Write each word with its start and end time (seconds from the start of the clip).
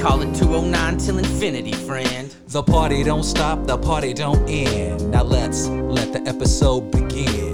call 0.00 0.22
it 0.22 0.34
209 0.34 0.98
till 0.98 1.18
infinity, 1.18 1.72
friend. 1.72 2.34
The 2.48 2.62
party 2.62 3.02
don't 3.02 3.22
stop, 3.22 3.66
the 3.66 3.78
party 3.78 4.12
don't 4.12 4.48
end. 4.48 5.10
Now 5.10 5.22
let's 5.22 5.68
let 5.68 6.12
the 6.12 6.20
episode 6.28 6.90
begin. 6.90 7.52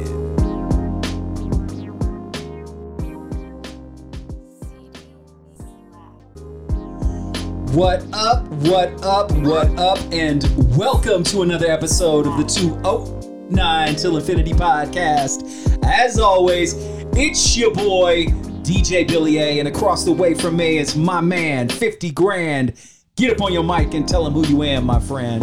What 7.75 8.03
up, 8.13 8.47
what 8.47 9.05
up, 9.05 9.31
what 9.33 9.79
up, 9.79 9.99
and 10.11 10.43
welcome 10.77 11.23
to 11.25 11.43
another 11.43 11.67
episode 11.67 12.27
of 12.27 12.37
the 12.37 12.45
209 12.45 13.95
Till 13.97 14.17
Infinity 14.17 14.53
podcast. 14.53 15.79
As 15.85 16.19
always, 16.19 16.75
it's 17.13 17.57
your 17.57 17.73
boy, 17.73 18.27
DJ 18.69 19.09
Billy 19.09 19.39
A, 19.39 19.61
and 19.61 19.67
across 19.67 20.05
the 20.05 20.13
way 20.13 20.35
from 20.35 20.59
me 20.59 20.77
is 20.77 20.95
my 20.95 21.23
man, 21.23 21.71
50 21.71 22.11
Grand. 22.11 22.75
Get 23.17 23.33
up 23.33 23.41
on 23.41 23.51
your 23.51 23.65
mic 23.65 23.95
and 23.95 24.07
tell 24.07 24.27
him 24.27 24.35
who 24.35 24.47
you 24.47 24.63
am, 24.63 24.85
my 24.85 25.01
friend. 25.01 25.43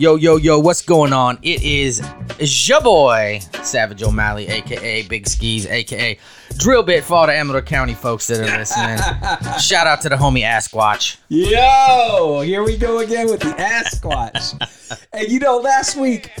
Yo, 0.00 0.14
yo, 0.16 0.38
yo, 0.38 0.58
what's 0.58 0.80
going 0.80 1.12
on? 1.12 1.38
It 1.42 1.62
is 1.62 2.00
your 2.66 2.80
boy, 2.80 3.38
Savage 3.62 4.02
O'Malley, 4.02 4.48
aka 4.48 5.02
Big 5.02 5.28
Skis, 5.28 5.66
aka 5.66 6.18
Drill 6.56 6.82
Bit 6.82 7.04
for 7.04 7.16
all 7.16 7.26
the 7.26 7.34
Amador 7.34 7.60
County 7.60 7.92
folks 7.92 8.26
that 8.28 8.40
are 8.40 8.58
listening. 8.58 8.96
Shout 9.60 9.86
out 9.86 10.00
to 10.00 10.08
the 10.08 10.16
homie 10.16 10.40
Asquatch. 10.40 11.18
Yo, 11.28 12.40
here 12.40 12.62
we 12.62 12.78
go 12.78 13.00
again 13.00 13.26
with 13.26 13.40
the 13.40 13.54
ass 13.60 14.00
squatch. 14.00 14.56
and 15.12 15.28
you 15.28 15.38
know, 15.38 15.58
last 15.58 15.96
week, 15.96 16.32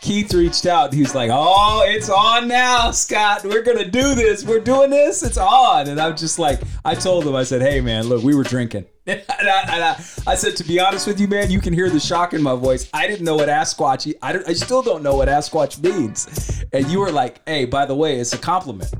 Keith 0.00 0.32
reached 0.32 0.66
out. 0.66 0.92
He 0.92 1.00
was 1.00 1.14
like, 1.14 1.30
"Oh, 1.32 1.84
it's 1.86 2.08
on 2.08 2.48
now, 2.48 2.90
Scott. 2.90 3.44
We're 3.44 3.62
gonna 3.62 3.88
do 3.88 4.14
this. 4.14 4.44
We're 4.44 4.60
doing 4.60 4.90
this. 4.90 5.22
It's 5.22 5.36
on." 5.36 5.88
And 5.88 6.00
I'm 6.00 6.16
just 6.16 6.38
like, 6.38 6.60
I 6.84 6.94
told 6.94 7.26
him, 7.26 7.34
I 7.34 7.42
said, 7.42 7.60
"Hey, 7.60 7.80
man, 7.80 8.08
look, 8.08 8.22
we 8.22 8.34
were 8.34 8.44
drinking." 8.44 8.86
and, 9.06 9.22
I, 9.28 9.60
and 9.62 9.84
I, 9.84 10.04
I 10.26 10.34
said, 10.34 10.56
to 10.56 10.64
be 10.64 10.78
honest 10.78 11.06
with 11.06 11.18
you, 11.18 11.26
man, 11.26 11.50
you 11.50 11.60
can 11.60 11.72
hear 11.72 11.90
the 11.90 11.98
shock 11.98 12.32
in 12.32 12.42
my 12.42 12.54
voice. 12.54 12.88
I 12.92 13.06
didn't 13.06 13.24
know 13.24 13.34
what 13.36 13.48
ass 13.48 13.74
squatch. 13.74 14.12
I, 14.22 14.40
I 14.46 14.52
still 14.52 14.82
don't 14.82 15.02
know 15.02 15.16
what 15.16 15.28
ass 15.28 15.48
squatch 15.48 15.82
means. 15.82 16.64
And 16.72 16.86
you 16.88 17.00
were 17.00 17.10
like, 17.10 17.46
"Hey, 17.46 17.64
by 17.64 17.86
the 17.86 17.94
way, 17.94 18.18
it's 18.18 18.32
a 18.32 18.38
compliment." 18.38 18.92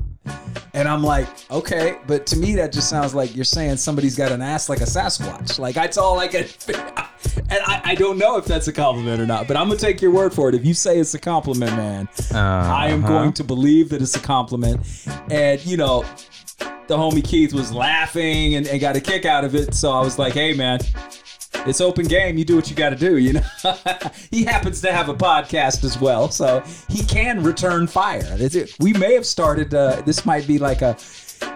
And 0.73 0.87
I'm 0.87 1.03
like, 1.03 1.27
okay, 1.51 1.97
but 2.07 2.25
to 2.27 2.37
me 2.37 2.55
that 2.55 2.71
just 2.71 2.89
sounds 2.89 3.13
like 3.13 3.35
you're 3.35 3.43
saying 3.45 3.77
somebody's 3.77 4.15
got 4.15 4.31
an 4.31 4.41
ass 4.41 4.69
like 4.69 4.79
a 4.79 4.85
Sasquatch. 4.85 5.59
Like 5.59 5.75
that's 5.75 5.97
all 5.97 6.19
I 6.19 6.27
can. 6.27 6.45
And 7.49 7.59
I, 7.65 7.81
I 7.83 7.95
don't 7.95 8.17
know 8.17 8.37
if 8.37 8.45
that's 8.45 8.67
a 8.67 8.73
compliment 8.73 9.21
or 9.21 9.25
not, 9.25 9.47
but 9.47 9.57
I'm 9.57 9.67
gonna 9.67 9.79
take 9.79 10.01
your 10.01 10.11
word 10.11 10.33
for 10.33 10.49
it. 10.49 10.55
If 10.55 10.65
you 10.65 10.73
say 10.73 10.99
it's 10.99 11.13
a 11.13 11.19
compliment, 11.19 11.75
man, 11.75 12.09
uh, 12.33 12.37
I 12.37 12.87
am 12.87 13.03
uh-huh. 13.03 13.13
going 13.13 13.33
to 13.33 13.43
believe 13.43 13.89
that 13.89 14.01
it's 14.01 14.15
a 14.15 14.21
compliment. 14.21 14.79
And 15.29 15.63
you 15.65 15.77
know, 15.77 16.03
the 16.87 16.97
homie 16.97 17.23
Keith 17.23 17.53
was 17.53 17.71
laughing 17.71 18.55
and, 18.55 18.67
and 18.67 18.79
got 18.79 18.95
a 18.95 19.01
kick 19.01 19.25
out 19.25 19.43
of 19.43 19.53
it. 19.55 19.73
So 19.73 19.91
I 19.91 19.99
was 20.01 20.17
like, 20.17 20.33
hey, 20.33 20.53
man. 20.53 20.79
It's 21.53 21.81
open 21.81 22.05
game. 22.05 22.37
You 22.37 22.45
do 22.45 22.55
what 22.55 22.69
you 22.69 22.75
got 22.75 22.89
to 22.89 22.95
do, 22.95 23.17
you 23.17 23.33
know. 23.33 23.41
he 24.31 24.43
happens 24.43 24.81
to 24.81 24.91
have 24.91 25.09
a 25.09 25.13
podcast 25.13 25.83
as 25.83 25.99
well, 25.99 26.29
so 26.29 26.63
he 26.89 27.03
can 27.03 27.43
return 27.43 27.87
fire. 27.87 28.37
We 28.79 28.93
may 28.93 29.13
have 29.13 29.25
started. 29.25 29.73
Uh, 29.73 30.01
this 30.01 30.25
might 30.25 30.47
be 30.47 30.57
like 30.57 30.81
a, 30.81 30.97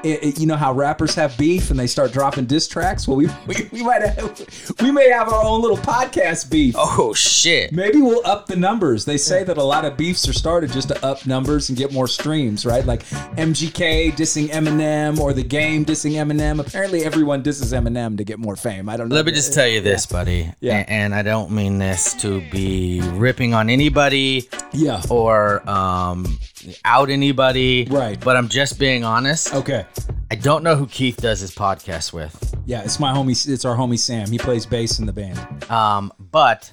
it, 0.03 0.23
it- 0.23 0.39
you 0.39 0.45
know 0.47 0.55
how 0.55 0.73
rappers 0.73 1.15
have 1.15 1.37
beef 1.37 1.71
and 1.71 1.79
they 1.79 1.87
start 1.87 2.11
dropping 2.11 2.45
diss 2.45 2.67
tracks. 2.67 3.07
Well, 3.07 3.17
we 3.17 3.27
we, 3.47 3.55
we 3.71 3.83
might 3.83 4.01
have, 4.01 4.75
we 4.81 4.91
may 4.91 5.09
have 5.09 5.29
our 5.29 5.43
own 5.43 5.61
little 5.61 5.77
podcast 5.77 6.49
beef. 6.51 6.75
Oh, 6.77 7.13
shit. 7.13 7.71
Maybe 7.71 8.01
we'll 8.01 8.25
up 8.25 8.47
the 8.47 8.55
numbers. 8.55 9.05
They 9.05 9.17
say 9.17 9.43
that 9.43 9.57
a 9.57 9.63
lot 9.63 9.85
of 9.85 9.97
beefs 9.97 10.27
are 10.27 10.33
started 10.33 10.71
just 10.71 10.89
to 10.89 11.05
up 11.05 11.25
numbers 11.25 11.69
and 11.69 11.77
get 11.77 11.91
more 11.93 12.07
streams, 12.07 12.65
right? 12.65 12.85
Like 12.85 13.03
MGK 13.37 14.13
dissing 14.13 14.47
Eminem 14.49 15.19
or 15.19 15.33
the 15.33 15.43
game 15.43 15.85
dissing 15.85 16.13
Eminem. 16.13 16.59
Apparently, 16.59 17.03
everyone 17.03 17.41
disses 17.43 17.73
Eminem 17.73 18.17
to 18.17 18.23
get 18.23 18.39
more 18.39 18.55
fame. 18.55 18.89
I 18.89 18.97
don't 18.97 19.09
know. 19.09 19.15
Let 19.15 19.25
me 19.25 19.31
just 19.31 19.53
tell 19.53 19.67
you 19.67 19.81
this, 19.81 20.05
buddy. 20.05 20.51
Yeah. 20.59 20.79
A- 20.79 20.89
And 20.89 21.13
I 21.13 21.21
don't 21.23 21.51
mean 21.51 21.77
this 21.77 22.13
to 22.21 22.41
be 22.51 23.01
ripping 23.13 23.53
on 23.53 23.69
anybody 23.69 24.49
Yeah. 24.73 25.01
or 25.09 25.67
um, 25.69 26.37
out 26.85 27.09
anybody. 27.09 27.85
Right. 27.89 28.19
But 28.19 28.37
I'm 28.37 28.49
just 28.49 28.79
being 28.79 29.03
honest. 29.03 29.53
Okay. 29.53 29.85
I 30.31 30.35
don't 30.35 30.63
know 30.63 30.75
who 30.75 30.87
Keith 30.87 31.17
does 31.17 31.39
his 31.39 31.53
podcast 31.53 32.11
with. 32.13 32.55
Yeah, 32.65 32.81
it's 32.83 32.99
my 32.99 33.13
homie. 33.13 33.47
It's 33.47 33.63
our 33.65 33.75
homie 33.75 33.99
Sam. 33.99 34.29
He 34.31 34.37
plays 34.37 34.65
bass 34.65 34.99
in 34.99 35.05
the 35.05 35.13
band. 35.13 35.39
Um, 35.69 36.11
but 36.19 36.71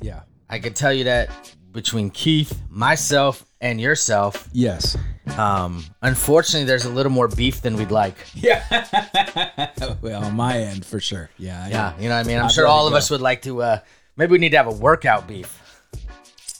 Yeah. 0.00 0.20
I 0.48 0.58
can 0.58 0.72
tell 0.72 0.92
you 0.92 1.04
that 1.04 1.30
between 1.72 2.10
Keith, 2.10 2.58
myself, 2.68 3.44
and 3.60 3.80
yourself, 3.80 4.48
Yes. 4.52 4.96
um, 5.36 5.84
unfortunately, 6.02 6.64
there's 6.66 6.86
a 6.86 6.90
little 6.90 7.12
more 7.12 7.28
beef 7.28 7.60
than 7.62 7.76
we'd 7.76 7.90
like. 7.90 8.16
Yeah. 8.34 8.64
well, 10.00 10.24
on 10.24 10.34
my 10.34 10.58
end 10.58 10.84
for 10.84 10.98
sure. 11.00 11.30
Yeah. 11.38 11.64
I- 11.64 11.68
Yeah, 11.68 11.92
you 12.00 12.08
know 12.08 12.16
what 12.16 12.24
I 12.24 12.28
mean. 12.28 12.38
I'm 12.38 12.46
I'd 12.46 12.52
sure 12.52 12.66
all 12.66 12.86
of 12.86 12.92
go. 12.92 12.96
us 12.96 13.10
would 13.10 13.20
like 13.20 13.42
to. 13.42 13.62
Uh, 13.62 13.78
maybe 14.16 14.32
we 14.32 14.38
need 14.38 14.50
to 14.50 14.56
have 14.56 14.66
a 14.66 14.72
workout 14.72 15.28
beef. 15.28 15.59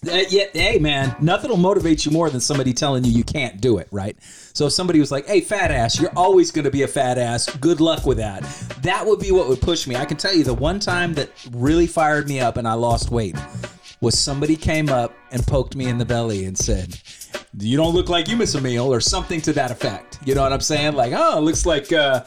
Uh, 0.09 0.23
yeah, 0.31 0.45
hey 0.55 0.79
man, 0.79 1.15
nothing 1.21 1.51
will 1.51 1.59
motivate 1.59 2.07
you 2.07 2.11
more 2.11 2.31
than 2.31 2.41
somebody 2.41 2.73
telling 2.73 3.05
you 3.05 3.11
you 3.11 3.23
can't 3.23 3.61
do 3.61 3.77
it, 3.77 3.87
right? 3.91 4.17
So 4.55 4.67
if 4.67 4.73
somebody 4.73 4.99
was 4.99 5.13
like, 5.13 5.27
"Hey, 5.27 5.43
fat 5.43 5.71
ass, 5.71 6.01
you're 6.01 6.13
always 6.17 6.51
going 6.51 6.65
to 6.65 6.71
be 6.71 6.85
a 6.85 6.89
fat 6.89 7.19
ass. 7.19 7.55
Good 7.57 7.83
luck 7.83 8.07
with 8.07 8.17
that." 8.17 8.43
That 8.81 9.05
would 9.05 9.21
be 9.21 9.31
what 9.31 9.47
would 9.49 9.61
push 9.61 9.87
me. 9.87 9.97
I 9.97 10.07
can 10.07 10.17
tell 10.17 10.35
you 10.35 10.43
the 10.43 10.55
one 10.55 10.81
time 10.81 11.13
that 11.15 11.31
really 11.53 11.87
fired 11.87 12.29
me 12.29 12.41
up 12.41 12.57
and 12.57 12.67
I 12.67 12.73
lost 12.75 13.11
weight 13.11 13.37
was 14.01 14.19
somebody 14.19 14.57
came 14.57 14.89
up 14.89 15.15
and 15.33 15.47
poked 15.47 15.77
me 15.77 15.85
in 15.85 15.99
the 15.99 16.07
belly 16.07 16.47
and 16.47 16.57
said, 16.57 16.99
"You 17.59 17.77
don't 17.77 17.95
look 17.95 18.09
like 18.09 18.27
you 18.27 18.39
miss 18.39 18.55
a 18.55 18.61
meal," 18.63 18.91
or 18.91 19.01
something 19.01 19.43
to 19.43 19.53
that 19.53 19.71
effect. 19.71 20.19
You 20.25 20.35
know 20.35 20.43
what 20.43 20.55
I'm 20.55 20.63
saying? 20.63 20.95
Like, 20.95 21.13
"Oh, 21.15 21.41
looks 21.41 21.67
like 21.67 21.93
uh 21.93 22.25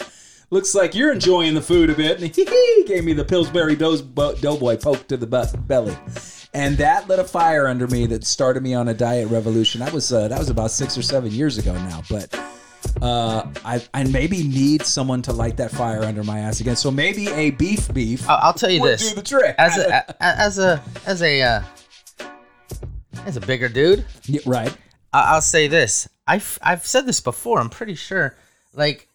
looks 0.51 0.75
like 0.75 0.93
you're 0.93 1.11
enjoying 1.11 1.55
the 1.55 1.61
food 1.61 1.89
a 1.89 1.95
bit." 1.95 2.21
And 2.21 2.35
he 2.35 2.83
gave 2.85 3.03
me 3.03 3.13
the 3.13 3.25
Pillsbury 3.25 3.75
Doughboy 3.75 4.77
poke 4.77 5.07
to 5.07 5.17
the 5.17 5.55
belly 5.65 5.97
and 6.53 6.77
that 6.77 7.07
lit 7.07 7.19
a 7.19 7.23
fire 7.23 7.67
under 7.67 7.87
me 7.87 8.05
that 8.07 8.23
started 8.25 8.61
me 8.63 8.73
on 8.73 8.87
a 8.87 8.93
diet 8.93 9.29
revolution. 9.29 9.79
That 9.81 9.93
was 9.93 10.11
uh, 10.13 10.27
that 10.27 10.39
was 10.39 10.49
about 10.49 10.71
six 10.71 10.97
or 10.97 11.01
seven 11.01 11.31
years 11.31 11.57
ago 11.57 11.73
now, 11.73 12.03
but 12.09 12.33
uh, 13.01 13.47
I 13.65 13.81
I 13.93 14.03
maybe 14.05 14.43
need 14.43 14.83
someone 14.83 15.21
to 15.23 15.33
light 15.33 15.57
that 15.57 15.71
fire 15.71 16.03
under 16.03 16.23
my 16.23 16.39
ass 16.39 16.59
again. 16.59 16.75
So 16.75 16.91
maybe 16.91 17.27
a 17.29 17.51
beef 17.51 17.91
beef 17.93 18.29
I'll, 18.29 18.39
I'll 18.41 18.53
tell 18.53 18.69
you 18.69 18.81
this: 18.83 19.09
do 19.09 19.15
the 19.15 19.21
trick. 19.23 19.55
as 19.57 19.77
a, 19.77 19.89
a- 20.19 20.21
as 20.21 20.59
a 20.59 20.83
as 21.05 21.21
a 21.21 21.41
uh, 21.41 21.61
as 23.25 23.37
a 23.37 23.41
bigger 23.41 23.69
dude, 23.69 24.05
Yeah, 24.25 24.41
right. 24.45 24.75
I- 25.13 25.33
I'll 25.35 25.41
say 25.41 25.67
this. 25.67 26.07
I've 26.27 26.57
I've 26.61 26.85
said 26.85 27.05
this 27.05 27.19
before. 27.19 27.59
I'm 27.59 27.69
pretty 27.69 27.95
sure. 27.95 28.35
Like, 28.73 29.07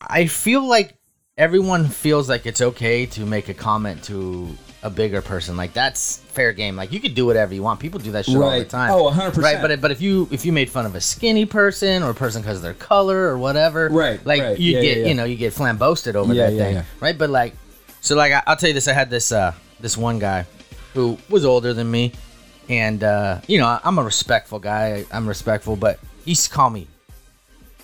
I 0.00 0.26
feel 0.26 0.66
like 0.68 0.94
everyone 1.36 1.88
feels 1.88 2.28
like 2.28 2.46
it's 2.46 2.60
okay 2.60 3.06
to 3.06 3.26
make 3.26 3.48
a 3.48 3.54
comment 3.54 4.04
to 4.04 4.56
a 4.84 4.90
bigger 4.90 5.22
person. 5.22 5.56
Like 5.56 5.72
that's 5.72 6.16
fair 6.18 6.52
game. 6.52 6.74
Like 6.76 6.90
you 6.92 7.00
could 7.00 7.14
do 7.14 7.24
whatever 7.26 7.54
you 7.54 7.62
want. 7.62 7.78
People 7.80 8.00
do 8.00 8.12
that 8.12 8.24
shit 8.26 8.36
all 8.36 8.50
the 8.58 8.64
time. 8.64 8.90
Oh, 8.90 9.10
100%. 9.10 9.36
Right, 9.42 9.60
but 9.62 9.80
but 9.80 9.90
if 9.90 10.00
you 10.00 10.28
if 10.30 10.44
you 10.44 10.52
made 10.52 10.68
fun 10.70 10.86
of 10.86 10.94
a 10.94 11.00
skinny 11.00 11.46
person 11.46 12.02
or 12.02 12.10
a 12.10 12.14
person 12.14 12.42
because 12.42 12.56
of 12.56 12.62
their 12.62 12.74
color 12.74 13.28
or 13.28 13.38
whatever, 13.38 13.88
Right, 13.88 14.24
Like 14.26 14.42
right. 14.42 14.58
you 14.58 14.72
Yeah, 14.76 14.82
get 14.82 14.96
yeah, 14.96 15.02
yeah. 15.02 15.08
you 15.08 15.14
know 15.14 15.24
you 15.24 15.36
get 15.36 15.52
flambosted 15.52 16.14
over 16.16 16.34
that 16.34 16.50
thing, 16.50 16.82
right? 17.00 17.16
But 17.16 17.30
like, 17.30 17.54
so 18.00 18.16
like 18.16 18.32
I, 18.32 18.42
I'll 18.46 18.56
tell 18.56 18.68
you 18.68 18.74
this: 18.74 18.88
I 18.88 18.92
had 18.92 19.08
this 19.10 19.30
uh 19.32 19.54
this 19.80 19.96
one 19.96 20.18
guy 20.18 20.46
who 20.94 21.16
was 21.30 21.44
older 21.44 21.72
than 21.74 21.90
me, 21.90 22.12
and 22.68 23.02
uh 23.04 23.40
you 23.46 23.58
know 23.58 23.78
I'm 23.84 23.98
a 23.98 24.02
respectful 24.02 24.58
guy. 24.58 25.04
I'm 25.12 25.26
respectful, 25.28 25.76
but 25.76 26.00
he 26.24 26.32
used 26.32 26.44
to 26.48 26.50
call 26.50 26.70
me 26.70 26.88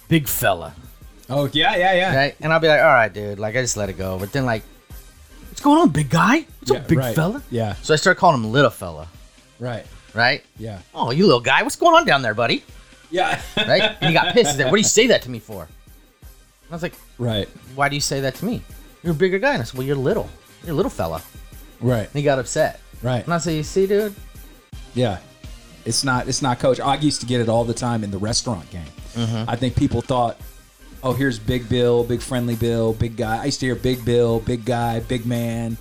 big 0.08 0.26
fella 0.26 0.74
Oh 1.30 1.48
yeah, 1.52 1.76
yeah, 1.76 1.92
yeah. 1.92 2.16
right? 2.16 2.34
And 2.40 2.52
I'll 2.52 2.60
be 2.60 2.68
like, 2.68 2.80
all 2.80 2.86
right, 2.86 3.12
dude, 3.12 3.38
like 3.38 3.54
I 3.54 3.60
just 3.60 3.76
let 3.76 3.90
it 3.90 3.98
go. 3.98 4.18
But 4.18 4.32
then 4.32 4.46
like, 4.46 4.62
what's 5.58 5.64
going 5.64 5.80
on, 5.80 5.88
big 5.88 6.08
guy? 6.08 6.46
What's 6.60 6.70
Yeah, 6.70 6.76
up, 6.78 6.86
big 6.88 6.98
right. 6.98 7.14
fella? 7.16 7.42
Yeah. 7.50 7.74
So 7.82 7.92
I 7.92 7.96
start 7.96 8.16
calling 8.16 8.40
him 8.40 8.52
little 8.52 8.70
fella, 8.70 9.08
Right. 9.58 9.84
right? 10.14 10.44
Yeah. 10.56 10.78
Oh, 10.94 11.10
you 11.10 11.26
little 11.26 11.40
guy, 11.40 11.64
what's 11.64 11.74
going 11.74 11.96
on 11.96 12.06
down 12.06 12.22
there, 12.22 12.32
buddy? 12.34 12.62
Yeah. 13.10 13.40
Right? 13.56 13.82
and 14.00 14.06
he 14.08 14.12
got 14.12 14.34
pissed. 14.34 14.52
He's 14.52 14.58
like, 14.60 14.66
what 14.70 14.76
do 14.76 14.80
you 14.82 14.84
say 14.84 15.08
that 15.08 15.22
to 15.22 15.30
me 15.30 15.40
for? 15.40 15.62
And 15.62 16.70
I 16.70 16.74
was 16.74 16.82
like, 16.82 16.94
right. 17.18 17.48
why 17.74 17.88
do 17.88 17.96
you 17.96 18.00
say 18.00 18.20
that 18.20 18.36
to 18.36 18.44
me? 18.44 18.62
You're 19.02 19.14
a 19.14 19.16
bigger 19.16 19.40
guy. 19.40 19.54
And 19.54 19.62
I 19.62 19.64
said, 19.64 19.76
well, 19.76 19.84
you're 19.86 19.96
little. 19.96 20.28
You're 20.62 20.74
a 20.74 20.76
little 20.76 20.90
fella. 20.90 21.22
Right. 21.80 22.04
And 22.04 22.12
he 22.12 22.22
got 22.22 22.38
upset. 22.38 22.78
Right. 23.02 23.24
And 23.24 23.34
I 23.34 23.38
said, 23.38 23.54
you 23.54 23.64
see, 23.64 23.88
dude? 23.88 24.14
Yeah. 24.94 25.18
It's 25.84 26.04
not 26.04 26.28
it's 26.28 26.42
not 26.42 26.58
coach. 26.60 26.78
I 26.78 26.94
used 26.96 27.20
to 27.22 27.26
get 27.26 27.40
it 27.40 27.48
all 27.48 27.64
the 27.64 27.74
time 27.74 28.04
in 28.04 28.10
the 28.12 28.18
restaurant 28.18 28.68
game. 28.70 28.82
Mm-hmm. 29.14 29.50
I 29.50 29.56
think 29.56 29.74
people 29.74 30.02
thought, 30.02 30.38
oh, 31.02 31.12
here's 31.12 31.38
Big 31.38 31.68
Bill, 31.68 32.04
Big 32.04 32.20
Friendly 32.20 32.56
Bill, 32.56 32.92
Big 32.92 33.16
Guy. 33.16 33.42
I 33.42 33.46
used 33.46 33.60
to 33.60 33.66
hear 33.66 33.74
Big 33.74 34.04
Bill, 34.04 34.40
Big 34.40 34.64
Guy, 34.64 35.00
Big 35.00 35.26
Man. 35.26 35.76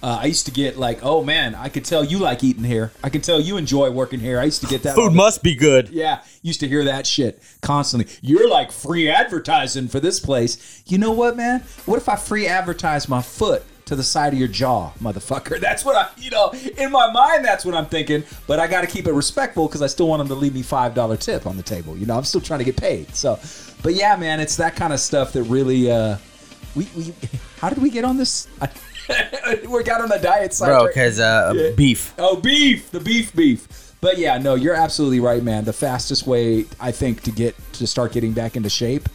Uh, 0.00 0.20
I 0.22 0.26
used 0.26 0.46
to 0.46 0.52
get 0.52 0.76
like, 0.76 1.00
oh 1.02 1.24
man, 1.24 1.56
I 1.56 1.68
could 1.68 1.84
tell 1.84 2.04
you 2.04 2.18
like 2.18 2.44
eating 2.44 2.62
here. 2.62 2.92
I 3.02 3.08
can 3.10 3.20
tell 3.20 3.40
you 3.40 3.56
enjoy 3.56 3.90
working 3.90 4.20
here. 4.20 4.38
I 4.38 4.44
used 4.44 4.60
to 4.60 4.68
get 4.68 4.84
that. 4.84 4.94
Food 4.94 5.12
must 5.12 5.42
be 5.42 5.56
good. 5.56 5.88
Yeah, 5.88 6.22
used 6.42 6.60
to 6.60 6.68
hear 6.68 6.84
that 6.84 7.04
shit 7.04 7.42
constantly. 7.62 8.12
You're 8.22 8.48
like 8.48 8.70
free 8.70 9.08
advertising 9.08 9.88
for 9.88 9.98
this 9.98 10.20
place. 10.20 10.84
You 10.86 10.98
know 10.98 11.10
what, 11.10 11.36
man? 11.36 11.60
What 11.86 11.96
if 11.96 12.08
I 12.08 12.14
free 12.14 12.46
advertise 12.46 13.08
my 13.08 13.22
foot 13.22 13.64
to 13.88 13.96
the 13.96 14.04
side 14.04 14.32
of 14.32 14.38
your 14.38 14.48
jaw, 14.48 14.90
motherfucker? 15.00 15.58
That's 15.68 15.84
what 15.84 15.96
I, 15.96 16.08
you 16.18 16.30
know, 16.30 16.50
in 16.76 16.90
my 16.92 17.10
mind, 17.10 17.44
that's 17.44 17.64
what 17.64 17.74
I'm 17.74 17.86
thinking. 17.86 18.22
But 18.46 18.60
I 18.60 18.66
got 18.66 18.82
to 18.82 18.86
keep 18.86 19.06
it 19.06 19.12
respectful 19.12 19.66
because 19.66 19.82
I 19.82 19.86
still 19.86 20.08
want 20.08 20.20
them 20.20 20.28
to 20.28 20.34
leave 20.34 20.54
me 20.54 20.62
five 20.62 20.94
dollar 20.94 21.16
tip 21.16 21.46
on 21.46 21.56
the 21.56 21.62
table. 21.62 21.96
You 21.96 22.06
know, 22.06 22.16
I'm 22.16 22.24
still 22.24 22.40
trying 22.40 22.58
to 22.60 22.64
get 22.64 22.76
paid. 22.76 23.14
So, 23.14 23.38
but 23.82 23.94
yeah, 23.94 24.14
man, 24.16 24.40
it's 24.40 24.56
that 24.56 24.76
kind 24.76 24.92
of 24.92 25.00
stuff 25.00 25.32
that 25.32 25.42
really. 25.44 25.90
uh 25.90 26.18
we, 26.74 26.86
we 26.96 27.14
how 27.60 27.70
did 27.70 27.78
we 27.82 27.90
get 27.90 28.04
on 28.04 28.16
this? 28.18 28.46
I, 28.60 28.68
we 29.68 29.82
got 29.84 30.00
on 30.02 30.08
the 30.10 30.18
diet 30.18 30.52
side, 30.52 30.66
Bro, 30.66 30.88
because 30.88 31.18
uh, 31.18 31.52
Yeah. 31.56 31.70
beef. 31.74 32.14
Oh, 32.18 32.36
beef, 32.36 32.90
the 32.90 33.00
beef, 33.00 33.34
beef. 33.34 33.94
But 34.00 34.18
yeah, 34.18 34.38
no, 34.38 34.54
you're 34.54 34.74
absolutely 34.76 35.18
right, 35.18 35.42
man. 35.42 35.64
The 35.64 35.72
fastest 35.72 36.26
way 36.26 36.66
I 36.78 36.92
think 36.92 37.22
to 37.22 37.32
get 37.32 37.56
to 37.74 37.86
start 37.86 38.12
getting 38.12 38.32
back 38.32 38.54
into 38.54 38.68
shape 38.68 39.08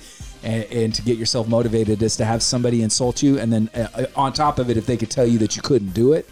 and, 0.44 0.64
and 0.66 0.96
to 0.96 1.02
get 1.02 1.18
yourself 1.18 1.48
motivated 1.48 2.02
is 2.02 2.18
to 2.18 2.26
have 2.26 2.44
somebody 2.44 2.82
insult 2.82 3.24
you, 3.24 3.40
and 3.40 3.52
then 3.52 3.70
uh, 3.74 4.06
on 4.16 4.34
top 4.34 4.60
of 4.60 4.70
it, 4.70 4.78
if 4.78 4.86
they 4.86 4.98
could 4.98 5.10
tell 5.10 5.26
you 5.26 5.40
that 5.40 5.56
you 5.56 5.62
couldn't 5.62 5.94
do 5.94 6.14
it, 6.14 6.30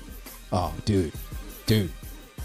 oh, 0.52 0.74
dude, 0.86 1.14
dude, 1.66 1.92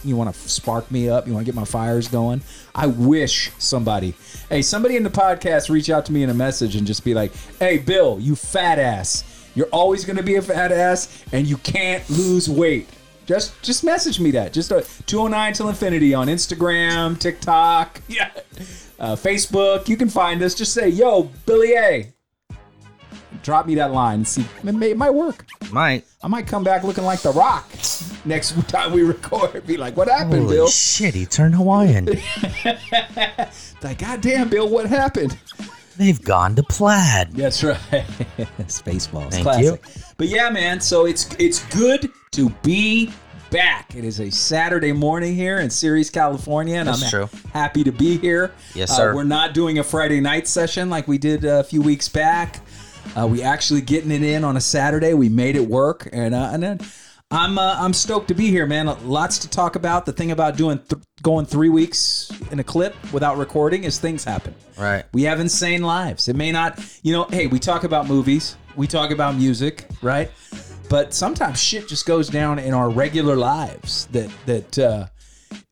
you 0.04 0.16
want 0.16 0.32
to 0.32 0.48
spark 0.48 0.90
me 0.90 1.08
up? 1.08 1.26
You 1.26 1.32
want 1.32 1.44
to 1.44 1.52
get 1.52 1.56
my 1.56 1.64
fires 1.64 2.08
going? 2.08 2.42
I 2.74 2.86
wish 2.86 3.50
somebody, 3.58 4.14
hey, 4.48 4.62
somebody 4.62 4.96
in 4.96 5.02
the 5.02 5.10
podcast 5.10 5.68
reach 5.68 5.90
out 5.90 6.06
to 6.06 6.12
me 6.12 6.22
in 6.22 6.30
a 6.30 6.34
message 6.34 6.76
and 6.76 6.86
just 6.86 7.04
be 7.04 7.14
like, 7.14 7.32
hey, 7.58 7.78
Bill, 7.78 8.18
you 8.20 8.36
fat 8.36 8.78
ass. 8.78 9.24
You're 9.54 9.68
always 9.68 10.04
going 10.04 10.18
to 10.18 10.22
be 10.22 10.36
a 10.36 10.42
fat 10.42 10.70
ass 10.70 11.24
and 11.32 11.46
you 11.46 11.56
can't 11.58 12.08
lose 12.10 12.48
weight. 12.48 12.88
Just 13.26 13.60
just 13.62 13.82
message 13.82 14.20
me 14.20 14.30
that. 14.32 14.52
Just 14.52 14.72
uh, 14.72 14.82
209 15.06 15.52
till 15.52 15.68
infinity 15.68 16.14
on 16.14 16.28
Instagram, 16.28 17.18
TikTok, 17.18 18.00
yeah, 18.08 18.30
uh, 19.00 19.16
Facebook. 19.16 19.88
You 19.88 19.96
can 19.96 20.08
find 20.08 20.40
us. 20.42 20.54
Just 20.54 20.72
say, 20.72 20.88
yo, 20.88 21.24
Billy 21.44 21.74
A. 21.74 22.12
Drop 23.42 23.66
me 23.66 23.74
that 23.74 23.92
line 23.92 24.20
and 24.20 24.28
see. 24.28 24.46
It, 24.64 24.74
may, 24.74 24.90
it 24.92 24.96
might 24.96 25.10
work. 25.10 25.46
Might. 25.70 26.04
I 26.22 26.28
might 26.28 26.46
come 26.46 26.64
back 26.64 26.84
looking 26.84 27.04
like 27.04 27.20
The 27.20 27.32
Rock 27.32 27.68
next 28.24 28.56
time 28.68 28.92
we 28.92 29.02
record. 29.02 29.66
Be 29.66 29.76
like, 29.76 29.96
what 29.96 30.08
happened, 30.08 30.48
Bill? 30.48 30.68
shit, 30.68 31.14
he 31.14 31.26
turned 31.26 31.54
Hawaiian. 31.54 32.06
Like, 33.82 33.98
goddamn, 33.98 34.48
Bill, 34.48 34.68
what 34.68 34.86
happened? 34.86 35.36
They've 35.96 36.20
gone 36.20 36.54
to 36.56 36.62
plaid. 36.62 37.32
That's 37.32 37.62
right. 37.62 37.78
Spaceballs. 38.66 39.30
Thank 39.30 39.42
Classic. 39.44 39.84
But 40.16 40.28
yeah, 40.28 40.50
man. 40.50 40.80
So 40.80 41.06
it's 41.06 41.32
it's 41.38 41.64
good 41.74 42.10
to 42.36 42.50
be 42.62 43.10
back. 43.50 43.94
It 43.96 44.04
is 44.04 44.20
a 44.20 44.30
Saturday 44.30 44.92
morning 44.92 45.34
here 45.34 45.58
in 45.60 45.70
Ceres, 45.70 46.10
California, 46.10 46.76
and 46.76 46.88
That's 46.88 47.02
I'm 47.04 47.08
true. 47.10 47.28
happy 47.52 47.82
to 47.84 47.92
be 47.92 48.18
here. 48.18 48.52
Yes, 48.74 48.90
Uh, 48.92 48.96
sir. 48.96 49.14
we're 49.14 49.24
not 49.24 49.54
doing 49.54 49.78
a 49.78 49.84
Friday 49.84 50.20
night 50.20 50.46
session 50.46 50.90
like 50.90 51.08
we 51.08 51.16
did 51.16 51.44
a 51.46 51.64
few 51.64 51.80
weeks 51.80 52.08
back. 52.08 52.60
Uh, 53.16 53.26
we 53.26 53.42
actually 53.42 53.80
getting 53.80 54.10
it 54.10 54.22
in 54.22 54.44
on 54.44 54.56
a 54.56 54.60
Saturday. 54.60 55.14
We 55.14 55.28
made 55.30 55.56
it 55.56 55.66
work, 55.66 56.08
and 56.12 56.34
uh, 56.34 56.50
and 56.52 56.62
then 56.62 56.80
I'm 57.30 57.58
uh, 57.58 57.76
I'm 57.78 57.94
stoked 57.94 58.28
to 58.28 58.34
be 58.34 58.48
here, 58.48 58.66
man. 58.66 58.94
Lots 59.08 59.38
to 59.38 59.48
talk 59.48 59.76
about. 59.76 60.04
The 60.04 60.12
thing 60.12 60.30
about 60.32 60.56
doing 60.58 60.78
th- 60.78 61.02
going 61.22 61.46
three 61.46 61.70
weeks 61.70 62.30
in 62.50 62.58
a 62.58 62.64
clip 62.64 62.94
without 63.12 63.38
recording 63.38 63.84
is 63.84 63.98
things 63.98 64.24
happen. 64.24 64.54
Right. 64.76 65.04
We 65.14 65.22
have 65.22 65.40
insane 65.40 65.82
lives. 65.82 66.28
It 66.28 66.36
may 66.36 66.52
not, 66.52 66.78
you 67.02 67.12
know, 67.12 67.24
hey, 67.30 67.46
we 67.46 67.58
talk 67.58 67.84
about 67.84 68.06
movies, 68.08 68.56
we 68.76 68.86
talk 68.86 69.10
about 69.10 69.36
music, 69.36 69.86
right? 70.02 70.30
But 70.88 71.14
sometimes 71.14 71.60
shit 71.60 71.88
just 71.88 72.06
goes 72.06 72.28
down 72.28 72.58
in 72.58 72.72
our 72.72 72.88
regular 72.88 73.36
lives 73.36 74.06
that 74.12 74.30
that 74.46 74.78
uh, 74.78 75.06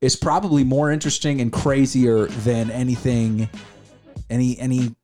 is 0.01 0.17
probably 0.17 0.65
more 0.65 0.91
interesting 0.91 1.41
and 1.41 1.53
crazier 1.53 2.27
than 2.27 2.71
anything, 2.71 3.49
any 4.29 4.59
any 4.59 4.95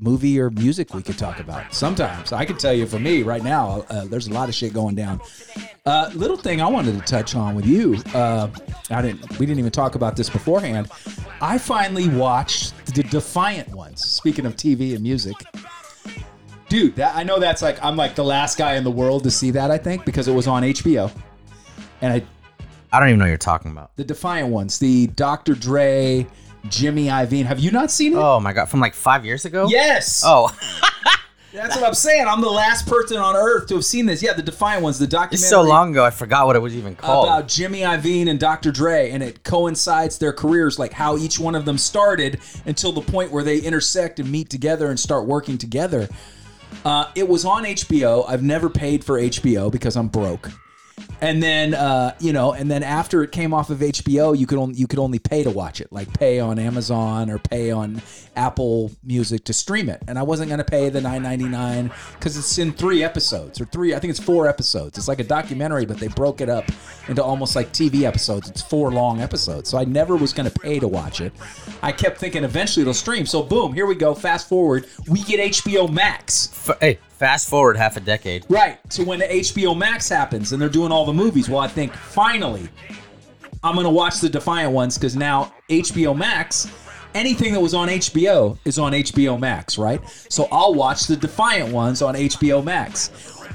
movie 0.00 0.40
or 0.40 0.50
music 0.50 0.94
we 0.94 1.02
could 1.02 1.18
talk 1.18 1.40
about. 1.40 1.74
Sometimes 1.74 2.32
I 2.32 2.44
can 2.44 2.56
tell 2.56 2.72
you, 2.72 2.86
for 2.86 2.98
me 2.98 3.22
right 3.22 3.42
now, 3.42 3.84
uh, 3.90 4.04
there's 4.04 4.28
a 4.28 4.32
lot 4.32 4.48
of 4.48 4.54
shit 4.54 4.72
going 4.72 4.94
down. 4.94 5.20
Uh, 5.84 6.10
little 6.14 6.36
thing 6.36 6.60
I 6.60 6.68
wanted 6.68 6.94
to 6.94 7.00
touch 7.02 7.34
on 7.34 7.54
with 7.54 7.66
you. 7.66 7.96
Uh, 8.14 8.48
I 8.90 9.02
didn't. 9.02 9.38
We 9.38 9.46
didn't 9.46 9.58
even 9.58 9.72
talk 9.72 9.94
about 9.94 10.16
this 10.16 10.30
beforehand. 10.30 10.90
I 11.40 11.58
finally 11.58 12.08
watched 12.08 12.74
the 12.94 13.02
Defiant 13.02 13.68
ones. 13.70 14.04
Speaking 14.04 14.46
of 14.46 14.56
TV 14.56 14.94
and 14.94 15.02
music, 15.02 15.36
dude, 16.68 16.96
that 16.96 17.14
I 17.16 17.22
know 17.22 17.38
that's 17.38 17.62
like 17.62 17.82
I'm 17.82 17.96
like 17.96 18.14
the 18.14 18.24
last 18.24 18.58
guy 18.58 18.74
in 18.76 18.84
the 18.84 18.90
world 18.90 19.24
to 19.24 19.30
see 19.30 19.50
that. 19.52 19.70
I 19.70 19.78
think 19.78 20.04
because 20.04 20.28
it 20.28 20.32
was 20.34 20.46
on 20.46 20.62
HBO, 20.62 21.10
and 22.00 22.12
I 22.12 22.22
I 22.92 23.00
don't 23.00 23.08
even 23.10 23.18
know 23.18 23.24
what 23.26 23.28
you're 23.30 23.38
talking 23.38 23.70
about. 23.70 23.94
the 23.96 24.04
Defiant 24.04 24.48
ones, 24.48 24.78
the 24.78 25.08
Dr. 25.08 25.54
Dre, 25.54 26.26
Jimmy 26.68 27.06
Iovine. 27.06 27.44
Have 27.44 27.60
you 27.60 27.70
not 27.70 27.90
seen 27.90 28.12
it? 28.12 28.18
Oh 28.18 28.40
my 28.40 28.52
god, 28.52 28.66
from 28.66 28.80
like 28.80 28.94
five 28.94 29.24
years 29.24 29.44
ago? 29.44 29.66
Yes. 29.68 30.22
Oh, 30.24 30.54
That's 31.50 31.74
what 31.74 31.84
I'm 31.84 31.94
saying. 31.94 32.26
I'm 32.28 32.42
the 32.42 32.50
last 32.50 32.86
person 32.86 33.16
on 33.16 33.34
earth 33.34 33.68
to 33.68 33.76
have 33.76 33.84
seen 33.84 34.04
this. 34.04 34.22
Yeah, 34.22 34.34
the 34.34 34.42
Defiant 34.42 34.82
ones, 34.82 34.98
the 34.98 35.06
documentary. 35.06 35.36
it's 35.36 35.48
so 35.48 35.62
long 35.62 35.92
ago, 35.92 36.04
I 36.04 36.10
forgot 36.10 36.46
what 36.46 36.56
it 36.56 36.58
was 36.58 36.76
even 36.76 36.94
called. 36.94 37.26
about 37.26 37.48
Jimmy 37.48 37.80
Iovine 37.80 38.28
and 38.28 38.38
Dr. 38.38 38.70
Dre, 38.70 39.10
and 39.10 39.22
it 39.22 39.44
coincides 39.44 40.18
their 40.18 40.32
careers, 40.32 40.78
like 40.78 40.92
how 40.92 41.16
each 41.16 41.38
one 41.40 41.54
of 41.54 41.64
them 41.64 41.78
started 41.78 42.38
until 42.66 42.92
the 42.92 43.00
point 43.00 43.32
where 43.32 43.42
they 43.42 43.58
intersect 43.60 44.20
and 44.20 44.30
meet 44.30 44.50
together 44.50 44.90
and 44.90 45.00
start 45.00 45.24
working 45.26 45.56
together. 45.56 46.06
Uh, 46.84 47.10
it 47.14 47.28
was 47.28 47.44
on 47.44 47.64
HBO. 47.64 48.24
I've 48.28 48.42
never 48.42 48.70
paid 48.70 49.04
for 49.04 49.18
HBO 49.20 49.70
because 49.70 49.96
I'm 49.96 50.08
broke. 50.08 50.50
And 51.20 51.42
then, 51.42 51.74
uh, 51.74 52.14
you 52.20 52.32
know, 52.32 52.52
and 52.52 52.70
then 52.70 52.82
after 52.82 53.22
it 53.22 53.32
came 53.32 53.52
off 53.52 53.70
of 53.70 53.78
HBO, 53.78 54.36
you 54.36 54.46
could 54.46 54.58
only 54.58 54.76
you 54.76 54.86
could 54.86 54.98
only 54.98 55.18
pay 55.18 55.42
to 55.42 55.50
watch 55.50 55.80
it, 55.80 55.92
like 55.92 56.12
pay 56.12 56.38
on 56.40 56.58
Amazon 56.58 57.30
or 57.30 57.38
pay 57.38 57.70
on 57.70 58.00
Apple 58.38 58.90
Music 59.02 59.44
to 59.44 59.52
stream 59.52 59.88
it. 59.88 60.00
And 60.08 60.18
I 60.18 60.22
wasn't 60.22 60.48
going 60.48 60.58
to 60.58 60.64
pay 60.64 60.88
the 60.88 61.00
nine 61.00 61.22
ninety 61.22 61.44
nine 61.46 61.90
because 62.14 62.36
it's 62.36 62.56
in 62.58 62.72
three 62.72 63.02
episodes 63.02 63.60
or 63.60 63.66
three. 63.66 63.94
I 63.94 63.98
think 63.98 64.12
it's 64.12 64.20
four 64.20 64.48
episodes. 64.48 64.96
It's 64.96 65.08
like 65.08 65.18
a 65.18 65.24
documentary, 65.24 65.84
but 65.84 65.98
they 65.98 66.08
broke 66.08 66.40
it 66.40 66.48
up 66.48 66.64
into 67.08 67.22
almost 67.22 67.56
like 67.56 67.72
TV 67.72 68.02
episodes. 68.02 68.48
It's 68.48 68.62
four 68.62 68.90
long 68.92 69.20
episodes. 69.20 69.68
So 69.68 69.76
I 69.76 69.84
never 69.84 70.16
was 70.16 70.32
going 70.32 70.48
to 70.48 70.60
pay 70.60 70.78
to 70.78 70.88
watch 70.88 71.20
it. 71.20 71.32
I 71.82 71.92
kept 71.92 72.18
thinking 72.18 72.44
eventually 72.44 72.82
it'll 72.82 72.94
stream. 72.94 73.26
So 73.26 73.42
boom, 73.42 73.72
here 73.74 73.86
we 73.86 73.96
go. 73.96 74.14
Fast 74.14 74.48
forward, 74.48 74.86
we 75.08 75.22
get 75.24 75.40
HBO 75.52 75.92
Max. 75.92 76.48
F- 76.68 76.78
hey, 76.80 76.98
fast 77.10 77.48
forward 77.48 77.76
half 77.76 77.96
a 77.96 78.00
decade. 78.00 78.46
Right. 78.48 78.78
So 78.90 79.02
when 79.02 79.18
the 79.18 79.26
HBO 79.26 79.76
Max 79.76 80.08
happens 80.08 80.52
and 80.52 80.62
they're 80.62 80.68
doing 80.68 80.92
all 80.92 81.04
the 81.04 81.12
movies, 81.12 81.48
well, 81.48 81.60
I 81.60 81.68
think 81.68 81.92
finally 81.92 82.68
I'm 83.64 83.74
going 83.74 83.84
to 83.84 83.90
watch 83.90 84.20
the 84.20 84.28
Defiant 84.28 84.72
ones 84.72 84.96
because 84.96 85.16
now 85.16 85.52
HBO 85.68 86.16
Max, 86.16 86.68
anything 87.14 87.52
that 87.52 87.60
was 87.60 87.74
on 87.74 87.88
HBO 87.88 88.58
is 88.64 88.78
on 88.78 88.92
HBO 88.92 89.38
Max, 89.38 89.78
right? 89.78 90.00
So 90.28 90.48
I'll 90.50 90.74
watch 90.74 91.06
the 91.06 91.16
Defiant 91.16 91.72
ones 91.72 92.02
on 92.02 92.14
HBO 92.14 92.62
Max. 92.62 93.10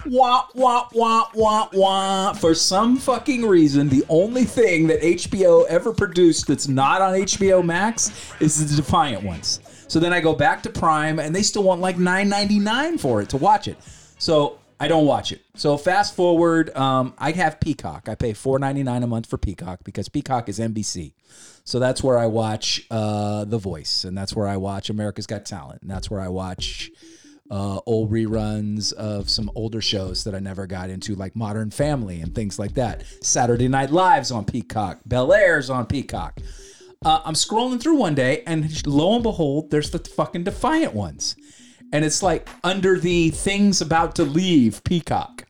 Wah, 0.06 0.48
wah, 0.54 0.90
wah, 0.94 1.30
wah, 1.34 1.70
wah. 1.72 2.34
For 2.34 2.54
some 2.54 2.98
fucking 2.98 3.46
reason, 3.46 3.88
the 3.88 4.04
only 4.10 4.44
thing 4.44 4.88
that 4.88 5.02
HBO 5.02 5.66
ever 5.68 5.94
produced 5.94 6.48
that's 6.48 6.68
not 6.68 7.02
on 7.02 7.14
HBO 7.14 7.64
Max 7.64 8.12
is 8.42 8.70
the 8.70 8.76
Defiant 8.76 9.24
ones. 9.24 9.62
So 9.88 10.00
then 10.00 10.12
I 10.12 10.20
go 10.20 10.34
back 10.34 10.64
to 10.64 10.70
Prime 10.70 11.20
and 11.20 11.34
they 11.34 11.44
still 11.44 11.64
want 11.64 11.80
like 11.80 11.98
$9.99 11.98 13.00
for 13.00 13.22
it 13.22 13.30
to 13.30 13.38
watch 13.38 13.68
it. 13.68 13.78
So 14.18 14.60
I 14.84 14.90
don't 14.90 15.06
watch 15.06 15.32
it. 15.32 15.42
So 15.56 15.78
fast 15.78 16.14
forward, 16.14 16.76
um, 16.76 17.14
I 17.18 17.32
have 17.32 17.62
Peacock. 17.62 18.10
I 18.10 18.16
pay 18.16 18.34
four 18.34 18.60
ninety 18.60 18.84
nine 18.84 19.02
a 19.02 19.08
month 19.08 19.28
for 19.28 19.38
Peacock 19.38 19.80
because 19.86 20.10
Peacock 20.10 20.50
is 20.50 20.60
NBC. 20.60 21.14
So 21.64 21.80
that's 21.80 22.04
where 22.04 22.18
I 22.18 22.26
watch 22.26 22.86
uh, 22.92 23.46
The 23.46 23.58
Voice, 23.58 24.04
and 24.04 24.18
that's 24.18 24.36
where 24.36 24.46
I 24.46 24.58
watch 24.58 24.90
America's 24.90 25.26
Got 25.26 25.46
Talent, 25.46 25.84
and 25.84 25.90
that's 25.90 26.12
where 26.12 26.20
I 26.20 26.28
watch 26.28 26.92
uh, 27.50 27.80
old 27.86 28.12
reruns 28.12 28.92
of 28.92 29.30
some 29.30 29.50
older 29.56 29.80
shows 29.80 30.26
that 30.26 30.36
I 30.36 30.40
never 30.40 30.68
got 30.68 30.90
into, 30.90 31.16
like 31.16 31.34
Modern 31.34 31.72
Family 31.72 32.20
and 32.20 32.36
things 32.36 32.60
like 32.60 32.74
that. 32.74 33.06
Saturday 33.22 33.70
Night 33.70 33.90
Live's 33.90 34.32
on 34.32 34.44
Peacock. 34.44 35.00
Bel 35.06 35.32
Air's 35.32 35.70
on 35.70 35.86
Peacock. 35.86 36.42
Uh, 37.06 37.22
I'm 37.24 37.36
scrolling 37.36 37.82
through 37.82 37.96
one 37.96 38.16
day, 38.16 38.44
and 38.46 38.86
lo 38.86 39.14
and 39.14 39.24
behold, 39.24 39.72
there's 39.72 39.92
the 39.92 40.00
fucking 40.00 40.44
Defiant 40.44 40.94
ones, 40.94 41.38
and 41.94 42.04
it's 42.04 42.22
like 42.22 42.50
under 42.64 43.00
the 43.00 43.30
things 43.30 43.80
about 43.80 44.16
to 44.16 44.24
leave 44.24 44.84
Peacock, 44.84 45.46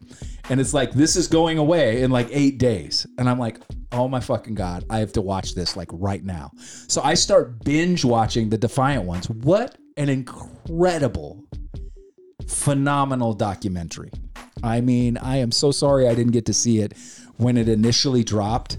and 0.49 0.59
it's 0.59 0.73
like 0.73 0.91
this 0.91 1.15
is 1.15 1.27
going 1.27 1.57
away 1.57 2.03
in 2.03 2.11
like 2.11 2.27
eight 2.29 2.59
days, 2.59 3.07
and 3.17 3.27
I'm 3.27 3.39
like, 3.39 3.59
oh 3.93 4.07
my 4.07 4.19
fucking 4.19 4.53
god, 4.53 4.85
I 4.89 4.99
have 4.99 5.13
to 5.13 5.21
watch 5.21 5.55
this 5.55 5.75
like 5.75 5.89
right 5.91 6.23
now. 6.23 6.51
So 6.87 7.01
I 7.01 7.15
start 7.15 7.63
binge 7.63 8.05
watching 8.05 8.49
the 8.49 8.57
Defiant 8.57 9.05
ones. 9.05 9.29
What 9.29 9.77
an 9.97 10.09
incredible 10.09 11.43
phenomenal 12.47 13.33
documentary. 13.33 14.11
I 14.61 14.81
mean, 14.81 15.17
I 15.17 15.37
am 15.37 15.51
so 15.51 15.71
sorry 15.71 16.07
I 16.07 16.15
didn't 16.15 16.33
get 16.33 16.45
to 16.47 16.53
see 16.53 16.79
it 16.79 16.93
when 17.37 17.57
it 17.57 17.69
initially 17.69 18.23
dropped. 18.23 18.77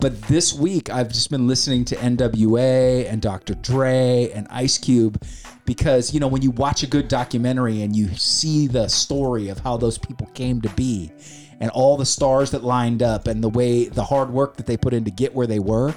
But 0.00 0.22
this 0.22 0.54
week, 0.54 0.90
I've 0.90 1.08
just 1.08 1.28
been 1.28 1.48
listening 1.48 1.84
to 1.86 1.96
NWA 1.96 3.10
and 3.10 3.20
Dr. 3.20 3.54
Dre 3.54 4.30
and 4.32 4.46
Ice 4.48 4.78
Cube 4.78 5.20
because, 5.64 6.14
you 6.14 6.20
know, 6.20 6.28
when 6.28 6.40
you 6.40 6.52
watch 6.52 6.84
a 6.84 6.86
good 6.86 7.08
documentary 7.08 7.82
and 7.82 7.96
you 7.96 8.14
see 8.14 8.68
the 8.68 8.86
story 8.86 9.48
of 9.48 9.58
how 9.58 9.76
those 9.76 9.98
people 9.98 10.28
came 10.34 10.60
to 10.62 10.68
be 10.70 11.10
and 11.58 11.68
all 11.72 11.96
the 11.96 12.06
stars 12.06 12.52
that 12.52 12.62
lined 12.62 13.02
up 13.02 13.26
and 13.26 13.42
the 13.42 13.48
way 13.48 13.86
the 13.86 14.04
hard 14.04 14.30
work 14.30 14.56
that 14.56 14.66
they 14.66 14.76
put 14.76 14.94
in 14.94 15.04
to 15.04 15.10
get 15.10 15.34
where 15.34 15.48
they 15.48 15.58
were, 15.58 15.92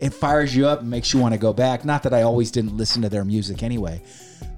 it 0.00 0.14
fires 0.14 0.56
you 0.56 0.66
up 0.66 0.80
and 0.80 0.88
makes 0.88 1.12
you 1.12 1.20
want 1.20 1.34
to 1.34 1.38
go 1.38 1.52
back. 1.52 1.84
Not 1.84 2.02
that 2.04 2.14
I 2.14 2.22
always 2.22 2.50
didn't 2.50 2.74
listen 2.78 3.02
to 3.02 3.10
their 3.10 3.24
music 3.24 3.62
anyway. 3.62 4.02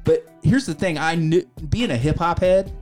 But 0.05 0.25
here's 0.45 0.67
the 0.67 0.75
thing 0.75 0.99
I 0.99 1.17
knew, 1.17 1.45
being 1.69 1.91
a 1.91 1.97
hip 1.97 2.19
hop 2.19 2.39
head, 2.39 2.73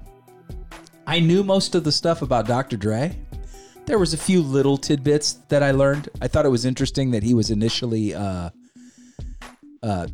I 1.06 1.20
knew 1.20 1.42
most 1.42 1.74
of 1.74 1.84
the 1.84 1.92
stuff 1.92 2.20
about 2.20 2.46
Dr. 2.46 2.76
Dre. 2.76 3.16
There 3.84 3.98
was 3.98 4.14
a 4.14 4.18
few 4.18 4.42
little 4.42 4.76
tidbits 4.76 5.34
that 5.48 5.62
I 5.62 5.72
learned. 5.72 6.08
I 6.20 6.28
thought 6.28 6.46
it 6.46 6.50
was 6.50 6.64
interesting 6.64 7.10
that 7.10 7.22
he 7.22 7.34
was 7.34 7.50
initially 7.50 8.14
uh, 8.14 8.50
uh, 9.82 10.06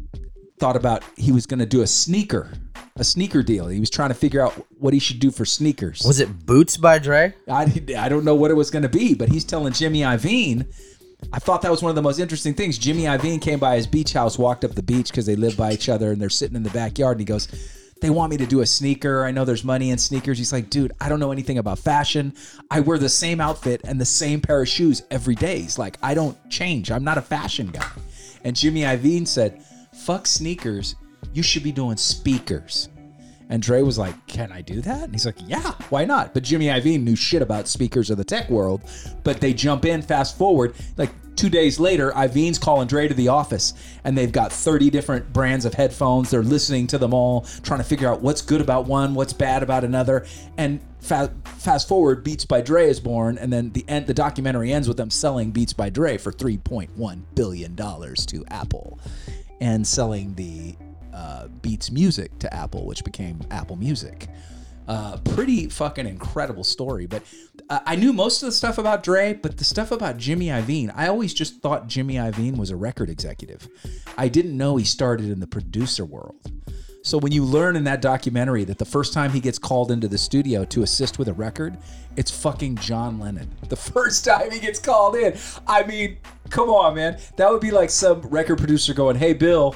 thought 0.59 0.77
about 0.77 1.05
he 1.17 1.33
was 1.33 1.47
going 1.47 1.61
to 1.61 1.67
do 1.67 1.83
a 1.83 1.87
sneaker, 1.87 2.51
a 2.97 3.05
sneaker 3.05 3.43
deal. 3.43 3.69
He 3.69 3.79
was 3.79 3.91
trying 3.91 4.09
to 4.09 4.15
figure 4.15 4.41
out 4.41 4.53
what 4.79 4.95
he 4.95 4.99
should 4.99 5.21
do 5.21 5.31
for 5.31 5.45
sneakers. 5.45 6.03
Was 6.07 6.19
it 6.19 6.47
Boots 6.47 6.77
by 6.79 6.99
Dre? 6.99 7.35
I, 7.49 7.71
I 7.97 8.09
don't 8.09 8.25
know 8.25 8.35
what 8.35 8.51
it 8.51 8.55
was 8.55 8.71
going 8.71 8.85
to 8.85 8.89
be, 8.89 9.15
but 9.15 9.29
he's 9.29 9.45
telling 9.45 9.75
Jimmy 9.75 10.01
Iovine. 10.01 10.73
I 11.33 11.39
thought 11.39 11.63
that 11.63 11.71
was 11.71 11.83
one 11.83 11.91
of 11.91 11.97
the 11.97 12.03
most 12.03 12.19
interesting 12.19 12.55
things. 12.55 12.79
Jimmy 12.79 13.03
Iovine 13.03 13.41
came 13.41 13.59
by 13.59 13.77
his 13.77 13.87
beach 13.87 14.13
house, 14.13 14.39
walked 14.39 14.65
up 14.65 14.75
the 14.77 14.83
beach 14.83 15.11
because 15.11 15.27
they 15.27 15.37
live 15.37 15.57
by 15.57 15.73
each 15.73 15.89
other, 15.89 16.11
and 16.11 16.21
they're 16.21 16.31
sitting 16.31 16.57
in 16.57 16.63
the 16.63 16.71
backyard. 16.71 17.19
And 17.19 17.21
he 17.21 17.27
goes, 17.27 17.49
"They 18.01 18.11
want 18.11 18.31
me 18.31 18.37
to 18.37 18.47
do 18.47 18.61
a 18.61 18.67
sneaker. 18.67 19.25
I 19.25 19.31
know 19.31 19.45
there's 19.45 19.65
money 19.65 19.91
in 19.91 19.99
sneakers." 19.99 20.39
He's 20.39 20.53
like, 20.53 20.71
"Dude, 20.71 20.93
I 21.01 21.09
don't 21.09 21.21
know 21.21 21.33
anything 21.33 21.59
about 21.59 21.79
fashion. 21.79 22.35
I 22.71 22.81
wear 22.81 22.99
the 22.99 23.09
same 23.09 23.41
outfit 23.41 23.81
and 23.85 24.01
the 24.01 24.05
same 24.05 24.41
pair 24.41 24.63
of 24.63 24.69
shoes 24.69 25.03
every 25.11 25.35
day. 25.35 25.61
He's 25.61 25.79
like, 25.79 25.99
I 26.03 26.15
don't 26.15 26.37
change. 26.51 26.91
I'm 26.91 27.05
not 27.05 27.19
a 27.19 27.23
fashion 27.23 27.69
guy." 27.69 27.91
And 28.45 28.55
Jimmy 28.55 28.83
Iovine 28.83 29.27
said, 29.27 29.63
"Fuck 29.93 30.27
sneakers. 30.27 30.95
You 31.35 31.43
should 31.43 31.63
be 31.63 31.73
doing 31.73 31.97
speakers." 31.97 32.89
And 33.49 33.63
Dre 33.63 33.83
was 33.83 33.99
like, 33.99 34.27
Can 34.27 34.53
I 34.53 34.61
do 34.61 34.81
that? 34.83 35.05
And 35.05 35.13
he's 35.13 35.27
like, 35.27 35.39
Yeah, 35.47 35.73
why 35.91 36.05
not? 36.05 36.35
But 36.35 36.43
Jimmy 36.43 36.67
Iovine 36.67 37.03
knew 37.03 37.17
shit 37.17 37.43
about 37.43 37.69
speakers 37.69 38.11
of 38.11 38.19
the 38.19 38.25
tech 38.25 38.49
world. 38.51 38.83
But 39.25 39.41
they 39.41 39.55
jump 39.55 39.85
in, 39.85 40.03
fast 40.03 40.37
forward, 40.37 40.75
like 40.97 41.11
two 41.39 41.49
days 41.49 41.79
later, 41.79 42.11
Iovine's 42.11 42.59
calling 42.59 42.89
Dre 42.89 43.09
to 43.09 43.15
the 43.15 43.29
office, 43.29 43.73
and 44.05 44.19
they've 44.19 44.33
got 44.33 44.53
30 44.53 44.91
different 44.91 45.33
brands 45.33 45.65
of 45.65 45.73
headphones. 45.73 46.31
They're 46.31 46.43
listening 46.43 46.89
to 46.89 46.99
them 46.99 47.15
all, 47.15 47.43
trying 47.63 47.79
to 47.79 47.85
figure 47.85 48.09
out 48.09 48.21
what's 48.21 48.43
good 48.43 48.61
about 48.61 48.87
one, 48.87 49.15
what's 49.15 49.33
bad 49.33 49.63
about 49.63 49.85
another. 49.85 50.27
And 50.59 50.81
fa- 51.01 51.33
fast 51.45 51.89
forward, 51.89 52.25
Beats 52.25 52.45
by 52.45 52.61
Dre 52.61 52.89
is 52.89 52.99
born, 53.01 53.39
and 53.39 53.53
then 53.53 53.71
the 53.71 53.85
end, 53.89 54.09
the 54.09 54.15
documentary 54.15 54.73
ends 54.73 54.89
with 54.89 54.97
them 54.97 55.11
selling 55.11 55.53
Beats 55.53 55.73
by 55.73 55.89
Dre 55.91 56.19
for 56.19 56.33
3.1 56.33 57.23
billion 57.35 57.75
dollars 57.77 58.27
to 58.27 58.45
Apple, 58.49 58.99
and 59.61 59.87
selling 59.87 60.35
the 60.35 60.77
uh, 61.13 61.49
Beats 61.63 61.91
Music 61.91 62.39
to 62.41 62.53
Apple, 62.53 62.87
which 62.87 63.05
became 63.05 63.41
Apple 63.51 63.77
Music. 63.77 64.29
Uh, 64.87 65.19
pretty 65.19 65.69
fucking 65.69 66.07
incredible 66.07 66.65
story. 66.65 67.07
But 67.07 67.23
uh, 67.69 67.81
I 67.85 67.95
knew 67.95 68.13
most 68.13 68.43
of 68.43 68.47
the 68.47 68.53
stuff 68.53 68.79
about 68.79 69.03
Dre, 69.03 69.35
but 69.35 69.59
the 69.59 69.65
stuff 69.65 69.91
about 69.91 70.17
Jimmy 70.17 70.47
Iovine, 70.47 70.91
I 70.95 71.09
always 71.09 71.35
just 71.35 71.61
thought 71.61 71.89
Jimmy 71.89 72.15
Iovine 72.15 72.57
was 72.57 72.71
a 72.71 72.77
record 72.77 73.11
executive. 73.11 73.69
I 74.17 74.29
didn't 74.29 74.57
know 74.57 74.77
he 74.77 74.85
started 74.85 75.31
in 75.31 75.41
the 75.41 75.47
producer 75.47 76.07
world. 76.07 76.41
So 77.03 77.17
when 77.19 77.33
you 77.33 77.45
learn 77.45 77.77
in 77.77 77.85
that 77.85 78.03
documentary 78.03 78.65
that 78.65 78.79
the 78.79 78.85
first 78.85 79.13
time 79.13 79.31
he 79.31 79.41
gets 79.41 79.59
called 79.59 79.91
into 79.91 80.09
the 80.09 80.19
studio 80.19 80.65
to 80.67 80.83
assist 80.83 81.19
with 81.19 81.29
a 81.29 81.33
record, 81.33 81.79
it's 82.17 82.31
fucking 82.31 82.77
John 82.77 83.21
Lennon. 83.21 83.51
The 83.69 83.77
first 83.77 84.25
time 84.25 84.51
he 84.51 84.59
gets 84.59 84.79
called 84.79 85.17
in. 85.17 85.37
I 85.67 85.85
mean, 85.85 86.19
come 86.51 86.71
on, 86.71 86.95
man. 86.95 87.19
That 87.37 87.51
would 87.51 87.61
be 87.61 87.71
like 87.71 87.91
some 87.91 88.23
record 88.23 88.59
producer 88.59 88.95
going, 88.95 89.17
"Hey, 89.17 89.33
Bill, 89.33 89.75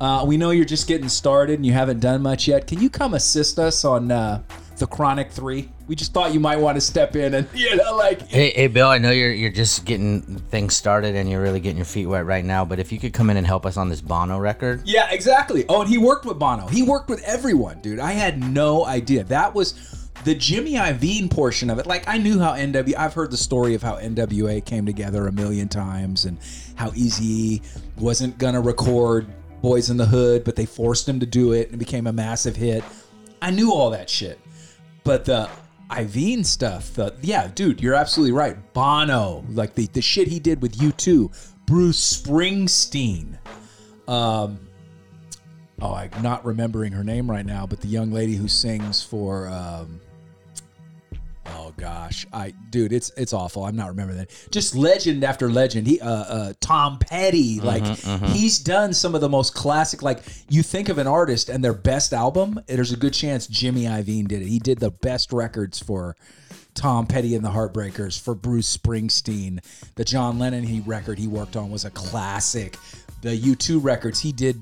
uh, 0.00 0.24
we 0.26 0.36
know 0.36 0.50
you're 0.50 0.64
just 0.64 0.86
getting 0.88 1.08
started 1.08 1.54
and 1.54 1.66
you 1.66 1.72
haven't 1.72 2.00
done 2.00 2.22
much 2.22 2.48
yet. 2.48 2.66
Can 2.66 2.80
you 2.80 2.90
come 2.90 3.14
assist 3.14 3.58
us 3.58 3.84
on 3.84 4.10
uh, 4.10 4.42
the 4.76 4.86
Chronic 4.86 5.30
Three? 5.30 5.68
We 5.86 5.94
just 5.94 6.14
thought 6.14 6.32
you 6.32 6.40
might 6.40 6.56
want 6.56 6.76
to 6.76 6.80
step 6.80 7.14
in 7.14 7.34
and 7.34 7.46
you 7.54 7.76
know, 7.76 7.94
like 7.96 8.26
Hey, 8.28 8.50
hey, 8.50 8.68
Bill. 8.68 8.88
I 8.88 8.98
know 8.98 9.10
you're 9.10 9.32
you're 9.32 9.52
just 9.52 9.84
getting 9.84 10.22
things 10.22 10.74
started 10.76 11.14
and 11.14 11.30
you're 11.30 11.42
really 11.42 11.60
getting 11.60 11.76
your 11.76 11.84
feet 11.84 12.06
wet 12.06 12.24
right 12.24 12.44
now. 12.44 12.64
But 12.64 12.78
if 12.80 12.90
you 12.90 12.98
could 12.98 13.12
come 13.12 13.28
in 13.30 13.36
and 13.36 13.46
help 13.46 13.66
us 13.66 13.76
on 13.76 13.88
this 13.88 14.00
Bono 14.00 14.38
record, 14.38 14.82
Yeah, 14.84 15.10
exactly. 15.10 15.64
Oh, 15.68 15.82
and 15.82 15.90
he 15.90 15.98
worked 15.98 16.24
with 16.24 16.38
Bono. 16.38 16.66
He 16.66 16.82
worked 16.82 17.08
with 17.10 17.22
everyone, 17.24 17.80
dude. 17.80 18.00
I 18.00 18.12
had 18.12 18.42
no 18.42 18.86
idea. 18.86 19.24
That 19.24 19.54
was 19.54 20.08
the 20.24 20.34
Jimmy 20.34 20.72
Iovine 20.72 21.30
portion 21.30 21.68
of 21.68 21.78
it. 21.78 21.86
Like 21.86 22.08
I 22.08 22.16
knew 22.16 22.38
how 22.40 22.52
NW. 22.54 22.96
I've 22.96 23.12
heard 23.12 23.30
the 23.30 23.36
story 23.36 23.74
of 23.74 23.82
how 23.82 23.96
NWA 23.96 24.64
came 24.64 24.86
together 24.86 25.26
a 25.26 25.32
million 25.32 25.68
times 25.68 26.24
and 26.24 26.38
how 26.76 26.90
Eazy 26.90 27.62
wasn't 27.98 28.38
gonna 28.38 28.60
record 28.60 29.26
Boys 29.64 29.88
in 29.88 29.96
the 29.96 30.04
Hood, 30.04 30.44
but 30.44 30.56
they 30.56 30.66
forced 30.66 31.08
him 31.08 31.20
to 31.20 31.24
do 31.24 31.52
it 31.52 31.68
and 31.68 31.76
it 31.76 31.78
became 31.78 32.06
a 32.06 32.12
massive 32.12 32.54
hit. 32.54 32.84
I 33.40 33.50
knew 33.50 33.72
all 33.72 33.88
that 33.92 34.10
shit, 34.10 34.38
but 35.04 35.24
the 35.24 35.48
Iovine 35.88 36.44
stuff, 36.44 36.92
the 36.92 37.14
yeah, 37.22 37.48
dude, 37.48 37.80
you're 37.80 37.94
absolutely 37.94 38.32
right. 38.32 38.58
Bono, 38.74 39.42
like 39.48 39.74
the 39.74 39.86
the 39.86 40.02
shit 40.02 40.28
he 40.28 40.38
did 40.38 40.60
with 40.60 40.76
U2. 40.76 41.54
Bruce 41.64 42.22
Springsteen. 42.22 43.38
Um, 44.06 44.68
oh, 45.80 45.94
I'm 45.94 46.10
not 46.20 46.44
remembering 46.44 46.92
her 46.92 47.02
name 47.02 47.30
right 47.30 47.46
now, 47.46 47.66
but 47.66 47.80
the 47.80 47.88
young 47.88 48.12
lady 48.12 48.34
who 48.34 48.48
sings 48.48 49.02
for 49.02 49.48
um 49.48 49.98
Oh 51.46 51.72
gosh, 51.76 52.26
I 52.32 52.52
dude, 52.70 52.92
it's 52.92 53.10
it's 53.16 53.32
awful. 53.32 53.64
I'm 53.64 53.76
not 53.76 53.88
remembering 53.88 54.18
that. 54.18 54.30
Just 54.50 54.74
legend 54.74 55.24
after 55.24 55.50
legend. 55.50 55.86
He 55.86 56.00
uh 56.00 56.08
uh 56.08 56.52
Tom 56.60 56.98
Petty, 56.98 57.60
like 57.60 57.84
he's 57.86 58.58
done 58.58 58.92
some 58.94 59.14
of 59.14 59.20
the 59.20 59.28
most 59.28 59.54
classic 59.54 60.02
like 60.02 60.20
you 60.48 60.62
think 60.62 60.88
of 60.88 60.98
an 60.98 61.06
artist 61.06 61.48
and 61.48 61.62
their 61.62 61.74
best 61.74 62.12
album, 62.12 62.60
there's 62.66 62.92
a 62.92 62.96
good 62.96 63.12
chance 63.12 63.46
Jimmy 63.46 63.84
Iovine 63.84 64.28
did 64.28 64.42
it. 64.42 64.48
He 64.48 64.58
did 64.58 64.78
the 64.78 64.90
best 64.90 65.32
records 65.32 65.78
for 65.78 66.16
Tom 66.74 67.06
Petty 67.06 67.34
and 67.34 67.44
the 67.44 67.50
Heartbreakers, 67.50 68.20
for 68.20 68.34
Bruce 68.34 68.76
Springsteen. 68.76 69.64
The 69.94 70.04
John 70.04 70.38
Lennon 70.38 70.64
he 70.64 70.80
record 70.80 71.18
he 71.18 71.28
worked 71.28 71.56
on 71.56 71.70
was 71.70 71.84
a 71.84 71.90
classic. 71.90 72.76
The 73.22 73.38
U2 73.38 73.82
records 73.82 74.20
he 74.20 74.32
did 74.32 74.60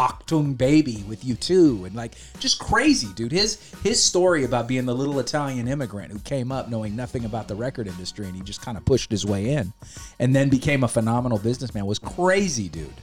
Achtung 0.00 0.56
Baby 0.56 1.04
with 1.06 1.22
U2, 1.22 1.86
and 1.86 1.94
like 1.94 2.14
just 2.38 2.58
crazy, 2.58 3.08
dude. 3.12 3.32
His 3.32 3.60
his 3.82 4.02
story 4.02 4.44
about 4.44 4.66
being 4.66 4.86
the 4.86 4.94
little 4.94 5.18
Italian 5.18 5.68
immigrant 5.68 6.10
who 6.10 6.18
came 6.20 6.50
up 6.50 6.70
knowing 6.70 6.96
nothing 6.96 7.26
about 7.26 7.48
the 7.48 7.54
record 7.54 7.86
industry 7.86 8.26
and 8.26 8.34
he 8.34 8.40
just 8.40 8.62
kind 8.62 8.78
of 8.78 8.84
pushed 8.86 9.10
his 9.10 9.26
way 9.26 9.50
in, 9.50 9.74
and 10.18 10.34
then 10.34 10.48
became 10.48 10.84
a 10.84 10.88
phenomenal 10.88 11.38
businessman 11.38 11.84
was 11.84 11.98
crazy, 11.98 12.70
dude. 12.70 12.94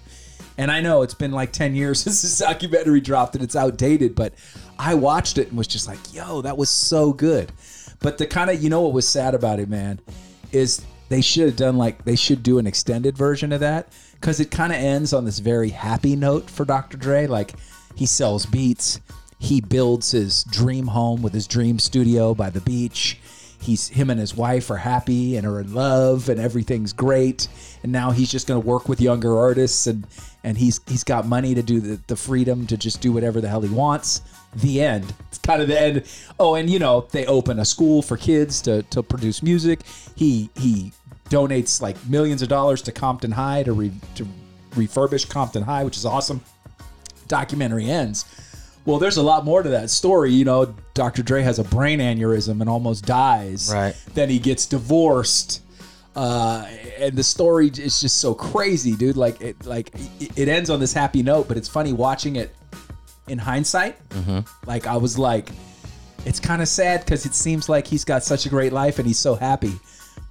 And 0.58 0.72
I 0.72 0.82
know 0.82 1.04
it's 1.04 1.14
been 1.14 1.32
like 1.32 1.52
ten 1.52 1.76
years 1.76 2.00
since 2.04 2.24
this 2.24 2.40
documentary 2.40 3.00
dropped 3.00 3.36
and 3.36 3.44
it's 3.44 3.56
outdated, 3.56 4.16
but 4.16 4.34
I 4.80 4.96
watched 4.96 5.38
it 5.38 5.50
and 5.50 5.58
was 5.58 5.68
just 5.68 5.88
like, 5.88 6.00
yo, 6.12 6.42
that 6.42 6.58
was 6.58 6.72
so 6.72 7.14
good. 7.14 7.52
But 8.00 8.18
the 8.18 8.26
kind 8.26 8.50
of 8.50 8.64
you 8.64 8.72
know 8.72 8.82
what 8.82 8.94
was 8.94 9.08
sad 9.08 9.36
about 9.36 9.60
it, 9.60 9.70
man, 9.70 10.00
is 10.52 10.84
they 11.10 11.22
should 11.22 11.46
have 11.46 11.58
done 11.58 11.78
like 11.78 12.06
they 12.06 12.16
should 12.16 12.42
do 12.42 12.58
an 12.58 12.66
extended 12.66 13.16
version 13.16 13.52
of 13.52 13.60
that 13.60 13.88
because 14.20 14.40
it 14.40 14.52
kind 14.52 14.72
of 14.72 14.80
ends 14.80 15.14
on 15.14 15.26
this 15.26 15.40
very 15.40 15.70
happy 15.70 16.16
note 16.16 16.50
for 16.50 16.66
Dr. 16.66 16.98
Dre. 16.98 17.28
Like 17.28 17.54
he 17.96 18.06
sells 18.06 18.46
beats, 18.46 19.00
he 19.40 19.62
builds 19.62 20.12
his 20.12 20.44
dream 20.46 20.88
home 20.88 21.22
with 21.22 21.34
his 21.34 21.48
dream 21.48 21.80
studio 21.80 22.34
by 22.34 22.50
the 22.50 22.62
beach. 22.62 23.20
he's 23.60 23.88
him 23.90 24.10
and 24.10 24.20
his 24.20 24.36
wife 24.36 24.70
are 24.70 24.78
happy 24.78 25.36
and 25.36 25.46
are 25.46 25.60
in 25.60 25.74
love 25.74 26.30
and 26.30 26.40
everything's 26.40 26.94
great. 26.94 27.48
And 27.84 27.92
now 27.92 28.12
he's 28.12 28.32
just 28.32 28.48
going 28.48 28.62
to 28.62 28.68
work 28.68 28.88
with 28.88 29.02
younger 29.02 29.38
artists 29.38 29.88
and 29.88 30.06
and 30.44 30.58
he's 30.58 30.80
he's 30.88 31.04
got 31.04 31.26
money 31.26 31.56
to 31.56 31.64
do 31.64 31.80
the, 31.80 32.00
the 32.08 32.16
freedom 32.16 32.68
to 32.68 32.78
just 32.78 33.02
do 33.02 33.12
whatever 33.12 33.42
the 33.42 33.50
hell 33.50 33.62
he 33.62 33.70
wants. 33.70 34.22
The 34.56 34.82
end. 34.82 35.14
It's 35.28 35.40
kind 35.40 35.62
of 35.62 35.68
the 35.68 35.80
end. 35.80 36.04
Oh, 36.40 36.56
and 36.56 36.70
you 36.70 36.80
know 36.80 37.08
they 37.12 37.26
open 37.26 37.60
a 37.60 37.66
school 37.66 38.02
for 38.02 38.18
kids 38.18 38.62
to 38.64 38.84
to 38.84 39.04
produce 39.04 39.44
music. 39.44 39.82
He 40.16 40.50
he 40.56 40.92
donates 41.30 41.82
like 41.82 41.98
millions 42.08 42.42
of 42.42 42.50
dollars 42.50 42.82
to 42.84 42.92
Compton 42.92 43.32
High 43.32 43.64
to 43.64 43.74
re, 43.74 43.92
to 44.16 44.28
refurbish 44.72 45.30
Compton 45.30 45.64
High, 45.64 45.84
which 45.84 45.98
is 45.98 46.06
awesome. 46.06 46.42
Documentary 47.28 47.90
ends. 47.90 48.26
Well, 48.86 49.00
there's 49.00 49.18
a 49.18 49.24
lot 49.24 49.44
more 49.44 49.64
to 49.64 49.70
that 49.70 49.90
story. 49.90 50.32
You 50.32 50.46
know, 50.46 50.74
Dr. 50.94 51.22
Dre 51.22 51.42
has 51.42 51.60
a 51.60 51.64
brain 51.66 52.00
aneurysm 52.00 52.62
and 52.62 52.70
almost 52.70 53.06
dies. 53.06 53.70
Right. 53.74 53.94
Then 54.14 54.30
he 54.30 54.40
gets 54.40 54.66
divorced. 54.66 55.62
Uh, 56.16 56.66
and 56.98 57.16
the 57.16 57.24
story 57.24 57.68
is 57.68 58.00
just 58.02 58.18
so 58.18 58.34
crazy, 58.34 58.96
dude. 58.96 59.18
Like 59.18 59.42
it, 59.42 59.66
like 59.66 59.92
it- 60.20 60.32
it 60.38 60.48
ends 60.48 60.70
on 60.70 60.80
this 60.80 60.94
happy 60.94 61.22
note, 61.22 61.48
but 61.48 61.58
it's 61.58 61.68
funny 61.68 61.92
watching 61.94 62.38
it 62.38 62.56
in 63.28 63.38
hindsight. 63.38 63.98
Like 64.66 64.88
I 64.88 64.96
was 64.98 65.20
like, 65.20 65.50
it's 66.26 66.40
kind 66.40 66.62
of 66.62 66.68
sad 66.70 67.02
because 67.02 67.26
it 67.26 67.36
seems 67.36 67.68
like 67.70 67.86
he's 67.88 68.06
got 68.06 68.24
such 68.24 68.46
a 68.46 68.50
great 68.50 68.72
life 68.74 69.00
and 69.00 69.08
he's 69.08 69.20
so 69.20 69.36
happy. 69.36 69.74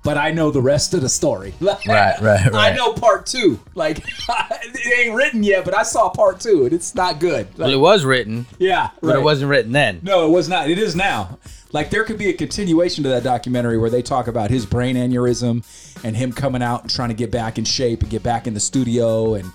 But 0.06 0.16
I 0.16 0.30
know 0.30 0.52
the 0.52 0.62
rest 0.62 0.94
of 0.94 1.00
the 1.00 1.08
story. 1.08 1.52
Right, 1.60 2.20
right, 2.20 2.20
right. 2.20 2.54
I 2.54 2.74
know 2.74 2.92
part 2.92 3.26
two. 3.26 3.58
Like 3.74 3.98
it 4.28 4.98
ain't 4.98 5.14
written 5.14 5.42
yet, 5.42 5.64
but 5.64 5.76
I 5.76 5.82
saw 5.82 6.08
part 6.08 6.38
two, 6.40 6.64
and 6.64 6.72
it's 6.72 6.94
not 6.94 7.18
good. 7.18 7.48
Well, 7.58 7.70
it 7.70 7.78
was 7.78 8.04
written, 8.04 8.46
yeah, 8.58 8.90
but 9.00 9.16
it 9.16 9.22
wasn't 9.22 9.50
written 9.50 9.72
then. 9.72 10.00
No, 10.02 10.26
it 10.26 10.30
was 10.30 10.48
not. 10.48 10.70
It 10.70 10.78
is 10.78 10.94
now. 10.94 11.38
Like 11.72 11.90
there 11.90 12.04
could 12.04 12.18
be 12.18 12.28
a 12.28 12.32
continuation 12.32 13.02
to 13.04 13.10
that 13.10 13.24
documentary 13.24 13.78
where 13.78 13.90
they 13.90 14.02
talk 14.02 14.28
about 14.28 14.50
his 14.50 14.64
brain 14.64 14.94
aneurysm 14.96 15.64
and 16.04 16.16
him 16.16 16.32
coming 16.32 16.62
out 16.62 16.82
and 16.82 16.90
trying 16.90 17.08
to 17.08 17.14
get 17.14 17.30
back 17.32 17.58
in 17.58 17.64
shape 17.64 18.02
and 18.02 18.10
get 18.10 18.22
back 18.22 18.46
in 18.46 18.54
the 18.54 18.60
studio 18.60 19.34
and 19.34 19.50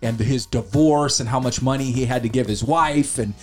and 0.00 0.18
his 0.20 0.46
divorce 0.46 1.18
and 1.18 1.28
how 1.28 1.40
much 1.40 1.60
money 1.60 1.90
he 1.90 2.04
had 2.04 2.22
to 2.22 2.28
give 2.28 2.46
his 2.46 2.62
wife 2.62 3.18
and 3.18 3.34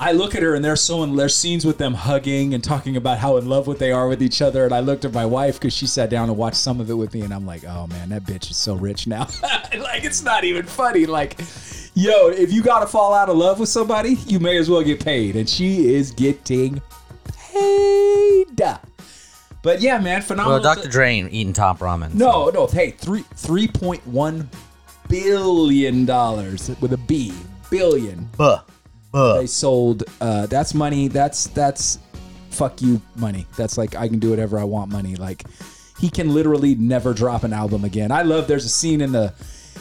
I 0.00 0.12
look 0.12 0.34
at 0.34 0.42
her 0.42 0.54
and 0.54 0.64
there's 0.64 0.80
so 0.80 1.02
in 1.02 1.16
there's 1.16 1.34
scenes 1.36 1.64
with 1.64 1.78
them 1.78 1.94
hugging 1.94 2.54
and 2.54 2.62
talking 2.62 2.96
about 2.96 3.18
how 3.18 3.36
in 3.36 3.48
love 3.48 3.66
with 3.66 3.78
they 3.78 3.90
are 3.90 4.06
with 4.08 4.22
each 4.22 4.40
other 4.40 4.64
and 4.64 4.72
I 4.72 4.80
looked 4.80 5.04
at 5.04 5.12
my 5.12 5.26
wife 5.26 5.58
because 5.58 5.72
she 5.74 5.86
sat 5.86 6.08
down 6.08 6.28
and 6.28 6.38
watched 6.38 6.56
some 6.56 6.80
of 6.80 6.88
it 6.88 6.94
with 6.94 7.12
me 7.14 7.22
and 7.22 7.34
I'm 7.34 7.44
like 7.44 7.64
oh 7.64 7.86
man 7.88 8.10
that 8.10 8.22
bitch 8.24 8.50
is 8.50 8.56
so 8.56 8.74
rich 8.76 9.06
now 9.06 9.26
like 9.42 10.04
it's 10.04 10.22
not 10.22 10.44
even 10.44 10.64
funny 10.66 11.04
like 11.06 11.40
yo 11.94 12.28
if 12.28 12.52
you 12.52 12.62
gotta 12.62 12.86
fall 12.86 13.12
out 13.12 13.28
of 13.28 13.36
love 13.36 13.58
with 13.58 13.68
somebody 13.68 14.14
you 14.26 14.38
may 14.38 14.56
as 14.56 14.70
well 14.70 14.82
get 14.82 15.00
paid 15.04 15.34
and 15.36 15.48
she 15.48 15.92
is 15.94 16.12
getting 16.12 16.80
paid 17.52 18.46
but 19.62 19.80
yeah 19.80 19.98
man 19.98 20.22
phenomenal 20.22 20.60
Well, 20.62 20.74
Dr. 20.74 20.88
Dre 20.88 21.10
ain't 21.14 21.32
eating 21.32 21.52
top 21.52 21.80
ramen. 21.80 22.14
no, 22.14 22.50
no. 22.50 22.66
Hey, 22.68 22.92
three 22.92 23.24
three 23.34 23.66
point 23.66 24.06
one 24.06 24.48
billion 25.08 26.04
dollars 26.04 26.70
with 26.80 26.92
a 26.92 26.96
B. 26.98 27.32
Billion. 27.70 28.28
Buh. 28.36 28.60
Buh. 29.10 29.38
They 29.38 29.46
sold. 29.46 30.04
Uh, 30.20 30.46
that's 30.46 30.74
money. 30.74 31.08
That's 31.08 31.46
that's 31.48 31.98
fuck 32.50 32.82
you 32.82 33.00
money. 33.16 33.46
That's 33.56 33.78
like 33.78 33.94
I 33.94 34.08
can 34.08 34.18
do 34.18 34.30
whatever 34.30 34.58
I 34.58 34.64
want 34.64 34.90
money. 34.90 35.16
Like 35.16 35.44
he 35.98 36.10
can 36.10 36.34
literally 36.34 36.74
never 36.74 37.14
drop 37.14 37.44
an 37.44 37.52
album 37.52 37.84
again. 37.84 38.12
I 38.12 38.22
love. 38.22 38.46
There's 38.48 38.64
a 38.64 38.68
scene 38.70 39.00
in 39.00 39.12
the 39.12 39.32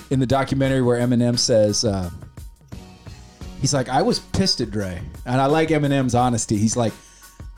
in 0.10 0.20
the 0.20 0.28
documentary 0.28 0.82
where 0.82 1.00
Eminem 1.00 1.38
says. 1.38 1.84
Uh, 1.84 2.10
He's 3.60 3.74
like, 3.74 3.90
I 3.90 4.04
was 4.04 4.20
pissed 4.20 4.62
at 4.62 4.70
Dre. 4.70 5.02
And 5.26 5.42
I 5.42 5.48
like 5.48 5.70
Eminem's 5.70 6.14
honesty. 6.14 6.58
He's 6.58 6.78
like, 6.78 6.94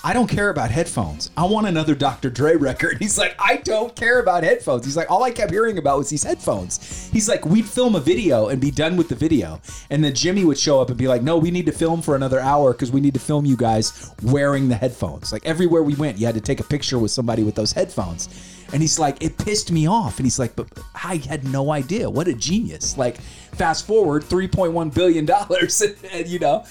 I 0.01 0.13
don't 0.13 0.27
care 0.27 0.50
about 0.50 0.72
headphones. 0.72 1.29
I 1.36 1.44
want 1.44 1.68
another 1.68 1.94
Dr. 1.94 2.29
Dre 2.29 2.56
record. 2.56 2.98
He's 3.00 3.18
like, 3.18 3.36
I 3.38 3.58
don't 3.58 3.94
care 3.98 4.20
about 4.20 4.44
headphones. 4.44 4.86
He's 4.86 4.96
like, 4.96 5.12
all 5.12 5.24
I 5.24 5.32
kept 5.32 5.51
hearing 5.51 5.77
about 5.77 5.98
was 5.98 6.10
these 6.10 6.24
headphones. 6.24 7.10
He's 7.12 7.27
like, 7.27 7.46
we'd 7.46 7.65
film 7.65 7.96
a 7.96 8.00
video 8.00 8.48
and 8.48 8.62
be 8.62 8.72
done 8.72 8.96
with 8.96 9.10
the 9.10 9.15
video. 9.15 9.60
And 9.89 10.01
then 10.01 10.13
Jimmy 10.13 10.46
would 10.46 10.58
show 10.58 10.79
up 10.79 10.88
and 10.88 10.98
be 10.98 11.10
like, 11.10 11.22
no, 11.22 11.38
we 11.38 11.51
need 11.51 11.65
to 11.65 11.74
film 11.74 12.01
for 12.01 12.15
another 12.15 12.39
hour 12.39 12.72
because 12.72 12.91
we 12.91 13.01
need 13.01 13.13
to 13.15 13.20
film 13.20 13.46
you 13.46 13.58
guys 13.58 14.13
wearing 14.24 14.70
the 14.70 14.75
headphones. 14.75 15.34
Like 15.34 15.46
everywhere 15.46 15.84
we 15.84 15.96
went, 15.96 16.18
you 16.18 16.25
had 16.25 16.36
to 16.36 16.41
take 16.41 16.62
a 16.62 16.65
picture 16.65 16.98
with 16.98 17.12
somebody 17.12 17.44
with 17.44 17.56
those 17.56 17.74
headphones. 17.74 18.29
And 18.72 18.82
he's 18.82 19.00
like, 19.00 19.22
it 19.22 19.38
pissed 19.38 19.72
me 19.72 19.88
off. 19.88 20.18
And 20.18 20.25
he's 20.25 20.39
like, 20.39 20.56
but 20.56 20.68
I 20.96 21.17
had 21.17 21.43
no 21.43 21.71
idea. 21.71 22.10
What 22.10 22.28
a 22.28 22.34
genius. 22.34 22.97
Like, 22.97 23.17
fast 23.17 23.86
forward 23.86 24.24
$3.1 24.24 24.93
billion. 24.93 25.30
and, 25.30 25.95
and, 26.13 26.28
you 26.28 26.39
know, 26.39 26.63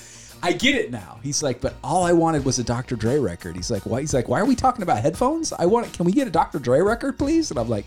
I 0.43 0.53
get 0.53 0.77
it 0.77 0.91
now. 0.91 1.19
He's 1.23 1.43
like, 1.43 1.61
but 1.61 1.75
all 1.83 2.05
I 2.05 2.13
wanted 2.13 2.45
was 2.45 2.59
a 2.59 2.65
Dr. 2.65 2.97
Dre 2.97 3.19
record. 3.19 3.57
He's 3.57 3.71
like, 3.71 3.85
why? 3.87 4.01
He's 4.01 4.15
like, 4.15 4.29
why 4.29 4.41
are 4.41 4.45
we 4.45 4.55
talking 4.55 4.83
about 4.83 4.99
headphones? 4.99 5.53
I 5.53 5.67
want. 5.67 5.93
Can 5.93 6.07
we 6.07 6.13
get 6.13 6.29
a 6.29 6.31
Dr. 6.31 6.59
Dre 6.59 6.81
record, 6.81 7.19
please? 7.19 7.51
And 7.51 7.59
I'm 7.59 7.69
like, 7.69 7.87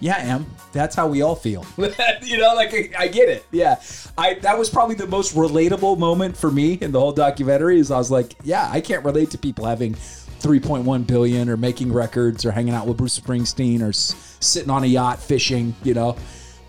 yeah, 0.00 0.16
Em. 0.18 0.46
That's 0.72 0.96
how 0.96 1.06
we 1.06 1.22
all 1.22 1.36
feel. 1.36 1.64
you 2.22 2.38
know, 2.38 2.54
like 2.54 2.74
I, 2.74 2.90
I 3.04 3.08
get 3.08 3.28
it. 3.28 3.46
Yeah, 3.52 3.80
I 4.18 4.34
that 4.34 4.58
was 4.58 4.68
probably 4.68 4.96
the 4.96 5.06
most 5.06 5.34
relatable 5.36 5.98
moment 5.98 6.36
for 6.36 6.50
me 6.50 6.74
in 6.74 6.90
the 6.90 6.98
whole 6.98 7.12
documentary. 7.12 7.78
Is 7.78 7.90
I 7.92 7.98
was 7.98 8.10
like, 8.10 8.34
yeah, 8.42 8.68
I 8.70 8.80
can't 8.80 9.04
relate 9.04 9.30
to 9.30 9.38
people 9.38 9.64
having 9.64 9.94
3.1 9.94 11.06
billion 11.06 11.48
or 11.48 11.56
making 11.56 11.92
records 11.92 12.44
or 12.44 12.50
hanging 12.50 12.74
out 12.74 12.88
with 12.88 12.96
Bruce 12.96 13.18
Springsteen 13.18 13.80
or 13.80 13.90
s- 13.90 14.36
sitting 14.40 14.70
on 14.70 14.82
a 14.82 14.88
yacht 14.88 15.20
fishing. 15.20 15.74
You 15.84 15.94
know 15.94 16.16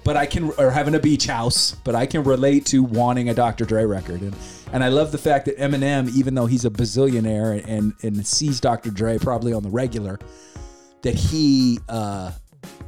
but 0.04 0.18
I 0.18 0.26
can 0.26 0.52
or 0.58 0.72
having 0.72 0.96
a 0.96 1.00
beach 1.00 1.26
house, 1.26 1.76
but 1.84 1.96
I 1.96 2.06
can 2.06 2.24
relate 2.24 2.66
to 2.68 2.84
wanting 2.84 3.30
a 3.30 3.34
Dr. 3.34 3.66
Dre 3.66 3.86
record, 3.86 4.22
and 4.22 4.36
and 4.72 4.84
I 4.84 4.89
love 4.89 5.12
the 5.12 5.18
fact 5.18 5.46
that 5.46 5.58
Eminem, 5.58 6.13
even 6.16 6.36
though 6.36 6.46
he's 6.46 6.66
a 6.66 6.70
bazillionaire 6.70 7.63
and 7.68 7.94
and 8.02 8.26
sees 8.26 8.60
Dr. 8.60 8.92
Dre 8.92 9.18
probably 9.18 9.54
on 9.54 9.63
the 9.63 9.70
regular, 9.70 10.20
that 11.02 11.16
he 11.16 11.80
uh 11.89 12.32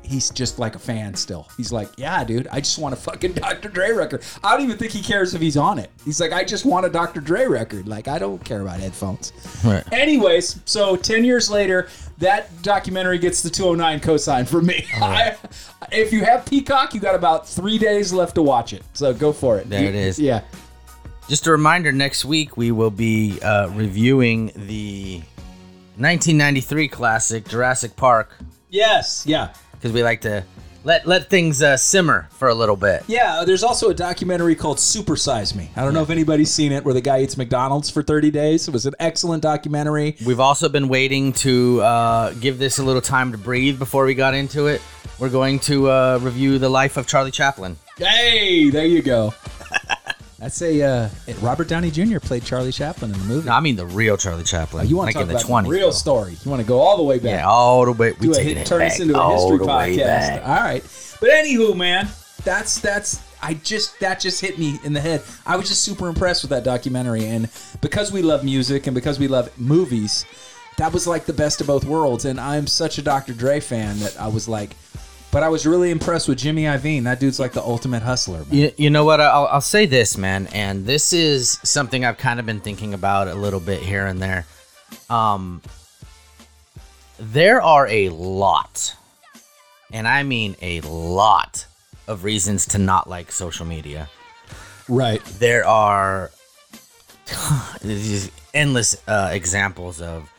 he's 0.05 0.29
just 0.29 0.59
like 0.59 0.75
a 0.75 0.79
fan 0.79 1.15
still. 1.15 1.47
He's 1.57 1.71
like, 1.71 1.89
yeah, 1.97 2.23
dude, 2.23 2.47
I 2.51 2.59
just 2.59 2.77
want 2.77 2.93
a 2.93 2.97
fucking 2.97 3.33
Dr. 3.33 3.69
Dre 3.69 3.91
record. 3.91 4.23
I 4.43 4.53
don't 4.53 4.63
even 4.63 4.77
think 4.77 4.91
he 4.91 5.01
cares 5.01 5.33
if 5.33 5.41
he's 5.41 5.57
on 5.57 5.79
it. 5.79 5.91
He's 6.03 6.19
like, 6.19 6.31
I 6.31 6.43
just 6.43 6.65
want 6.65 6.85
a 6.85 6.89
Dr. 6.89 7.21
Dre 7.21 7.45
record. 7.45 7.87
Like, 7.87 8.07
I 8.07 8.19
don't 8.19 8.43
care 8.43 8.61
about 8.61 8.79
headphones. 8.79 9.33
Right. 9.63 9.83
Anyways, 9.91 10.61
so 10.65 10.95
10 10.95 11.25
years 11.25 11.49
later, 11.49 11.89
that 12.19 12.49
documentary 12.61 13.17
gets 13.17 13.41
the 13.41 13.49
209 13.49 13.99
cosign 13.99 14.47
from 14.47 14.67
me. 14.67 14.85
I, 14.95 15.35
if 15.91 16.13
you 16.13 16.23
have 16.23 16.45
Peacock, 16.45 16.93
you 16.93 16.99
got 16.99 17.15
about 17.15 17.47
three 17.47 17.77
days 17.77 18.13
left 18.13 18.35
to 18.35 18.41
watch 18.41 18.73
it. 18.73 18.83
So 18.93 19.13
go 19.13 19.33
for 19.33 19.57
it. 19.57 19.69
There 19.69 19.83
it 19.83 19.95
is. 19.95 20.19
Yeah. 20.19 20.41
Just 21.27 21.47
a 21.47 21.51
reminder 21.51 21.91
next 21.91 22.23
week 22.23 22.55
we 22.55 22.71
will 22.71 22.91
be 22.91 23.41
uh, 23.41 23.69
reviewing 23.69 24.51
the 24.55 25.17
1993 25.97 26.87
classic 26.87 27.47
Jurassic 27.47 27.95
Park 27.95 28.31
Yes. 28.75 29.23
Yeah. 29.25 29.53
Because 29.75 29.91
we 29.91 30.03
like 30.03 30.21
to 30.21 30.43
let 30.83 31.07
let 31.07 31.29
things 31.29 31.63
uh, 31.63 31.75
simmer 31.75 32.27
for 32.31 32.47
a 32.47 32.53
little 32.53 32.75
bit. 32.75 33.03
Yeah, 33.07 33.43
there's 33.45 33.63
also 33.63 33.89
a 33.89 33.93
documentary 33.93 34.55
called 34.55 34.79
Super 34.79 35.15
Size 35.15 35.55
Me. 35.55 35.69
I 35.75 35.83
don't 35.83 35.93
know 35.93 36.03
if 36.03 36.09
anybody's 36.11 36.51
seen 36.51 36.71
it 36.71 36.85
where 36.85 36.93
the 36.93 37.01
guy 37.01 37.21
eats 37.21 37.37
McDonald's 37.37 37.89
for 37.89 38.03
30 38.03 38.31
days. 38.31 38.67
It 38.67 38.71
was 38.71 38.85
an 38.85 38.93
excellent 38.99 39.41
documentary. 39.41 40.15
We've 40.25 40.39
also 40.39 40.69
been 40.69 40.87
waiting 40.87 41.33
to 41.33 41.81
uh, 41.81 42.33
give 42.33 42.59
this 42.59 42.77
a 42.77 42.83
little 42.83 43.01
time 43.01 43.31
to 43.31 43.37
breathe 43.37 43.79
before 43.79 44.05
we 44.05 44.13
got 44.13 44.35
into 44.35 44.67
it. 44.67 44.81
We're 45.17 45.29
going 45.29 45.59
to 45.61 45.89
uh, 45.89 46.19
review 46.21 46.59
the 46.59 46.69
life 46.69 46.97
of 46.97 47.07
Charlie 47.07 47.31
Chaplin. 47.31 47.77
Hey, 47.97 48.69
there 48.69 48.85
you 48.85 49.01
go. 49.01 49.33
That's 50.45 50.61
a 50.61 50.79
uh, 50.83 51.09
Robert 51.41 51.67
Downey 51.67 51.89
Jr. 51.89 52.19
played 52.19 52.43
Charlie 52.43 52.71
Chaplin 52.71 53.11
in 53.11 53.17
the 53.17 53.25
movie. 53.25 53.47
No, 53.47 53.53
I 53.53 53.61
mean 53.61 53.77
the 53.77 53.87
real 53.87 54.15
Charlie 54.15 54.43
Chaplin. 54.43 54.85
Oh, 54.85 54.87
you 54.87 54.95
want 54.95 55.07
like 55.07 55.15
to 55.15 55.19
talk 55.21 55.23
in 55.23 55.27
the 55.29 55.39
about 55.39 55.63
20s. 55.63 55.63
the 55.63 55.69
real 55.71 55.91
story? 55.91 56.37
You 56.45 56.51
want 56.51 56.61
to 56.61 56.67
go 56.67 56.81
all 56.81 56.97
the 56.97 57.03
way 57.03 57.17
back? 57.17 57.39
Yeah, 57.39 57.47
all 57.47 57.83
the 57.83 57.93
way. 57.93 58.11
We 58.11 58.27
do 58.27 58.35
a 58.35 58.39
hit, 58.39 58.57
it 58.57 58.67
turn 58.67 58.81
this 58.81 58.99
into 58.99 59.15
a 59.15 59.19
all 59.19 59.31
history 59.31 59.57
the 59.57 59.65
way 59.65 59.97
podcast. 59.97 60.05
back. 60.05 60.47
All 60.47 60.63
right, 60.63 60.83
but 61.19 61.31
anywho, 61.31 61.75
man, 61.75 62.09
that's 62.43 62.79
that's 62.79 63.23
I 63.41 63.55
just 63.55 63.99
that 64.01 64.19
just 64.19 64.39
hit 64.39 64.59
me 64.59 64.77
in 64.83 64.93
the 64.93 65.01
head. 65.01 65.23
I 65.47 65.55
was 65.55 65.67
just 65.67 65.83
super 65.83 66.07
impressed 66.07 66.43
with 66.43 66.51
that 66.51 66.63
documentary, 66.63 67.25
and 67.25 67.49
because 67.81 68.11
we 68.11 68.21
love 68.21 68.43
music 68.43 68.85
and 68.85 68.93
because 68.93 69.17
we 69.17 69.27
love 69.27 69.49
movies, 69.59 70.25
that 70.77 70.93
was 70.93 71.07
like 71.07 71.25
the 71.25 71.33
best 71.33 71.59
of 71.59 71.65
both 71.65 71.85
worlds. 71.85 72.25
And 72.25 72.39
I'm 72.39 72.67
such 72.67 72.99
a 72.99 73.01
Dr. 73.01 73.33
Dre 73.33 73.59
fan 73.59 73.97
that 73.97 74.15
I 74.19 74.27
was 74.27 74.47
like, 74.47 74.75
but 75.31 75.43
I 75.43 75.49
was 75.49 75.65
really 75.65 75.91
impressed 75.91 76.27
with 76.27 76.37
Jimmy 76.37 76.63
Iovine. 76.63 77.03
That 77.03 77.19
dude's 77.19 77.39
like 77.39 77.53
the 77.53 77.61
ultimate 77.61 78.03
hustler. 78.03 78.39
Man. 78.45 78.47
You, 78.51 78.71
you 78.77 78.89
know 78.89 79.05
what? 79.05 79.19
I'll, 79.19 79.47
I'll 79.47 79.61
say 79.61 79.85
this, 79.85 80.17
man, 80.17 80.47
and 80.53 80.85
this 80.85 81.13
is 81.13 81.59
something 81.63 82.05
I've 82.05 82.17
kind 82.17 82.39
of 82.39 82.45
been 82.45 82.61
thinking 82.61 82.93
about 82.93 83.27
a 83.27 83.35
little 83.35 83.59
bit 83.59 83.81
here 83.81 84.05
and 84.05 84.21
there. 84.21 84.45
Um, 85.09 85.61
there 87.19 87.61
are 87.61 87.87
a 87.87 88.09
lot, 88.09 88.95
and 89.91 90.07
I 90.07 90.23
mean 90.23 90.55
a 90.61 90.81
lot, 90.81 91.65
of 92.07 92.23
reasons 92.23 92.67
to 92.67 92.77
not 92.77 93.09
like 93.09 93.31
social 93.31 93.65
media. 93.65 94.09
Right. 94.87 95.23
There 95.25 95.65
are 95.65 96.31
endless 98.53 99.01
uh, 99.07 99.29
examples 99.31 100.01
of 100.01 100.31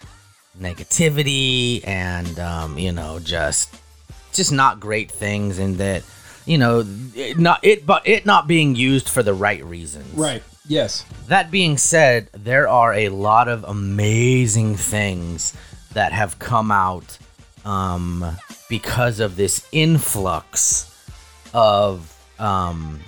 negativity 0.58 1.86
and 1.86 2.38
um, 2.38 2.78
you 2.78 2.90
know 2.90 3.18
just 3.18 3.74
just 4.36 4.52
not 4.52 4.80
great 4.80 5.10
things, 5.10 5.58
and 5.58 5.76
that 5.78 6.02
you 6.44 6.58
know 6.58 6.84
it 7.14 7.38
not 7.38 7.60
it 7.64 7.86
but 7.86 8.06
it 8.06 8.26
not 8.26 8.46
being 8.46 8.74
used 8.74 9.08
for 9.08 9.22
the 9.22 9.34
right 9.34 9.64
reasons. 9.64 10.12
Right. 10.14 10.42
Yes. 10.68 11.04
That 11.28 11.50
being 11.50 11.78
said, 11.78 12.28
there 12.32 12.68
are 12.68 12.92
a 12.92 13.08
lot 13.10 13.48
of 13.48 13.64
amazing 13.64 14.76
things 14.76 15.54
that 15.92 16.12
have 16.12 16.38
come 16.38 16.70
out 16.72 17.18
um, 17.64 18.36
because 18.68 19.20
of 19.20 19.36
this 19.36 19.66
influx 19.72 20.92
of 21.54 22.12
um, 22.38 23.00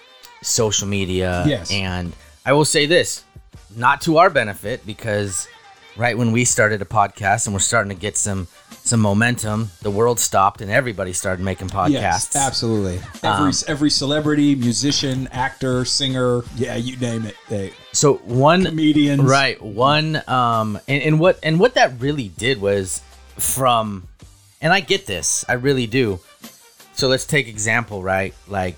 social 0.43 0.87
media. 0.87 1.45
Yes. 1.47 1.73
And 1.73 2.13
I 2.47 2.53
will 2.53 2.65
say 2.65 2.87
this, 2.87 3.25
not 3.77 4.01
to 4.03 4.19
our 4.19 4.31
benefit, 4.31 4.87
because 4.87 5.49
right 5.99 6.17
when 6.17 6.33
we 6.33 6.45
started 6.45 6.81
a 6.81 6.85
podcast 6.87 7.47
and 7.47 7.53
we're 7.55 7.61
starting 7.61 7.91
to 7.91 8.01
get 8.01 8.17
some 8.17 8.47
some 8.85 9.01
momentum, 9.01 9.71
the 9.83 9.91
world 9.91 10.19
stopped 10.19 10.63
and 10.63 10.71
everybody 10.71 11.13
started 11.13 11.45
making 11.45 11.69
podcasts. 11.69 11.91
Yes, 11.91 12.37
absolutely. 12.37 12.97
Every 13.23 13.49
Um, 13.49 13.53
every 13.67 13.91
celebrity, 13.91 14.55
musician, 14.55 15.29
actor, 15.31 15.85
singer, 15.85 16.43
yeah, 16.57 16.77
you 16.77 16.97
name 16.97 17.27
it. 17.27 17.35
They, 17.51 17.75
So 17.93 18.15
one 18.25 18.65
comedians, 18.65 19.21
Right. 19.23 19.61
One 19.61 20.23
um 20.29 20.79
and, 20.89 21.03
and 21.03 21.21
what 21.21 21.39
and 21.43 21.61
what 21.61 21.75
that 21.75 22.01
really 22.01 22.29
did 22.29 22.61
was 22.61 23.03
from 23.37 24.09
and 24.63 24.73
I 24.73 24.81
get 24.81 25.07
this, 25.07 25.45
I 25.49 25.55
really 25.55 25.87
do. 25.87 26.21
So 26.95 27.09
let's 27.09 27.27
take 27.27 27.47
example, 27.49 28.03
right? 28.03 28.35
Like 28.47 28.77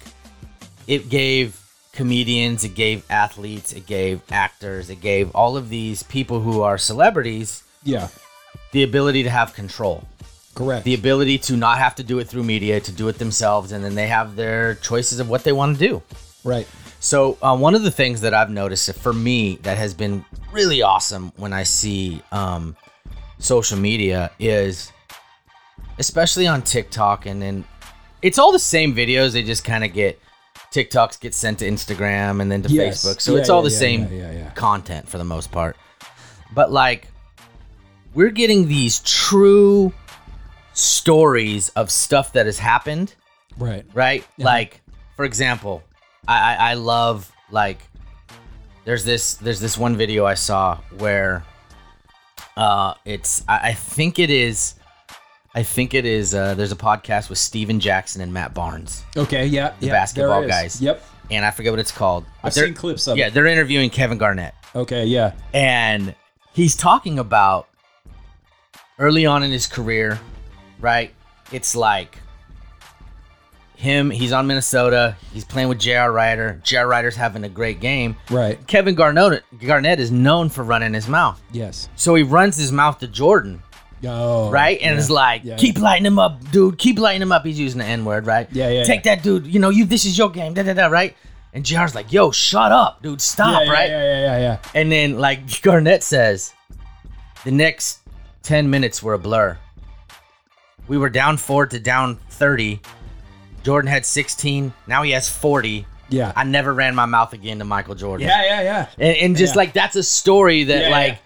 it 0.87 1.09
gave 1.09 1.60
comedians, 1.93 2.65
it 2.65 2.75
gave 2.75 3.05
athletes, 3.11 3.73
it 3.73 3.87
gave 3.87 4.21
actors, 4.31 4.91
it 4.91 5.01
gave 5.01 5.35
all 5.35 5.57
of 5.57 5.69
these 5.69 6.03
people 6.05 6.41
who 6.41 6.63
are 6.63 6.79
celebrities 6.79 7.63
Yeah, 7.83 8.09
the 8.73 8.83
ability 8.83 9.23
to 9.25 9.31
have 9.31 9.55
control. 9.55 10.05
correct. 10.55 10.85
The 10.85 10.95
ability 10.95 11.39
to 11.39 11.57
not 11.57 11.79
have 11.79 11.95
to 11.97 12.03
do 12.03 12.19
it 12.19 12.29
through 12.29 12.45
media, 12.45 12.81
to 12.81 12.93
do 12.93 13.09
it 13.09 13.19
themselves, 13.19 13.73
and 13.73 13.85
then 13.85 13.95
they 13.95 14.07
have 14.09 14.37
their 14.37 14.75
choices 14.77 15.19
of 15.21 15.29
what 15.29 15.45
they 15.45 15.53
want 15.53 15.79
to 15.79 15.89
do. 15.89 16.03
right. 16.45 16.67
So 17.03 17.39
uh, 17.41 17.57
one 17.57 17.75
of 17.75 17.83
the 17.83 17.91
things 17.91 18.21
that 18.21 18.35
I've 18.35 18.51
noticed 18.51 18.93
for 18.97 19.15
me 19.15 19.57
that 19.63 19.79
has 19.79 19.95
been 19.95 20.23
really 20.53 20.83
awesome 20.83 21.33
when 21.37 21.55
I 21.55 21.63
see 21.63 22.21
um, 22.31 22.77
social 23.39 23.79
media 23.79 24.31
is, 24.39 24.93
especially 25.99 26.47
on 26.47 26.61
TikTok, 26.61 27.25
and 27.25 27.41
then 27.41 27.65
it's 28.21 28.39
all 28.39 28.53
the 28.53 28.59
same 28.59 28.95
videos. 28.95 29.33
They 29.33 29.43
just 29.43 29.65
kind 29.65 29.83
of 29.83 29.95
get 29.95 30.21
TikToks 30.73 31.19
get 31.21 31.35
sent 31.35 31.59
to 31.61 31.69
Instagram 31.69 32.41
and 32.41 32.51
then 32.51 32.63
to 32.63 32.69
Yes. 32.69 33.05
Facebook. 33.05 33.21
So 33.21 33.35
Yeah, 33.35 33.41
it's 33.41 33.49
all 33.51 33.63
yeah, 33.63 33.69
the 33.69 33.75
yeah, 33.75 34.43
same 34.45 34.51
content 34.55 35.09
for 35.09 35.19
the 35.19 35.25
most 35.25 35.51
part. 35.51 35.77
But 36.55 36.71
like, 36.73 37.09
we're 38.15 38.31
getting 38.31 38.69
these 38.69 39.01
true 39.01 39.93
stories 40.73 41.69
of 41.71 41.91
stuff 41.91 42.33
that 42.33 42.47
has 42.47 42.59
happened 42.59 43.15
Right. 43.59 43.85
right? 43.95 44.25
Like, 44.39 44.81
for 45.17 45.25
example, 45.25 45.83
I, 46.27 46.55
I 46.55 46.71
I 46.71 46.75
love 46.75 47.31
like 47.51 47.79
there's 48.85 49.05
this 49.05 49.35
there's 49.35 49.61
this 49.61 49.77
one 49.77 49.97
video 49.97 50.25
I 50.25 50.35
saw 50.35 50.79
where 50.99 51.45
uh 52.57 52.95
it's 53.05 53.45
I, 53.49 53.71
I 53.71 53.73
think 53.75 54.19
it 54.19 54.31
is 54.31 54.75
I 55.55 55.63
think 55.65 55.95
it 55.95 56.05
is 56.07 56.35
uh 56.35 56.55
there's 56.55 56.73
a 56.73 56.77
podcast 56.77 57.29
with 57.29 57.39
Stephen 57.39 57.81
Jackson 57.81 58.21
and 58.23 58.33
Matt 58.33 58.55
Barnes 58.55 59.05
Okay. 59.17 59.47
Yeah. 59.47 59.75
The 59.81 59.87
yeah, 59.87 59.93
basketball 59.93 60.41
there 60.41 60.43
it 60.43 60.47
is. 60.47 60.51
guys. 60.77 60.83
Yep. 60.83 61.05
and 61.31 61.45
I 61.45 61.51
forget 61.51 61.73
what 61.73 61.79
it's 61.81 61.93
called. 61.93 62.25
I've 62.43 62.55
they're- 62.55 62.67
seen 62.67 62.75
clips 62.75 63.07
of 63.09 63.17
Yeah, 63.19 63.27
it. 63.29 63.35
they're 63.35 63.47
interviewing 63.47 63.91
Kevin 63.91 64.19
Garnett 64.19 64.55
Okay. 64.75 65.05
Yeah. 65.07 65.33
and 65.53 66.15
he's 66.53 66.77
talking 66.77 67.19
about 67.19 67.69
early 68.99 69.27
on 69.27 69.43
in 69.43 69.51
his 69.51 69.67
career, 69.67 70.21
right? 70.81 71.13
It's 71.53 71.75
like 71.75 72.19
him, 73.77 74.11
he's 74.11 74.31
on 74.33 74.47
Minnesota, 74.47 75.17
he's 75.33 75.45
playing 75.45 75.69
with 75.69 75.79
J.R. 75.79 76.13
Rider. 76.13 76.61
J.R. 76.63 76.87
Rider's 76.87 77.17
having 77.17 77.45
a 77.45 77.49
great 77.49 77.81
game. 77.81 78.15
Right. 78.31 78.65
Kevin 78.67 78.95
Garnett, 78.95 79.43
Garnett 79.67 79.99
is 79.99 80.11
known 80.11 80.51
for 80.51 80.63
running 80.63 80.93
his 80.93 81.09
mouth. 81.09 81.41
Yes. 81.51 81.89
So 81.97 82.15
he 82.15 82.23
runs 82.23 82.57
his 82.59 82.71
mouth 82.73 82.99
to 82.99 83.09
Jordan, 83.09 83.63
Oh. 84.05 84.51
right? 84.51 84.79
And 84.81 84.95
yeah. 84.95 85.01
it's 85.01 85.11
like, 85.11 85.45
Yeah, 85.45 85.57
keep 85.57 85.79
lighting 85.79 86.07
him 86.07 86.19
up, 86.19 86.51
dude. 86.51 86.79
Keep 86.79 86.99
lighting 86.99 87.23
him 87.23 87.33
up. 87.33 87.45
He's 87.45 87.59
using 87.59 87.79
the 87.81 87.85
N 87.85 88.05
word, 88.05 88.27
right? 88.27 88.49
Yeah, 88.53 88.69
yeah, 88.71 88.85
Take 88.85 89.03
that, 89.05 89.23
dude. 89.23 89.47
You 89.47 89.61
know, 89.61 89.69
you. 89.71 89.85
This 89.85 90.05
is 90.05 90.17
your 90.17 90.31
game, 90.31 90.55
da 90.55 90.63
da 90.63 90.73
da, 90.75 90.87
right? 90.87 91.17
And 91.53 91.65
JR's 91.65 91.95
like, 91.95 92.13
yo, 92.13 92.31
shut 92.31 92.71
up, 92.73 93.03
dude. 93.03 93.21
Stop, 93.21 93.61
yeah, 93.61 93.67
yeah, 93.67 93.73
right? 93.73 93.91
Yeah. 93.91 94.03
Yeah. 94.05 94.21
Yeah. 94.21 94.39
Yeah. 94.39 94.59
And 94.75 94.91
then, 94.93 95.19
like 95.19 95.63
Garnett 95.63 96.03
says, 96.03 96.55
the 97.45 97.51
next 97.51 98.01
10 98.45 98.71
minutes 98.71 99.03
were 99.03 99.15
a 99.15 99.19
blur. 99.19 99.59
We 100.89 100.97
were 100.99 101.11
down 101.11 101.37
four 101.37 101.67
to 101.67 101.79
down 101.81 102.17
30. 102.31 102.81
Jordan 103.63 103.91
had 103.91 104.07
16. 104.07 104.73
Now 104.87 105.03
he 105.03 105.11
has 105.11 105.29
40. 105.29 105.87
Yeah. 106.09 106.33
I 106.35 106.45
never 106.45 106.73
ran 106.73 106.95
my 106.95 107.07
mouth 107.07 107.33
again 107.33 107.59
to 107.59 107.65
Michael 107.65 107.95
Jordan. 107.95 108.27
Yeah. 108.27 108.43
Yeah. 108.45 108.63
Yeah. 108.63 108.87
And, 108.99 109.17
and 109.19 109.37
just 109.37 109.55
Yeah. 109.55 109.59
like 109.59 109.73
that's 109.73 109.97
a 109.97 110.03
story 110.03 110.65
that, 110.65 110.83
Yeah, 110.85 110.89
like, 110.91 111.13
yeah. 111.13 111.19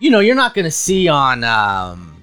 You 0.00 0.10
know, 0.10 0.18
you're 0.20 0.34
not 0.34 0.54
going 0.54 0.64
to 0.64 0.70
see 0.70 1.06
on, 1.08 1.44
um, 1.44 2.20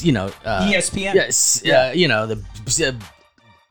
you 0.00 0.12
know, 0.12 0.26
uh, 0.44 0.68
ESPN. 0.70 1.14
Yes, 1.14 1.64
uh, 1.66 1.92
you 1.94 2.08
know, 2.08 2.26
the 2.26 2.34
uh, 2.36 2.92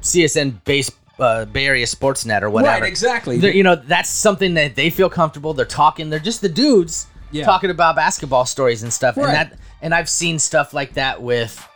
CSN 0.02 0.64
base, 0.66 0.90
uh, 1.20 1.46
Bay 1.46 1.66
Area 1.68 1.86
Sportsnet 1.86 2.42
or 2.42 2.50
whatever. 2.50 2.82
Right. 2.82 2.88
Exactly. 2.90 3.38
They're- 3.38 3.54
you 3.54 3.64
know, 3.64 3.76
that's 3.76 4.10
something 4.10 4.56
that 4.56 4.76
they 4.76 4.90
feel 4.90 5.10
comfortable. 5.10 5.54
They're 5.54 5.66
talking. 5.66 6.10
They're 6.10 6.20
just 6.20 6.42
the 6.42 6.50
dudes 6.50 7.06
Yeah. 7.32 7.46
talking 7.46 7.70
about 7.70 7.96
basketball 7.96 8.46
stories 8.46 8.82
and 8.82 8.92
stuff. 8.92 9.16
Right. 9.18 9.26
And 9.28 9.34
that, 9.36 9.58
and 9.82 9.94
I've 9.94 10.10
seen 10.10 10.40
stuff 10.40 10.74
like 10.74 10.94
that 10.96 11.22
with 11.22 11.68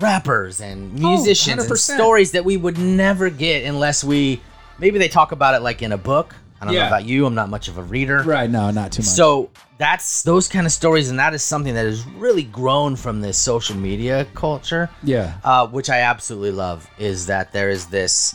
rappers 0.00 0.60
and 0.60 0.92
musicians 0.94 1.64
and 1.64 1.78
stories 1.78 2.32
that 2.32 2.44
we 2.44 2.56
would 2.56 2.78
never 2.78 3.30
get 3.30 3.64
unless 3.64 4.04
we 4.04 4.40
maybe 4.78 4.96
they 4.98 5.08
talk 5.08 5.32
about 5.32 5.54
it 5.54 5.60
like 5.62 5.82
in 5.82 5.92
a 5.92 5.98
book. 5.98 6.34
I 6.60 6.64
don't 6.64 6.74
Yeah. 6.74 6.82
know 6.82 6.86
about 6.88 7.04
you. 7.04 7.24
I'm 7.26 7.34
not 7.34 7.48
much 7.48 7.68
of 7.68 7.78
a 7.78 7.82
reader. 7.82 8.22
right. 8.22 8.50
No, 8.50 8.70
not 8.70 8.92
too 8.92 9.02
much. 9.02 9.08
So 9.08 9.50
that's 9.78 10.22
those 10.22 10.48
kind 10.48 10.66
of 10.66 10.72
stories, 10.72 11.08
and 11.10 11.18
that 11.18 11.34
is 11.34 11.42
something 11.42 11.74
that 11.74 11.86
has 11.86 12.04
really 12.16 12.42
grown 12.42 12.96
from 12.96 13.20
this 13.20 13.38
social 13.38 13.76
media 13.76 14.26
culture 14.34 14.90
yeah. 15.04 15.34
uh, 15.44 15.66
which 15.68 15.88
I 15.88 16.00
absolutely 16.00 16.50
love, 16.52 16.88
is 16.98 17.26
that 17.26 17.52
there 17.52 17.70
is 17.70 17.86
this 17.86 18.34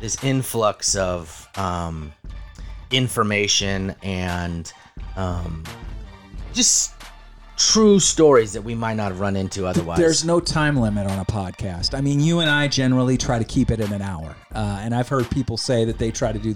this 0.00 0.22
influx 0.22 0.94
of 0.94 1.48
um, 1.56 2.12
information 2.90 3.94
and 4.02 4.72
um, 5.16 5.64
just 6.52 6.92
true 7.56 7.98
stories 7.98 8.52
that 8.52 8.60
we 8.62 8.74
might 8.74 8.94
not 8.94 9.08
have 9.10 9.20
run 9.20 9.34
into 9.36 9.66
otherwise. 9.66 9.98
There's 9.98 10.24
no 10.24 10.40
time 10.40 10.76
limit 10.76 11.06
on 11.06 11.18
a 11.18 11.24
podcast. 11.24 11.96
I 11.96 12.02
mean, 12.02 12.20
you 12.20 12.40
and 12.40 12.50
I 12.50 12.68
generally 12.68 13.16
try 13.16 13.38
to 13.38 13.44
keep 13.44 13.70
it 13.70 13.80
in 13.80 13.92
an 13.92 14.02
hour. 14.02 14.36
Uh, 14.54 14.80
and 14.82 14.94
I've 14.94 15.08
heard 15.08 15.30
people 15.30 15.56
say 15.56 15.84
that 15.86 15.98
they 15.98 16.10
try 16.10 16.32
to 16.32 16.38
do 16.38 16.54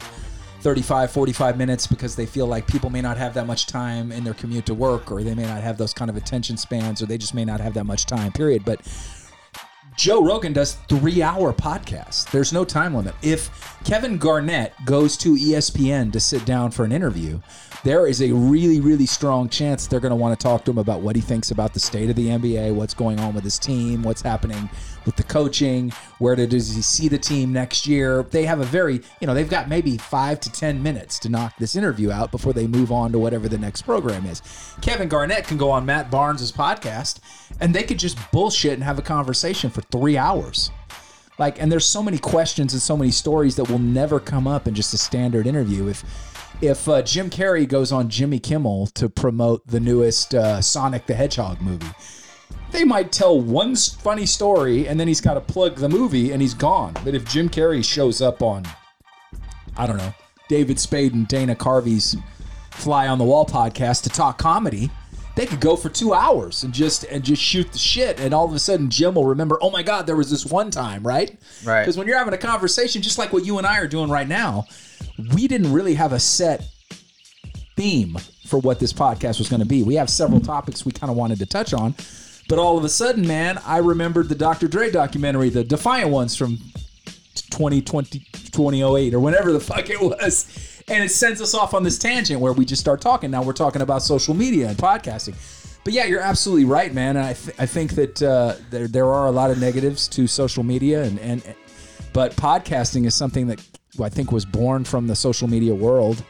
35, 0.61 1.11
45 1.11 1.57
minutes 1.57 1.87
because 1.87 2.15
they 2.15 2.27
feel 2.27 2.47
like 2.47 2.67
people 2.67 2.91
may 2.91 3.01
not 3.01 3.17
have 3.17 3.35
that 3.35 3.47
much 3.47 3.67
time 3.67 4.13
in 4.13 4.25
their 4.25 4.35
commute 4.35 4.67
to 4.67 4.75
work 4.75 5.11
or 5.11 5.23
they 5.23 5.35
may 5.35 5.47
not 5.47 5.63
have 5.63 5.79
those 5.79 5.95
kind 5.95 6.11
of 6.11 6.17
attention 6.17 6.57
spans 6.57 7.01
or 7.01 7.07
they 7.07 7.19
just 7.19 7.35
may 7.35 7.45
not 7.45 7.61
have 7.61 7.75
that 7.75 7.85
much 7.85 8.07
time, 8.07 8.31
period. 8.33 8.65
But 8.65 8.81
Joe 9.97 10.23
Rogan 10.25 10.53
does 10.53 10.75
three 10.89 11.23
hour 11.23 11.53
podcasts. 11.53 12.31
There's 12.31 12.53
no 12.53 12.65
time 12.65 12.95
limit. 12.95 13.15
If 13.23 13.79
Kevin 13.85 14.19
Garnett 14.19 14.73
goes 14.85 15.17
to 15.19 15.35
ESPN 15.35 16.13
to 16.13 16.21
sit 16.21 16.45
down 16.45 16.71
for 16.71 16.85
an 16.85 16.93
interview, 16.93 17.41
there 17.83 18.07
is 18.07 18.23
a 18.23 18.33
really, 18.33 18.81
really 18.81 19.07
strong 19.07 19.49
chance 19.49 19.87
they're 19.87 20.01
going 20.01 20.11
to 20.11 20.17
want 20.17 20.39
to 20.39 20.43
talk 20.43 20.65
to 20.67 20.71
him 20.71 20.79
about 20.79 21.01
what 21.01 21.17
he 21.17 21.23
thinks 21.23 21.51
about 21.51 21.75
the 21.75 21.81
state 21.81 22.11
of 22.11 22.17
the 22.17 22.29
NBA, 22.29 22.75
what's 22.75 22.95
going 22.95 23.19
on 23.19 23.35
with 23.35 23.45
his 23.45 23.59
team, 23.59 24.03
what's 24.03 24.23
happening 24.23 24.69
with 25.11 25.17
the 25.17 25.33
coaching, 25.33 25.93
where 26.19 26.37
does 26.37 26.73
he 26.73 26.83
see 26.83 27.09
the 27.09 27.19
team 27.19 27.53
next 27.53 27.85
year. 27.85 28.23
They 28.31 28.45
have 28.45 28.61
a 28.61 28.65
very, 28.65 29.01
you 29.21 29.27
know, 29.27 29.35
they've 29.35 29.51
got 29.51 29.69
maybe 29.69 29.99
five 29.99 30.39
to 30.41 30.53
10 30.53 30.81
minutes 30.81 31.19
to 31.21 31.29
knock 31.29 31.55
this 31.59 31.75
interview 31.75 32.13
out 32.13 32.31
before 32.31 32.53
they 32.53 32.69
move 32.69 32.93
on 32.93 33.11
to 33.11 33.19
whatever 33.19 33.49
the 33.49 33.59
next 33.59 33.83
program 33.83 34.25
is. 34.25 34.41
Kevin 34.83 35.09
Garnett 35.09 35.49
can 35.49 35.57
go 35.57 35.69
on 35.69 35.85
Matt 35.85 36.13
Barnes' 36.13 36.53
podcast 36.53 37.19
and 37.59 37.75
they 37.75 37.83
could 37.83 37.99
just 37.99 38.19
bullshit 38.31 38.75
and 38.75 38.85
have 38.85 39.01
a 39.01 39.03
conversation 39.03 39.69
for 39.69 39.83
three 39.83 40.17
hours. 40.17 40.71
Like, 41.39 41.61
and 41.61 41.73
there's 41.73 41.87
so 41.87 42.05
many 42.05 42.19
questions 42.19 42.73
and 42.73 42.81
so 42.81 42.97
many 42.97 43.11
stories 43.11 43.57
that 43.57 43.69
will 43.69 43.81
never 43.81 44.21
come 44.21 44.47
up 44.47 44.69
in 44.69 44.75
just 44.75 44.95
a 44.95 44.99
standard 44.99 45.47
interview. 45.47 45.89
If 45.89 46.05
if 46.63 46.87
uh, 46.89 47.01
Jim 47.01 47.31
Carrey 47.31 47.67
goes 47.67 47.91
on 47.91 48.11
Jimmy 48.11 48.39
Kimmel 48.39 48.87
to 48.89 49.09
promote 49.09 49.67
the 49.67 49.81
newest 49.81 50.35
uh, 50.35 50.61
Sonic 50.61 51.07
the 51.07 51.15
Hedgehog 51.15 51.63
movie, 51.63 51.89
they 52.73 52.85
might 52.85 53.13
tell 53.13 53.41
one 53.41 53.77
funny 53.77 54.27
story 54.27 54.89
and 54.89 54.99
then 54.99 55.09
he's 55.09 55.21
got 55.21 55.35
to 55.35 55.41
plug 55.41 55.77
the 55.77 55.89
movie 55.89 56.33
and 56.33 56.41
he's 56.41 56.55
gone. 56.55 56.95
But 57.05 57.15
if 57.15 57.25
Jim 57.25 57.49
Carrey 57.49 57.85
shows 57.85 58.21
up 58.21 58.43
on, 58.43 58.65
I 59.77 59.87
don't 59.87 59.97
know, 59.99 60.15
David 60.49 60.79
Spade 60.79 61.15
and 61.15 61.29
Dana 61.29 61.55
Carvey's 61.55 62.17
Fly 62.71 63.09
on 63.09 63.19
the 63.19 63.25
Wall 63.25 63.47
podcast 63.47 64.03
to 64.05 64.09
talk 64.09 64.39
comedy, 64.39 64.91
they 65.37 65.47
could 65.47 65.61
go 65.61 65.77
for 65.77 65.89
two 65.89 66.13
hours 66.13 66.65
and 66.65 66.73
just 66.73 67.05
and 67.05 67.23
just 67.23 67.41
shoot 67.43 67.71
the 67.73 67.79
shit. 67.79 68.19
And 68.21 68.35
all 68.35 68.47
of 68.47 68.55
a 68.55 68.59
sudden, 68.59 68.91
Jim 68.91 69.15
will 69.15 69.27
remember, 69.27 69.59
oh 69.63 69.71
my 69.71 69.83
God, 69.83 70.07
there 70.07 70.17
was 70.17 70.31
this 70.31 70.45
one 70.45 70.71
time, 70.71 71.07
right? 71.07 71.39
Right. 71.65 71.83
Because 71.83 71.97
when 71.97 72.07
you're 72.07 72.19
having 72.19 72.35
a 72.35 72.39
conversation, 72.39 73.01
just 73.01 73.19
like 73.19 73.33
what 73.33 73.45
you 73.45 73.59
and 73.59 73.67
I 73.67 73.79
are 73.79 73.87
doing 73.87 74.11
right 74.11 74.29
now, 74.29 74.65
we 75.35 75.47
didn't 75.47 75.73
really 75.73 75.95
have 75.95 76.13
a 76.13 76.21
set 76.21 76.67
theme 77.77 78.17
for 78.47 78.59
what 78.59 78.81
this 78.81 78.93
podcast 78.93 79.39
was 79.39 79.49
going 79.49 79.61
to 79.61 79.67
be. 79.67 79.83
We 79.83 79.95
have 79.95 80.11
several 80.11 80.41
topics 80.41 80.85
we 80.85 80.93
kind 80.93 81.11
of 81.11 81.17
wanted 81.17 81.39
to 81.39 81.47
touch 81.47 81.73
on, 81.73 81.95
but 82.51 82.59
all 82.59 82.77
of 82.77 82.83
a 82.83 82.89
sudden, 82.89 83.25
man, 83.25 83.61
I 83.65 83.79
remembered 83.79 84.29
the 84.29 84.35
Dr. 84.35 84.67
Dre 84.67 84.91
documentary, 84.91 85.51
the 85.51 85.63
Defiant 85.63 86.11
ones 86.11 86.35
from 86.35 86.59
2020, 87.53 88.19
2008, 88.33 89.15
or 89.15 89.21
whenever 89.21 89.53
the 89.53 89.61
fuck 89.61 89.89
it 89.89 90.01
was. 90.01 90.83
And 90.89 91.05
it 91.05 91.11
sends 91.11 91.41
us 91.41 91.55
off 91.55 91.75
on 91.75 91.85
this 91.85 91.97
tangent 91.97 92.41
where 92.41 92.53
we 92.53 92.65
just 92.65 92.81
start 92.81 93.01
talking. 93.01 93.31
Now 93.31 93.45
we're 93.45 93.53
talking 93.53 93.83
about 93.83 94.03
social 94.03 94.35
media 94.35 94.69
and 94.69 94.77
podcasting. 94.77 95.37
but 95.85 95.93
yeah, 95.93 96.07
you're 96.07 96.21
absolutely 96.21 96.65
right, 96.65 96.93
man. 96.93 97.17
And 97.17 97.25
I, 97.25 97.35
th- 97.35 97.57
I 97.61 97.67
think 97.67 97.93
that 97.93 98.21
uh, 98.21 98.57
there 98.71 98.89
there 98.89 99.07
are 99.07 99.29
a 99.29 99.31
lot 99.31 99.53
of 99.53 99.61
negatives 99.61 100.09
to 100.09 100.27
social 100.27 100.65
media, 100.65 101.05
and 101.05 101.21
and 101.21 101.55
but 102.13 102.35
podcasting 102.35 103.07
is 103.07 103.15
something 103.15 103.47
that 103.47 103.65
I 104.03 104.09
think 104.09 104.33
was 104.33 104.45
born 104.45 104.83
from 104.83 105.07
the 105.07 105.15
social 105.15 105.47
media 105.47 105.73
world, 105.73 106.25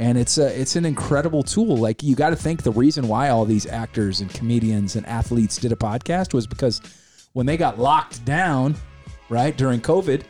and 0.00 0.16
it's 0.16 0.38
a 0.38 0.58
it's 0.58 0.76
an 0.76 0.86
incredible 0.86 1.42
tool. 1.42 1.76
Like 1.76 2.02
you 2.02 2.16
got 2.16 2.30
to 2.30 2.36
think 2.36 2.62
the 2.62 2.72
reason 2.72 3.06
why 3.06 3.28
all 3.28 3.44
these 3.44 3.66
actors 3.66 4.22
and 4.22 4.32
comedians 4.32 4.96
and 4.96 5.04
athletes 5.06 5.58
did 5.58 5.72
a 5.72 5.76
podcast 5.76 6.32
was 6.32 6.46
because 6.46 6.80
when 7.34 7.44
they 7.44 7.58
got 7.58 7.78
locked 7.78 8.24
down, 8.24 8.74
right 9.28 9.54
during 9.54 9.78
COVID, 9.80 10.22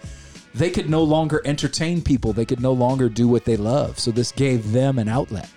they 0.54 0.70
could 0.70 0.90
no 0.90 1.04
longer 1.04 1.40
entertain 1.44 2.02
people. 2.02 2.32
They 2.32 2.44
could 2.44 2.60
no 2.60 2.72
longer 2.72 3.08
do 3.08 3.28
what 3.28 3.44
they 3.44 3.56
love. 3.56 4.00
So 4.00 4.10
this 4.10 4.32
gave 4.32 4.72
them 4.72 4.98
an 4.98 5.08
outlet 5.08 5.48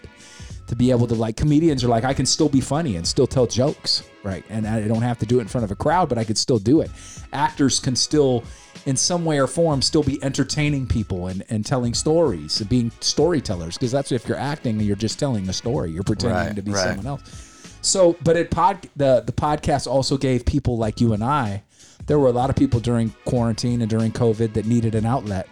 to 0.67 0.75
be 0.75 0.91
able 0.91 1.07
to 1.07 1.15
like 1.15 1.35
comedians 1.35 1.83
are 1.83 1.87
like 1.87 2.03
I 2.03 2.13
can 2.13 2.27
still 2.27 2.49
be 2.49 2.61
funny 2.61 2.97
and 2.97 3.07
still 3.07 3.25
tell 3.25 3.47
jokes, 3.47 4.03
right? 4.21 4.45
And 4.47 4.67
I 4.67 4.87
don't 4.87 5.01
have 5.01 5.17
to 5.19 5.25
do 5.25 5.39
it 5.39 5.41
in 5.41 5.47
front 5.47 5.65
of 5.65 5.71
a 5.71 5.75
crowd, 5.75 6.07
but 6.07 6.19
I 6.19 6.23
could 6.23 6.37
still 6.37 6.59
do 6.59 6.81
it. 6.81 6.91
Actors 7.33 7.79
can 7.79 7.95
still 7.95 8.43
in 8.85 8.97
some 8.97 9.23
way 9.23 9.39
or 9.39 9.47
form 9.47 9.81
still 9.81 10.03
be 10.03 10.21
entertaining 10.23 10.85
people 10.87 11.27
and, 11.27 11.43
and 11.49 11.65
telling 11.65 11.93
stories 11.93 12.59
and 12.59 12.69
being 12.69 12.91
storytellers 12.99 13.77
because 13.77 13.91
that's 13.91 14.11
if 14.11 14.27
you're 14.27 14.37
acting 14.37 14.79
you're 14.79 14.95
just 14.95 15.17
telling 15.19 15.47
a 15.49 15.53
story. 15.53 15.91
You're 15.91 16.03
pretending 16.03 16.37
Right, 16.37 16.55
to 16.55 16.61
be 16.61 16.71
right. 16.71 16.87
someone 16.87 17.07
else. 17.07 17.77
So 17.81 18.15
but 18.23 18.35
it 18.37 18.49
pod 18.51 18.89
the 18.95 19.21
the 19.25 19.31
podcast 19.31 19.87
also 19.87 20.17
gave 20.17 20.45
people 20.45 20.77
like 20.77 20.99
you 21.01 21.13
and 21.13 21.23
i 21.23 21.63
there 22.05 22.19
were 22.19 22.27
a 22.27 22.31
lot 22.33 22.49
of 22.49 22.55
people 22.57 22.79
during 22.81 23.13
quarantine 23.25 23.81
and 23.81 23.89
during 23.89 24.11
covid 24.11 24.53
that 24.53 24.65
needed 24.65 24.95
an 24.95 25.05
outlet. 25.05 25.47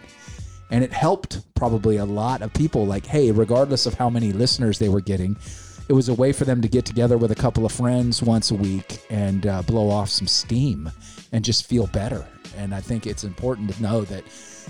And 0.70 0.84
it 0.86 0.94
helped 0.94 1.42
probably 1.56 1.98
a 1.98 2.06
lot 2.06 2.42
of 2.42 2.54
people 2.54 2.86
like 2.86 3.06
hey 3.06 3.32
regardless 3.32 3.86
of 3.86 3.94
how 3.96 4.10
many 4.10 4.32
listeners 4.34 4.80
they 4.80 4.90
were 4.90 5.02
getting 5.02 5.38
it 5.90 5.94
was 5.94 6.08
a 6.10 6.14
way 6.14 6.32
for 6.32 6.46
them 6.46 6.62
to 6.62 6.70
get 6.70 6.86
together 6.86 7.18
with 7.18 7.32
a 7.32 7.36
couple 7.36 7.66
of 7.66 7.72
friends 7.74 8.22
once 8.24 8.52
a 8.52 8.56
week 8.56 9.00
and 9.10 9.46
uh, 9.48 9.62
blow 9.64 9.90
off 9.90 10.08
some 10.10 10.28
steam 10.28 10.90
and 11.34 11.44
just 11.44 11.66
feel 11.68 11.88
better 11.88 12.26
and 12.62 12.74
i 12.74 12.80
think 12.80 13.06
it's 13.06 13.24
important 13.24 13.74
to 13.74 13.82
know 13.82 14.02
that 14.02 14.24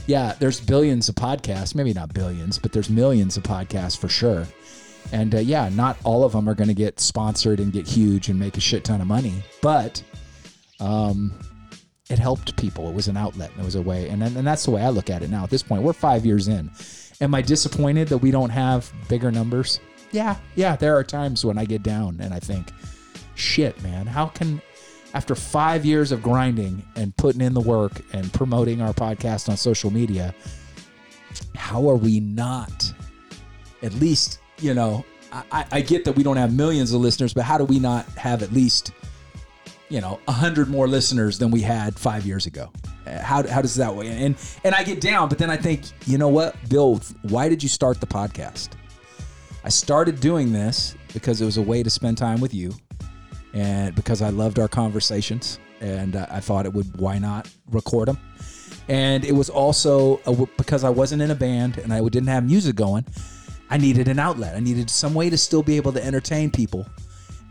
yeah 0.08 0.34
there's 0.40 0.60
billions 0.60 1.10
of 1.10 1.16
podcasts 1.16 1.76
maybe 1.76 1.94
not 1.94 2.14
billions 2.14 2.58
but 2.58 2.72
there's 2.72 2.90
millions 2.90 3.38
of 3.38 3.44
podcasts 3.44 3.98
for 3.98 4.08
sure 4.10 4.48
and 5.12 5.36
uh, 5.36 5.40
yeah 5.40 5.70
not 5.70 5.98
all 6.04 6.24
of 6.24 6.32
them 6.32 6.48
are 6.50 6.56
going 6.56 6.68
to 6.68 6.74
get 6.74 7.00
sponsored 7.00 7.60
and 7.60 7.74
get 7.74 7.88
huge 7.88 8.30
and 8.30 8.40
make 8.40 8.58
a 8.58 8.62
shit 8.62 8.84
ton 8.84 9.02
of 9.02 9.08
money 9.08 9.44
but 9.62 10.02
um, 10.80 11.32
it 12.12 12.20
helped 12.20 12.58
people. 12.58 12.90
It 12.90 12.94
was 12.94 13.08
an 13.08 13.16
outlet. 13.16 13.52
and 13.52 13.62
It 13.62 13.66
was 13.66 13.76
a 13.76 13.82
way, 13.82 14.10
and 14.10 14.22
and 14.22 14.46
that's 14.46 14.66
the 14.66 14.72
way 14.72 14.82
I 14.82 14.90
look 14.90 15.10
at 15.10 15.24
it 15.24 15.30
now. 15.30 15.44
At 15.44 15.50
this 15.50 15.64
point, 15.64 15.82
we're 15.84 15.94
five 15.94 16.26
years 16.26 16.48
in. 16.48 16.70
Am 17.22 17.34
I 17.34 17.42
disappointed 17.42 18.10
that 18.10 18.18
we 18.18 18.32
don't 18.32 18.50
have 18.50 18.92
bigger 19.08 19.32
numbers? 19.32 19.80
Yeah, 20.12 20.36
yeah. 20.56 20.76
There 20.76 20.98
are 20.98 21.04
times 21.04 21.46
when 21.46 21.58
I 21.58 21.66
get 21.66 21.84
down 21.84 22.20
and 22.20 22.34
I 22.34 22.40
think, 22.40 22.72
shit, 23.36 23.82
man, 23.82 24.08
how 24.08 24.26
can 24.26 24.62
after 25.14 25.36
five 25.36 25.86
years 25.86 26.12
of 26.12 26.22
grinding 26.24 26.84
and 26.96 27.16
putting 27.18 27.42
in 27.42 27.54
the 27.54 27.62
work 27.62 28.02
and 28.14 28.32
promoting 28.34 28.82
our 28.82 28.94
podcast 28.94 29.50
on 29.50 29.58
social 29.58 29.92
media, 29.92 30.34
how 31.56 31.88
are 31.90 31.96
we 31.98 32.20
not 32.20 32.92
at 33.84 33.94
least, 33.96 34.40
you 34.60 34.74
know, 34.74 35.04
I, 35.32 35.66
I- 35.72 35.82
get 35.82 36.06
that 36.06 36.14
we 36.16 36.24
don't 36.24 36.38
have 36.38 36.54
millions 36.54 36.94
of 36.94 37.02
listeners, 37.02 37.34
but 37.34 37.44
how 37.44 37.58
do 37.58 37.64
we 37.66 37.80
not 37.80 38.06
have 38.18 38.44
at 38.44 38.52
least 38.52 38.92
you 39.90 40.00
know, 40.00 40.22
a 40.30 40.32
hundred 40.32 40.70
more 40.70 40.88
listeners 40.88 41.38
than 41.38 41.52
we 41.52 41.60
had 41.60 42.00
five 42.00 42.26
years 42.26 42.46
ago. 42.46 42.72
Uh, 43.06 43.20
How, 43.22 43.46
how 43.46 43.62
does 43.62 43.76
that 43.76 43.94
way? 43.94 44.08
And 44.08 44.38
and 44.64 44.74
I 44.74 44.84
get 44.86 45.02
down, 45.02 45.28
but 45.28 45.38
then 45.38 45.50
I 45.50 45.58
think, 45.58 45.82
you 46.08 46.18
know 46.18 46.30
what, 46.30 46.56
Bill? 46.70 47.02
Why 47.24 47.50
did 47.50 47.62
you 47.62 47.68
start 47.68 48.00
the 48.00 48.08
podcast? 48.08 48.70
I 49.66 49.70
started 49.70 50.22
doing 50.22 50.54
this 50.54 50.96
because 51.14 51.42
it 51.42 51.46
was 51.46 51.58
a 51.58 51.62
way 51.62 51.84
to 51.84 51.90
spend 51.90 52.18
time 52.18 52.40
with 52.40 52.54
you, 52.54 52.72
and 53.54 53.96
because 53.96 54.22
I 54.22 54.30
loved 54.30 54.60
our 54.60 54.68
conversations, 54.68 55.60
and 55.80 56.16
uh, 56.16 56.28
I 56.30 56.40
thought 56.40 56.66
it 56.66 56.74
would. 56.74 57.00
Why 57.00 57.18
not 57.18 57.50
record 57.72 58.08
them? 58.08 58.18
And 58.88 59.24
it 59.24 59.34
was 59.34 59.50
also 59.50 60.20
a, 60.26 60.46
because 60.58 60.84
I 60.84 60.90
wasn't 60.90 61.22
in 61.22 61.32
a 61.32 61.36
band 61.36 61.78
and 61.78 61.94
I 61.94 62.02
didn't 62.02 62.28
have 62.28 62.46
music 62.46 62.76
going. 62.76 63.06
I 63.70 63.78
needed 63.78 64.08
an 64.08 64.20
outlet. 64.20 64.56
I 64.56 64.60
needed 64.60 64.90
some 64.90 65.14
way 65.14 65.30
to 65.30 65.38
still 65.38 65.64
be 65.64 65.78
able 65.78 65.94
to 65.94 66.04
entertain 66.04 66.52
people 66.52 66.86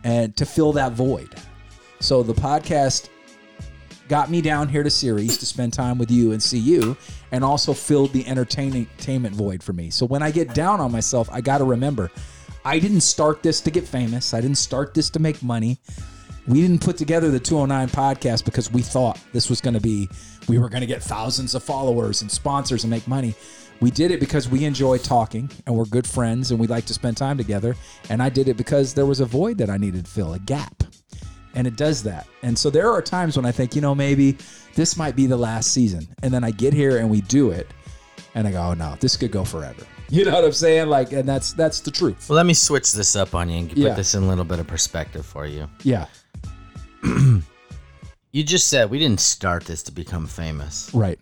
and 0.05 0.37
to 0.37 0.45
fill 0.45 0.73
that 0.73 0.93
void. 0.93 1.35
So 2.01 2.23
the 2.23 2.35
podcast 2.35 3.09
got 4.09 4.29
me 4.29 4.43
down 4.43 4.69
here 4.69 4.83
to 4.83 4.91
Ceres 4.91 5.39
to 5.39 5.47
spend 5.47 5.73
time 5.73 5.97
with 5.97 6.11
you 6.11 6.33
and 6.33 6.43
see 6.43 6.59
you, 6.59 6.97
and 7.33 7.45
also 7.45 7.73
filled 7.73 8.13
the 8.13 8.27
entertainment 8.27 9.35
void 9.35 9.63
for 9.63 9.73
me. 9.73 9.89
So 9.89 10.05
when 10.05 10.23
I 10.23 10.31
get 10.31 10.53
down 10.53 10.81
on 10.81 10.91
myself, 10.91 11.31
I 11.31 11.41
got 11.41 11.59
to 11.59 11.65
remember, 11.65 12.11
I 12.65 12.79
didn't 12.79 13.01
start 13.01 13.43
this 13.43 13.61
to 13.63 13.71
get 13.71 13.87
famous. 13.87 14.35
I 14.35 14.41
didn't 14.41 14.59
start 14.59 14.95
this 14.95 15.11
to 15.11 15.19
make 15.19 15.43
money. 15.43 15.79
We 16.47 16.61
didn't 16.61 16.81
put 16.81 16.97
together 16.97 17.31
the 17.31 17.41
209 17.41 17.89
podcast 17.89 18.45
because 18.45 18.73
we 18.73 18.83
thought 18.83 19.21
this 19.33 19.49
was 19.49 19.61
going 19.61 19.75
to 19.75 19.81
be, 19.81 20.09
we 20.49 20.59
were 20.59 20.69
going 20.69 20.81
to 20.81 20.87
get 20.87 21.03
thousands 21.03 21.55
of 21.55 21.63
followers 21.63 22.23
and 22.23 22.31
sponsors 22.31 22.85
and 22.85 22.91
make 22.91 23.07
money. 23.07 23.35
We 23.81 23.91
did 23.91 24.11
it 24.11 24.21
because 24.21 24.49
we 24.49 24.65
enjoy 24.65 24.99
talking 24.99 25.51
and 25.67 25.75
we're 25.75 25.87
good 25.87 26.07
friends 26.07 26.51
and 26.51 26.61
we 26.61 26.67
like 26.67 26.85
to 26.87 26.95
spend 26.95 27.17
time 27.17 27.39
together. 27.39 27.77
And 28.09 28.23
I 28.23 28.29
did 28.29 28.49
it 28.49 28.57
because 28.57 28.95
there 28.95 29.07
was 29.07 29.21
a 29.21 29.27
void 29.27 29.59
that 29.59 29.71
I 29.71 29.77
needed 29.77 30.05
to 30.05 30.11
fill, 30.11 30.35
a 30.35 30.39
gap 30.39 30.83
and 31.55 31.67
it 31.67 31.77
does 31.77 32.03
that. 32.05 32.27
And 32.43 32.57
so 32.57 32.71
there 32.71 32.91
are 32.91 33.03
times 33.03 33.37
when 33.37 33.47
I 33.47 33.53
think, 33.53 33.75
you 33.75 33.81
know, 33.81 33.95
maybe 33.95 34.37
this 34.75 34.97
might 34.97 35.17
be 35.17 35.27
the 35.27 35.37
last 35.37 35.73
season. 35.73 36.07
And 36.23 36.33
then 36.33 36.45
I 36.45 36.51
get 36.51 36.73
here 36.73 36.99
and 36.99 37.11
we 37.11 37.21
do 37.23 37.51
it, 37.51 37.69
and 38.35 38.47
I 38.47 38.53
go, 38.53 38.63
oh 38.63 38.75
no, 38.75 38.97
this 39.01 39.17
could 39.17 39.33
go 39.33 39.45
forever. 39.45 39.85
You 40.17 40.25
know 40.25 40.33
what 40.33 40.45
I'm 40.45 40.53
saying? 40.53 40.89
Like, 40.89 41.13
and 41.13 41.29
that's 41.29 41.53
that's 41.53 41.79
the 41.81 41.91
truth. 41.93 42.29
Well, 42.29 42.37
let 42.37 42.45
me 42.47 42.55
switch 42.55 42.93
this 42.93 43.15
up 43.15 43.35
on 43.35 43.49
you 43.49 43.59
and 43.59 43.69
put 43.69 43.79
Yeah. 43.79 43.95
this 43.95 44.15
in 44.15 44.25
a 44.25 44.29
little 44.29 44.45
bit 44.45 44.59
of 44.59 44.67
perspective 44.67 45.25
for 45.25 45.47
you. 45.47 45.69
Yeah, 45.85 46.07
You 48.33 48.45
just 48.45 48.69
said 48.69 48.91
we 48.91 48.99
didn't 48.99 49.21
start 49.21 49.65
this 49.65 49.83
to 49.85 49.93
become 49.93 50.27
famous. 50.27 50.91
right. 50.95 51.19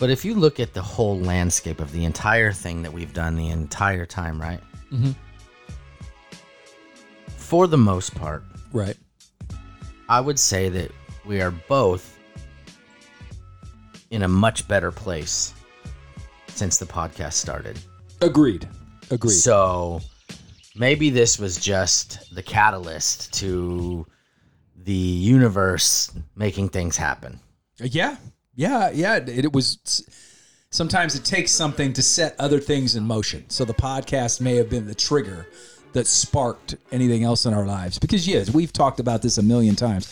But 0.00 0.10
if 0.10 0.24
you 0.24 0.34
look 0.34 0.58
at 0.58 0.74
the 0.74 0.82
whole 0.82 1.18
landscape 1.20 1.80
of 1.80 1.92
the 1.92 2.04
entire 2.04 2.50
thing 2.52 2.82
that 2.82 2.92
we've 2.92 3.12
done 3.12 3.36
the 3.36 3.50
entire 3.50 4.04
time, 4.04 4.40
right? 4.40 4.60
Mhm. 4.92 5.14
For 7.36 7.66
the 7.68 7.78
most 7.78 8.14
part, 8.14 8.42
Right. 8.72 8.96
I 10.08 10.20
would 10.20 10.38
say 10.40 10.68
that 10.70 10.90
we 11.24 11.40
are 11.40 11.50
both 11.52 12.18
in 14.10 14.22
a 14.22 14.28
much 14.28 14.66
better 14.66 14.90
place 14.90 15.54
since 16.54 16.78
the 16.78 16.86
podcast 16.86 17.34
started. 17.34 17.78
Agreed. 18.20 18.68
Agreed. 19.10 19.32
So 19.32 20.00
maybe 20.76 21.10
this 21.10 21.38
was 21.38 21.56
just 21.58 22.34
the 22.34 22.42
catalyst 22.42 23.32
to 23.34 24.06
the 24.76 24.92
universe 24.92 26.10
making 26.36 26.68
things 26.70 26.96
happen. 26.96 27.38
yeah. 27.78 28.16
Yeah. 28.54 28.90
Yeah. 28.92 29.16
It, 29.16 29.46
it 29.46 29.52
was. 29.52 30.04
Sometimes 30.70 31.14
it 31.14 31.24
takes 31.24 31.50
something 31.50 31.92
to 31.92 32.02
set 32.02 32.34
other 32.38 32.58
things 32.58 32.96
in 32.96 33.04
motion. 33.06 33.48
So 33.50 33.64
the 33.64 33.74
podcast 33.74 34.40
may 34.40 34.56
have 34.56 34.70
been 34.70 34.86
the 34.86 34.94
trigger 34.94 35.46
that 35.92 36.06
sparked 36.06 36.76
anything 36.90 37.24
else 37.24 37.44
in 37.44 37.52
our 37.52 37.66
lives. 37.66 37.98
Because 37.98 38.26
yes, 38.26 38.52
we've 38.52 38.72
talked 38.72 38.98
about 38.98 39.20
this 39.22 39.36
a 39.36 39.42
million 39.42 39.76
times. 39.76 40.08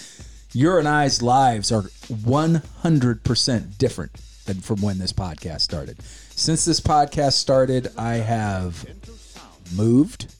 Your 0.52 0.78
and 0.78 0.86
I's 0.88 1.22
lives 1.22 1.72
are 1.72 1.82
100% 1.82 3.78
different 3.78 4.12
than 4.44 4.60
from 4.60 4.82
when 4.82 4.98
this 4.98 5.12
podcast 5.12 5.60
started. 5.62 5.98
Since 6.34 6.64
this 6.64 6.80
podcast 6.80 7.32
started, 7.34 7.88
I 7.96 8.14
have 8.14 8.84
moved. 9.74 10.34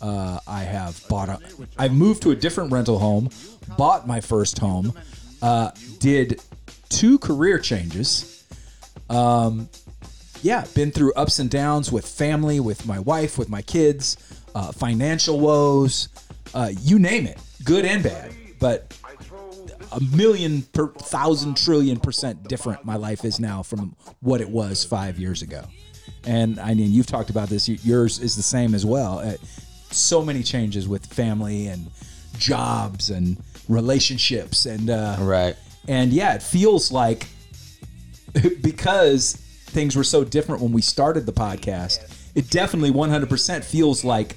Uh, 0.00 0.38
I 0.46 0.60
have 0.60 1.02
bought 1.08 1.28
a. 1.28 1.38
I've 1.78 1.94
moved 1.94 2.22
to 2.22 2.30
a 2.32 2.36
different 2.36 2.70
rental 2.70 2.98
home, 2.98 3.30
bought 3.78 4.06
my 4.06 4.20
first 4.20 4.58
home, 4.58 4.92
uh, 5.40 5.70
did 6.00 6.40
two 6.90 7.18
career 7.18 7.58
changes. 7.58 8.44
Um, 9.08 9.68
yeah, 10.42 10.66
been 10.74 10.90
through 10.92 11.14
ups 11.14 11.38
and 11.38 11.48
downs 11.48 11.90
with 11.90 12.06
family, 12.06 12.60
with 12.60 12.86
my 12.86 12.98
wife, 12.98 13.38
with 13.38 13.48
my 13.48 13.62
kids, 13.62 14.16
uh, 14.54 14.70
financial 14.70 15.40
woes, 15.40 16.08
uh, 16.54 16.70
you 16.82 16.98
name 16.98 17.26
it, 17.26 17.38
good 17.64 17.84
and 17.86 18.02
bad. 18.02 18.32
But 18.60 18.94
a 19.92 20.00
million 20.16 20.62
per 20.62 20.88
thousand 20.88 21.56
trillion 21.56 21.98
percent 22.00 22.48
different 22.48 22.84
my 22.84 22.96
life 22.96 23.24
is 23.24 23.38
now 23.40 23.62
from 23.62 23.96
what 24.20 24.40
it 24.40 24.48
was 24.48 24.84
five 24.84 25.18
years 25.18 25.42
ago. 25.42 25.64
And 26.24 26.58
I 26.58 26.74
mean, 26.74 26.92
you've 26.92 27.06
talked 27.06 27.30
about 27.30 27.48
this. 27.48 27.68
Yours 27.68 28.18
is 28.18 28.34
the 28.36 28.42
same 28.42 28.74
as 28.74 28.84
well. 28.84 29.18
Uh, 29.20 29.34
so 29.90 30.22
many 30.24 30.42
changes 30.42 30.88
with 30.88 31.06
family 31.06 31.68
and 31.68 31.90
jobs 32.38 33.10
and 33.10 33.36
relationships 33.68 34.66
and 34.66 34.90
uh, 34.90 35.16
Right. 35.20 35.56
and 35.88 36.12
yeah, 36.12 36.34
it 36.34 36.42
feels 36.42 36.90
like 36.92 37.26
because 38.60 39.32
things 39.66 39.96
were 39.96 40.04
so 40.04 40.24
different 40.24 40.60
when 40.62 40.72
we 40.72 40.82
started 40.82 41.26
the 41.26 41.32
podcast, 41.32 41.98
it 42.34 42.50
definitely 42.50 42.90
100% 42.90 43.64
feels 43.64 44.04
like 44.04 44.36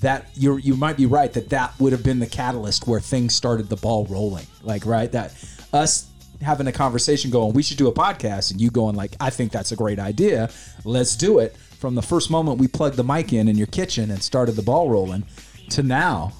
that 0.00 0.26
you 0.34 0.56
you 0.56 0.76
might 0.76 0.96
be 0.96 1.06
right 1.06 1.32
that 1.32 1.50
that 1.50 1.78
would 1.78 1.92
have 1.92 2.02
been 2.02 2.20
the 2.20 2.26
catalyst 2.26 2.86
where 2.86 3.00
things 3.00 3.34
started 3.34 3.68
the 3.68 3.76
ball 3.76 4.06
rolling. 4.06 4.46
Like 4.62 4.86
right 4.86 5.10
that 5.12 5.34
us 5.72 6.06
having 6.42 6.66
a 6.66 6.72
conversation 6.72 7.30
going, 7.30 7.52
we 7.52 7.62
should 7.62 7.76
do 7.76 7.86
a 7.86 7.92
podcast, 7.92 8.50
and 8.50 8.60
you 8.60 8.70
going 8.70 8.96
like, 8.96 9.12
I 9.20 9.30
think 9.30 9.52
that's 9.52 9.72
a 9.72 9.76
great 9.76 9.98
idea. 9.98 10.50
Let's 10.84 11.16
do 11.16 11.38
it. 11.38 11.54
From 11.56 11.94
the 11.94 12.02
first 12.02 12.30
moment 12.30 12.58
we 12.58 12.66
plugged 12.68 12.96
the 12.96 13.04
mic 13.04 13.32
in 13.32 13.48
in 13.48 13.56
your 13.56 13.66
kitchen 13.66 14.10
and 14.10 14.22
started 14.22 14.52
the 14.52 14.62
ball 14.62 14.88
rolling, 14.90 15.24
to 15.70 15.82
now, 15.82 16.32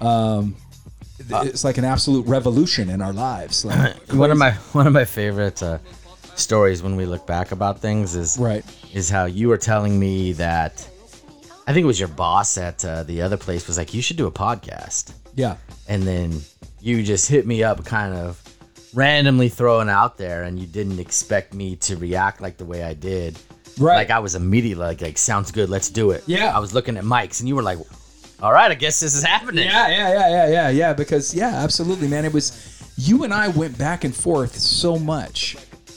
Um, 0.00 0.56
it's 1.18 1.64
like 1.64 1.78
an 1.78 1.84
absolute 1.84 2.26
revolution 2.26 2.90
in 2.90 3.00
our 3.00 3.12
lives. 3.12 3.64
Like, 3.64 3.96
one 4.12 4.30
of 4.30 4.38
my 4.38 4.52
one 4.72 4.86
of 4.86 4.92
my 4.92 5.04
favorite 5.04 5.62
uh, 5.62 5.78
stories 6.34 6.82
when 6.82 6.96
we 6.96 7.06
look 7.06 7.26
back 7.26 7.52
about 7.52 7.80
things 7.80 8.14
is 8.14 8.36
right. 8.38 8.64
is 8.92 9.08
how 9.08 9.24
you 9.24 9.48
were 9.48 9.56
telling 9.56 9.98
me 9.98 10.32
that 10.34 10.88
I 11.66 11.72
think 11.72 11.82
it 11.84 11.86
was 11.86 11.98
your 11.98 12.08
boss 12.08 12.56
at 12.58 12.84
uh, 12.84 13.02
the 13.02 13.22
other 13.22 13.36
place 13.36 13.66
was 13.66 13.76
like 13.78 13.92
you 13.92 14.00
should 14.02 14.16
do 14.16 14.26
a 14.26 14.30
podcast, 14.30 15.12
Yeah. 15.34 15.56
and 15.88 16.02
then 16.04 16.40
you 16.80 17.02
just 17.02 17.28
hit 17.28 17.46
me 17.46 17.64
up, 17.64 17.84
kind 17.84 18.14
of 18.14 18.40
randomly 18.94 19.48
throwing 19.48 19.88
out 19.88 20.16
there, 20.16 20.44
and 20.44 20.58
you 20.58 20.66
didn't 20.66 21.00
expect 21.00 21.54
me 21.54 21.76
to 21.76 21.96
react 21.96 22.40
like 22.40 22.56
the 22.56 22.64
way 22.64 22.82
I 22.84 22.94
did. 22.94 23.38
Right. 23.78 23.96
Like 23.96 24.10
I 24.10 24.20
was 24.20 24.34
immediately 24.36 24.84
like, 24.84 25.00
like 25.00 25.18
sounds 25.18 25.50
good, 25.50 25.68
let's 25.68 25.90
do 25.90 26.12
it. 26.12 26.22
Yeah. 26.26 26.54
I 26.56 26.60
was 26.60 26.72
looking 26.72 26.96
at 26.96 27.04
mics, 27.04 27.40
and 27.40 27.48
you 27.48 27.56
were 27.56 27.62
like, 27.62 27.78
all 28.40 28.52
right, 28.52 28.70
I 28.70 28.74
guess 28.74 29.00
this 29.00 29.14
is 29.14 29.24
happening. 29.24 29.64
Yeah, 29.66 29.88
yeah, 29.88 30.08
yeah, 30.12 30.28
yeah, 30.28 30.48
yeah, 30.48 30.68
yeah. 30.68 30.92
Because 30.92 31.34
yeah, 31.34 31.48
absolutely, 31.64 32.06
man. 32.06 32.24
It 32.24 32.32
was 32.32 32.92
you 32.96 33.24
and 33.24 33.32
I 33.34 33.48
went 33.48 33.76
back 33.78 34.04
and 34.04 34.14
forth 34.14 34.54
so 34.56 34.98
much 34.98 35.56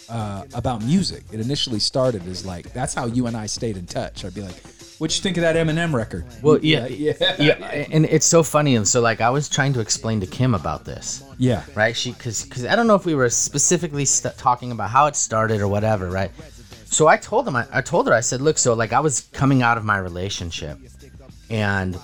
uh, 0.10 0.46
about 0.54 0.82
music. 0.84 1.24
It 1.32 1.40
initially 1.42 1.80
started 1.80 2.26
as 2.28 2.46
like 2.46 2.72
that's 2.74 2.94
how 2.94 3.06
you 3.06 3.28
and 3.28 3.36
I 3.38 3.46
stayed 3.46 3.78
in 3.78 3.86
touch. 3.86 4.24
I'd 4.26 4.34
be 4.34 4.42
like, 4.42 4.56
"What'd 5.00 5.18
you 5.18 5.24
think 5.24 5.38
of 5.38 5.42
that 5.42 5.56
Eminem 5.56 5.94
record?" 5.94 6.26
Well, 6.42 6.60
yeah, 6.62 6.86
yeah, 6.88 7.14
yeah, 7.40 7.54
and 7.92 8.06
it's 8.06 8.26
so 8.26 8.44
funny, 8.44 8.76
and 8.76 8.88
so 8.88 9.02
like 9.02 9.22
I 9.22 9.30
was 9.30 9.50
trying 9.50 9.74
to 9.74 9.80
explain 9.80 10.20
to 10.20 10.28
Kim 10.28 10.54
about 10.54 10.86
this, 10.86 11.24
yeah, 11.38 11.64
right? 11.74 11.96
She, 11.96 12.14
cause, 12.14 12.46
cause 12.46 12.66
I 12.66 12.76
don't 12.76 12.86
know 12.86 12.96
if 12.96 13.06
we 13.06 13.16
were 13.16 13.30
specifically 13.30 14.06
st- 14.06 14.38
talking 14.38 14.72
about 14.72 14.92
how 14.92 15.08
it 15.08 15.16
started 15.16 15.62
or 15.62 15.68
whatever, 15.68 16.10
right? 16.10 16.32
So 16.86 17.08
I 17.08 17.18
told 17.18 17.48
him, 17.48 17.56
I, 17.56 17.66
I 17.72 17.82
told 17.82 18.08
her, 18.08 18.14
I 18.14 18.20
said, 18.20 18.42
look, 18.42 18.58
so 18.58 18.74
like 18.74 18.94
I 18.94 19.00
was 19.00 19.22
coming 19.32 19.62
out 19.62 19.78
of 19.78 19.86
my 19.86 19.98
relationship, 19.98 20.78
and 21.50 21.98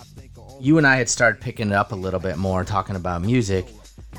you 0.59 0.77
and 0.77 0.87
I 0.87 0.95
had 0.95 1.09
started 1.09 1.41
picking 1.41 1.67
it 1.67 1.73
up 1.73 1.91
a 1.91 1.95
little 1.95 2.19
bit 2.19 2.37
more, 2.37 2.63
talking 2.63 2.95
about 2.95 3.21
music, 3.21 3.67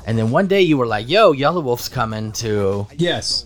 and 0.05 0.17
then 0.17 0.29
one 0.29 0.47
day 0.47 0.61
you 0.61 0.77
were 0.77 0.87
like, 0.87 1.09
"Yo, 1.09 1.33
Yelawolf's 1.33 1.89
coming 1.89 2.31
to 2.33 2.87
yes, 2.95 3.45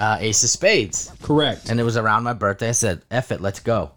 uh, 0.00 0.18
Ace 0.20 0.42
of 0.42 0.50
Spades," 0.50 1.12
correct. 1.22 1.70
and 1.70 1.78
it 1.78 1.84
was 1.84 1.96
around 1.96 2.24
my 2.24 2.32
birthday. 2.32 2.70
I 2.70 2.72
said, 2.72 3.02
"F 3.10 3.32
it, 3.32 3.40
let's 3.40 3.60
go." 3.60 3.92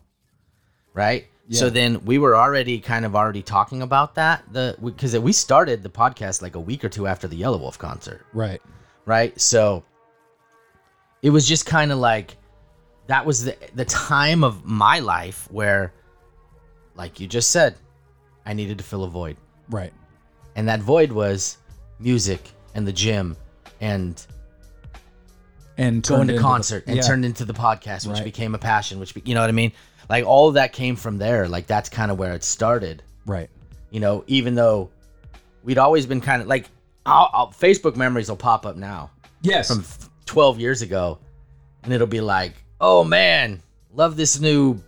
Right. 0.95 1.27
So 1.51 1.69
then 1.69 2.03
we 2.05 2.17
were 2.17 2.35
already 2.35 2.79
kind 2.79 3.05
of 3.05 3.15
already 3.15 3.43
talking 3.43 3.83
about 3.83 4.15
that 4.15 4.43
the 4.51 4.75
because 4.83 5.15
we 5.19 5.31
started 5.31 5.83
the 5.83 5.89
podcast 5.89 6.41
like 6.41 6.55
a 6.55 6.59
week 6.59 6.83
or 6.83 6.89
two 6.89 7.05
after 7.05 7.27
the 7.27 7.39
Yelawolf 7.39 7.77
concert, 7.77 8.25
right, 8.33 8.59
right? 9.05 9.39
So 9.39 9.83
it 11.21 11.29
was 11.29 11.47
just 11.47 11.67
kind 11.67 11.91
of 11.91 11.99
like 11.99 12.35
that 13.05 13.27
was 13.27 13.43
the 13.43 13.55
the 13.75 13.85
time 13.85 14.43
of 14.43 14.65
my 14.65 14.97
life 15.01 15.47
where, 15.51 15.93
like 16.95 17.19
you 17.19 17.27
just 17.27 17.51
said, 17.51 17.75
I 18.43 18.53
needed 18.53 18.79
to 18.79 18.83
fill 18.83 19.03
a 19.03 19.07
void, 19.09 19.37
right, 19.69 19.93
and 20.55 20.67
that 20.67 20.79
void 20.79 21.11
was 21.11 21.57
music 21.99 22.49
and 22.73 22.87
the 22.87 22.93
gym 22.93 23.37
and 23.81 24.25
and 25.77 26.01
going 26.01 26.19
to 26.19 26.21
into 26.21 26.33
the- 26.33 26.39
concert 26.41 26.85
and 26.87 26.95
yeah. 26.95 27.01
turned 27.03 27.23
into 27.25 27.45
the 27.45 27.53
podcast, 27.53 28.07
which 28.07 28.15
Right. 28.17 28.23
became 28.23 28.55
a 28.55 28.59
passion, 28.59 28.99
which 28.99 29.13
be, 29.13 29.21
you 29.25 29.35
know 29.35 29.41
what 29.41 29.49
I 29.49 29.53
mean? 29.53 29.73
Like 30.09 30.25
all 30.25 30.47
of 30.49 30.53
that 30.55 30.73
came 30.73 30.95
from 30.95 31.17
there. 31.17 31.47
Like 31.47 31.67
that's 31.67 31.89
kind 31.89 32.11
of 32.11 32.17
where 32.19 32.33
it 32.33 32.43
started. 32.43 33.03
right, 33.25 33.49
You 33.91 33.99
know, 33.99 34.23
even 34.27 34.55
though 34.55 34.89
we'd 35.63 35.77
always 35.77 36.05
been 36.05 36.21
kind 36.21 36.41
of 36.41 36.47
like 36.47 36.69
I'll, 37.05 37.29
I'll, 37.33 37.47
Facebook 37.51 37.95
memories 37.95 38.29
will 38.29 38.37
pop 38.37 38.65
up 38.65 38.75
now 38.77 39.11
yes, 39.41 39.67
from 39.67 39.83
12 40.25 40.59
years 40.59 40.81
ago, 40.81 41.19
and 41.83 41.93
it'll 41.93 42.07
be 42.07 42.21
like, 42.21 42.53
oh 42.81 43.03
man, 43.03 43.61
love 43.93 44.17
this 44.17 44.39
new 44.39 44.81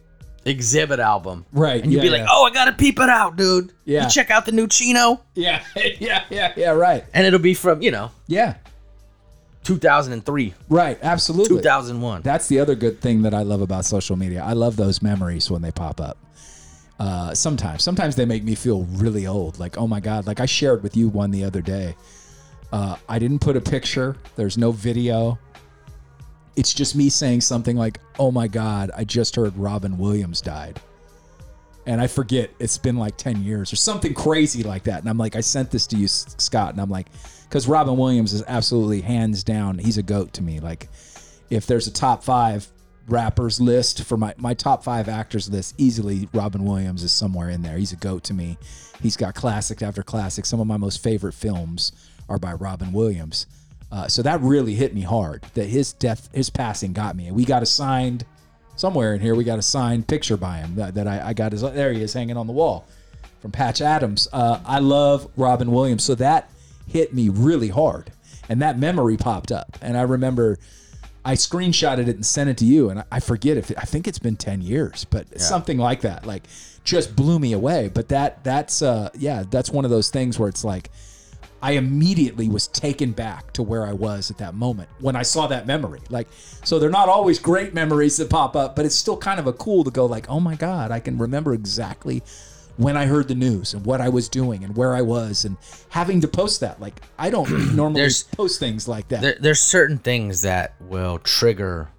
Xzibit 0.46 1.00
album. 1.00 1.46
right, 1.52 1.84
And 1.84 1.92
you'd 1.92 1.98
yeah, 1.98 2.04
be 2.04 2.10
like, 2.10 2.22
yeah. 2.22 2.28
oh, 2.32 2.46
I 2.46 2.52
gotta 2.52 2.72
peep 2.72 3.00
it 3.00 3.10
out, 3.10 3.36
dude. 3.36 3.72
Yeah. 3.86 4.04
You 4.04 4.10
check 4.10 4.32
out 4.32 4.46
the 4.46 4.52
new 4.52 4.68
Chino, 4.68 5.22
yeah, 5.36 5.64
yeah, 6.00 6.24
yeah, 6.30 6.54
yeah, 6.56 6.70
right, 6.72 7.04
and 7.14 7.26
it'll 7.28 7.40
be 7.40 7.54
from 7.54 7.82
you 7.82 7.92
know 7.92 8.12
yeah, 8.28 8.56
2003, 9.68 10.54
right, 10.70 10.98
absolutely. 11.02 11.58
2001. 11.58 12.22
That's 12.22 12.48
the 12.48 12.58
other 12.62 12.74
good 12.74 13.02
thing 13.02 13.24
that 13.24 13.34
I 13.34 13.42
love 13.42 13.60
about 13.60 13.84
social 13.84 14.16
media. 14.16 14.42
I 14.42 14.54
love 14.54 14.78
those 14.78 15.02
memories 15.02 15.52
when 15.52 15.62
they 15.62 15.72
pop 15.72 16.00
up. 16.00 16.18
Uh, 17.00 17.34
sometimes, 17.34 17.84
sometimes 17.84 18.16
they 18.16 18.24
make 18.24 18.46
me 18.46 18.56
feel 18.56 18.84
really 18.92 19.28
old. 19.28 19.60
Like, 19.60 19.78
oh 19.78 19.86
my 19.86 20.00
god! 20.00 20.26
Like 20.26 20.40
I 20.40 20.46
shared 20.46 20.84
with 20.84 20.96
you 20.96 21.10
one 21.10 21.32
the 21.32 21.44
other 21.44 21.62
day. 21.62 21.98
Uh, 22.72 22.96
I 23.10 23.20
didn't 23.20 23.40
put 23.40 23.58
a 23.58 23.62
picture. 23.62 24.16
There's 24.38 24.58
no 24.58 24.72
video. 24.72 25.38
It's 26.56 26.74
just 26.74 26.96
me 26.96 27.10
saying 27.10 27.42
something 27.42 27.76
like, 27.76 28.00
"Oh 28.18 28.32
my 28.32 28.48
god! 28.48 28.92
I 28.96 29.04
just 29.04 29.36
heard 29.36 29.56
Robin 29.58 29.98
Williams 29.98 30.40
died." 30.40 30.80
And 31.86 32.00
I 32.00 32.08
forget 32.08 32.52
it's 32.60 32.78
been 32.78 32.98
like 32.98 33.18
10 33.18 33.44
years 33.44 33.72
or 33.72 33.76
something 33.76 34.14
crazy 34.14 34.64
like 34.64 34.84
that. 34.84 35.00
And 35.00 35.10
I'm 35.10 35.18
like, 35.18 35.38
I 35.38 35.42
sent 35.42 35.72
this 35.72 35.88
to 35.88 35.96
you, 35.96 36.08
Scott. 36.10 36.72
And 36.72 36.82
I'm 36.82 36.90
like, 36.90 37.08
because 37.48 37.68
Robin 37.68 37.98
Williams 37.98 38.34
is 38.34 38.44
absolutely 38.48 39.02
hands 39.02 39.44
down, 39.44 39.78
he's 39.78 39.98
a 39.98 40.04
goat 40.04 40.34
to 40.34 40.44
me. 40.44 40.60
Like, 40.60 40.90
if 41.50 41.66
there's 41.66 41.88
a 41.88 41.92
top 41.92 42.24
five 42.24 42.68
rappers 43.08 43.62
list 43.62 44.04
for 44.04 44.18
my, 44.18 44.34
my 44.38 44.54
top 44.54 44.84
five 44.84 45.08
actors 45.08 45.50
list, 45.50 45.76
easily 45.78 46.28
Robin 46.34 46.66
Williams 46.66 47.04
is 47.04 47.12
somewhere 47.12 47.50
in 47.50 47.62
there. 47.62 47.78
He's 47.78 47.94
a 47.94 47.98
goat 47.98 48.24
to 48.26 48.34
me. 48.34 48.58
He's 49.02 49.16
got 49.16 49.34
classic 49.34 49.82
after 49.82 50.04
classic. 50.04 50.46
Some 50.46 50.60
of 50.60 50.68
my 50.68 50.78
most 50.78 51.02
favorite 51.02 51.34
films 51.34 51.94
are 52.28 52.38
by 52.38 52.54
Robin 52.54 52.92
Williams. 52.92 53.48
Uh, 53.90 54.08
so 54.10 54.22
that 54.22 54.42
really 54.42 54.76
hit 54.76 54.94
me 54.94 55.02
hard 55.02 55.44
that 55.54 55.68
his 55.68 55.94
death, 55.94 56.30
his 56.34 56.50
passing 56.50 56.92
got 56.92 57.16
me. 57.16 57.28
And 57.28 57.36
we 57.36 57.46
got 57.46 57.64
a 57.64 57.66
signed, 57.66 58.26
somewhere 58.76 59.14
in 59.14 59.22
here, 59.22 59.36
we 59.36 59.46
got 59.46 59.60
a 59.60 59.62
signed 59.62 60.08
picture 60.08 60.36
by 60.36 60.58
him 60.58 60.76
that, 60.76 60.96
that 60.96 61.08
I, 61.08 61.30
I 61.30 61.34
got 61.34 61.54
his, 61.54 61.62
there 61.62 61.94
he 61.94 62.02
is 62.02 62.12
hanging 62.12 62.36
on 62.36 62.48
the 62.48 62.54
wall 62.54 62.86
from 63.40 63.52
Patch 63.52 63.80
Adams. 63.80 64.28
Uh, 64.34 64.60
I 64.66 64.80
love 64.80 65.30
Robin 65.38 65.72
Williams. 65.72 66.04
So 66.04 66.16
that 66.16 66.50
hit 66.88 67.14
me 67.14 67.30
really 67.30 67.70
hard. 67.70 68.12
And 68.50 68.62
that 68.62 68.80
memory 68.80 69.18
popped 69.18 69.52
up. 69.52 69.78
And 69.82 69.98
I 69.98 70.02
remember 70.04 70.58
I 71.26 71.34
screenshotted 71.34 72.08
it 72.08 72.16
and 72.16 72.26
sent 72.26 72.50
it 72.50 72.58
to 72.58 72.66
you. 72.66 72.90
And 72.90 73.04
I- 73.12 73.20
forget 73.20 73.58
if 73.58 73.72
I 73.78 73.82
think 73.84 74.08
it's 74.08 74.20
been 74.20 74.38
10 74.38 74.62
years, 74.62 75.06
but 75.06 75.40
something 75.40 75.78
like 75.78 76.02
that. 76.02 76.26
Like 76.26 76.44
just 76.86 77.16
blew 77.16 77.38
me 77.40 77.52
away. 77.52 77.90
But 77.94 78.08
that 78.10 78.44
that's 78.44 78.82
uh 78.82 79.10
yeah, 79.18 79.44
that's 79.50 79.70
one 79.70 79.84
of 79.84 79.92
those 79.92 80.10
things 80.10 80.40
where 80.40 80.48
it's 80.48 80.64
like 80.64 80.90
I 81.62 81.72
immediately 81.72 82.48
was 82.50 82.68
taken 82.68 83.12
back 83.14 83.52
to 83.54 83.64
where 83.64 83.86
I 83.86 83.92
was 83.92 84.30
at 84.30 84.38
that 84.38 84.54
moment 84.54 84.90
when 85.00 85.16
I 85.16 85.24
saw 85.24 85.48
that 85.48 85.66
memory. 85.66 86.02
Like, 86.08 86.28
so 86.64 86.78
they're 86.78 86.90
not 86.92 87.10
always 87.10 87.40
great 87.40 87.74
memories 87.74 88.16
that 88.18 88.30
pop 88.30 88.56
up, 88.56 88.76
but 88.76 88.86
it's 88.86 88.94
still 88.94 89.18
kind 89.18 89.40
of 89.40 89.48
a 89.48 89.54
cool 89.54 89.84
to 89.84 89.90
go 89.90 90.06
like, 90.06 90.30
oh 90.30 90.40
my 90.40 90.54
god, 90.56 90.92
I 90.92 91.00
can 91.00 91.18
remember 91.18 91.54
exactly 91.56 92.22
when 92.78 92.96
I 92.96 93.06
heard 93.06 93.28
the 93.28 93.36
news 93.36 93.74
and 93.74 93.86
what 93.86 94.02
I 94.02 94.10
was 94.10 94.30
doing 94.30 94.64
and 94.64 94.76
where 94.76 94.96
I 94.96 95.02
was 95.02 95.46
and 95.46 95.58
having 95.90 96.22
to 96.22 96.28
post 96.28 96.60
that. 96.62 96.80
Like, 96.80 97.02
I 97.18 97.30
don't 97.30 97.50
normally 97.76 98.02
There's- 98.02 98.24
post 98.24 98.60
things 98.60 98.88
like 98.88 99.08
that. 99.10 99.22
there, 99.22 99.38
there's 99.40 99.60
certain 99.60 99.98
things 99.98 100.42
that 100.44 100.74
will 100.80 101.18
trigger 101.20 101.90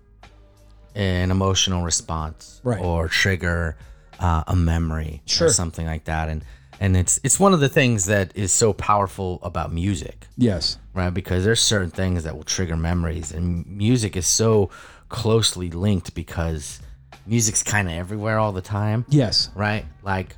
an 0.95 1.31
emotional 1.31 1.83
response 1.85 2.61
Right. 2.65 2.81
or 2.83 3.09
trigger 3.09 3.77
uh, 4.19 4.43
a 4.47 4.57
memory 4.57 5.23
Sure. 5.27 5.47
or 5.49 5.51
something 5.51 5.87
like 5.87 6.05
that 6.05 6.29
and 6.29 6.45
and 6.81 6.97
it's 6.97 7.21
it's 7.23 7.39
one 7.39 7.55
of 7.55 7.61
the 7.61 7.69
things 7.69 8.07
that 8.07 8.33
is 8.37 8.51
so 8.53 8.73
powerful 8.73 9.39
about 9.43 9.73
music 9.73 10.27
yes. 10.37 10.79
right 10.95 11.11
because 11.15 11.45
there's 11.45 11.61
certain 11.61 11.91
things 11.91 12.25
that 12.25 12.35
will 12.37 12.43
trigger 12.43 12.77
memories 12.77 13.31
and 13.31 13.65
music 13.67 14.17
is 14.17 14.27
so 14.27 14.71
closely 15.09 15.71
linked 15.71 16.15
because 16.15 16.81
music's 17.27 17.63
kind 17.63 17.87
of 17.89 17.95
everywhere 17.95 18.39
all 18.41 18.51
the 18.53 18.63
time 18.63 19.05
Yes. 19.09 19.51
right 19.55 19.85
like 20.03 20.35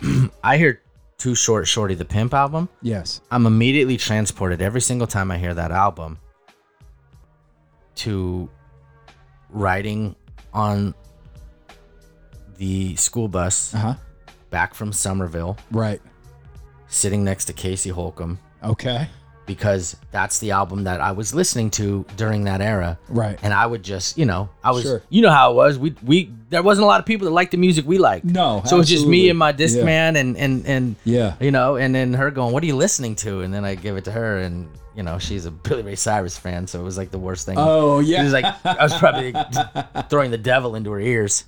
i 0.44 0.56
hear 0.56 0.80
Too 1.18 1.34
Short 1.34 1.66
shorty 1.66 1.94
the 1.94 2.04
pimp 2.04 2.34
album 2.34 2.68
Yes. 2.82 3.20
I'm 3.30 3.46
immediately 3.46 3.96
transported 3.96 4.60
every 4.60 4.80
single 4.80 5.06
time 5.06 5.30
I 5.30 5.38
hear 5.38 5.54
that 5.54 5.70
album 5.70 6.18
to 7.96 8.48
riding 9.50 10.16
on 10.52 10.94
the 12.56 12.94
school 12.96 13.28
bus 13.28 13.74
Uh 13.74 13.78
huh. 13.78 13.94
back 14.50 14.74
from 14.74 14.92
Somerville, 14.92 15.56
Right. 15.70 16.00
sitting 16.88 17.24
next 17.24 17.46
to 17.46 17.52
Casey 17.52 17.90
Holcomb, 17.90 18.38
Okay. 18.62 19.08
Because 19.46 19.96
that's 20.10 20.38
the 20.38 20.52
album 20.52 20.84
that 20.84 21.00
I 21.00 21.12
was 21.12 21.34
listening 21.34 21.70
to 21.72 22.04
during 22.16 22.44
that 22.44 22.60
era. 22.60 22.98
Right. 23.08 23.38
And 23.42 23.52
I 23.52 23.66
would 23.66 23.82
just, 23.82 24.16
you 24.16 24.24
know, 24.24 24.48
I 24.62 24.70
was, 24.70 24.82
Sure. 24.84 25.02
you 25.10 25.22
know 25.22 25.30
how 25.30 25.52
it 25.52 25.54
was. 25.54 25.78
We, 25.78 25.94
we, 26.04 26.32
there 26.50 26.62
wasn't 26.62 26.84
a 26.84 26.86
lot 26.88 27.00
of 27.00 27.06
people 27.06 27.26
that 27.26 27.32
liked 27.32 27.50
the 27.50 27.58
music 27.58 27.86
we 27.86 27.98
liked. 27.98 28.24
No, 28.24 28.62
So 28.66 28.80
it's 28.80 28.88
just 28.88 29.06
me 29.06 29.28
and 29.28 29.38
my 29.38 29.52
disc 29.52 29.76
Yeah. 29.76 29.84
man 29.84 30.16
and, 30.16 30.36
and, 30.36 30.64
and, 30.66 30.96
Yeah. 31.04 31.34
you 31.40 31.50
know, 31.50 31.76
and 31.76 31.94
then 31.94 32.14
her 32.14 32.30
going, 32.30 32.52
"What 32.52 32.62
are 32.62 32.66
you 32.66 32.76
listening 32.76 33.16
to?" 33.16 33.40
And 33.42 33.52
then 33.52 33.64
I 33.64 33.74
give 33.74 33.96
it 33.96 34.04
to 34.04 34.12
her, 34.12 34.38
and 34.38 34.68
you 34.96 35.02
know, 35.02 35.18
she's 35.18 35.44
a 35.44 35.50
Billy 35.66 35.82
Ray 35.82 35.96
Cyrus 35.96 36.38
fan, 36.38 36.66
so 36.66 36.80
it 36.80 36.84
was 36.84 36.96
like 36.96 37.10
the 37.10 37.18
worst 37.18 37.44
thing. 37.46 37.56
Oh 37.58 37.98
It 38.00 38.06
yeah. 38.06 38.22
was 38.22 38.32
like 38.32 38.44
I 38.64 38.82
was 38.84 38.94
probably 38.96 39.34
throwing 40.08 40.30
the 40.30 40.38
devil 40.38 40.74
into 40.76 40.90
her 40.92 41.00
ears. 41.00 41.44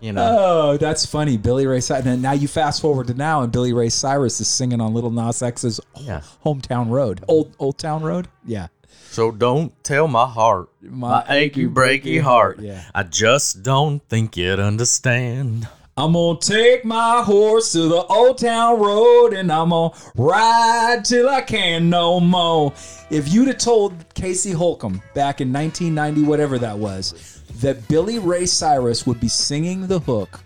You 0.00 0.12
know, 0.12 0.36
Oh, 0.38 0.76
that's 0.76 1.04
funny. 1.04 1.36
Billy 1.36 1.66
Ray 1.66 1.80
Cyrus. 1.80 2.06
And 2.06 2.22
now 2.22 2.32
you 2.32 2.46
fast 2.46 2.80
forward 2.80 3.08
to 3.08 3.14
now, 3.14 3.42
and 3.42 3.50
Billy 3.52 3.72
Ray 3.72 3.88
Cyrus 3.88 4.40
is 4.40 4.46
singing 4.48 4.80
on 4.80 4.94
Lil 4.94 5.10
Nas 5.10 5.42
X's 5.42 5.80
Yeah. 5.96 6.20
hometown 6.44 6.88
road, 6.90 7.24
old 7.26 7.54
Old 7.58 7.78
Town 7.78 8.02
Road. 8.02 8.28
Yeah, 8.46 8.68
so 9.10 9.32
don't 9.32 9.72
tell 9.82 10.06
my 10.06 10.26
heart, 10.26 10.68
my, 10.80 11.24
achy 11.28 11.66
breaky 11.66 12.20
heart. 12.20 12.60
Yeah. 12.60 12.82
I 12.94 13.02
just 13.02 13.62
don't 13.64 14.00
think 14.08 14.36
you'd 14.36 14.60
understand. 14.60 15.66
I'm 15.96 16.12
gonna 16.12 16.38
take 16.38 16.84
my 16.84 17.22
horse 17.24 17.72
to 17.72 17.88
the 17.88 18.04
old 18.04 18.38
town 18.38 18.78
road 18.78 19.32
and 19.32 19.50
I'm 19.50 19.70
gonna 19.70 19.92
ride 20.14 21.00
till 21.04 21.28
I 21.28 21.40
can 21.40 21.90
no 21.90 22.20
more. 22.20 22.72
If 23.10 23.32
you'd 23.32 23.48
have 23.48 23.58
told 23.58 23.94
Casey 24.14 24.52
Holcomb 24.52 25.02
back 25.14 25.40
in 25.40 25.52
1990, 25.52 26.22
whatever 26.22 26.56
that 26.60 26.78
was, 26.78 27.37
that 27.60 27.88
Billy 27.88 28.18
Ray 28.18 28.46
Cyrus 28.46 29.06
would 29.06 29.20
be 29.20 29.28
singing 29.28 29.86
the 29.86 30.00
hook 30.00 30.40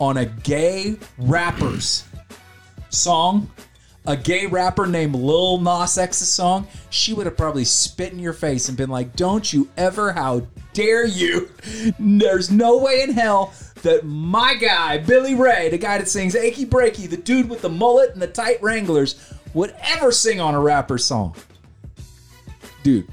on 0.00 0.16
a 0.16 0.26
gay 0.26 0.96
rapper's 1.18 2.04
song, 2.90 3.50
a 4.06 4.16
gay 4.16 4.46
rapper 4.46 4.86
named 4.86 5.14
Lil 5.14 5.58
Nas 5.58 5.98
X's 5.98 6.28
song, 6.28 6.66
she 6.90 7.12
would 7.12 7.26
have 7.26 7.36
probably 7.36 7.64
spit 7.64 8.12
in 8.12 8.18
your 8.18 8.32
face 8.32 8.68
and 8.68 8.76
been 8.76 8.90
like, 8.90 9.16
Don't 9.16 9.52
you 9.52 9.68
ever, 9.76 10.12
how 10.12 10.46
dare 10.72 11.06
you? 11.06 11.50
There's 11.98 12.50
no 12.50 12.78
way 12.78 13.02
in 13.02 13.12
hell 13.12 13.52
that 13.82 14.04
my 14.04 14.54
guy, 14.54 14.98
Billy 14.98 15.34
Ray, 15.34 15.68
the 15.68 15.78
guy 15.78 15.98
that 15.98 16.08
sings 16.08 16.34
Achy 16.34 16.66
Breaky, 16.66 17.08
the 17.08 17.16
dude 17.16 17.48
with 17.48 17.62
the 17.62 17.68
mullet 17.68 18.12
and 18.12 18.22
the 18.22 18.26
tight 18.26 18.62
Wranglers, 18.62 19.32
would 19.54 19.74
ever 19.80 20.12
sing 20.12 20.40
on 20.40 20.54
a 20.54 20.60
rapper 20.60 20.98
song. 20.98 21.34
Dude, 22.82 23.08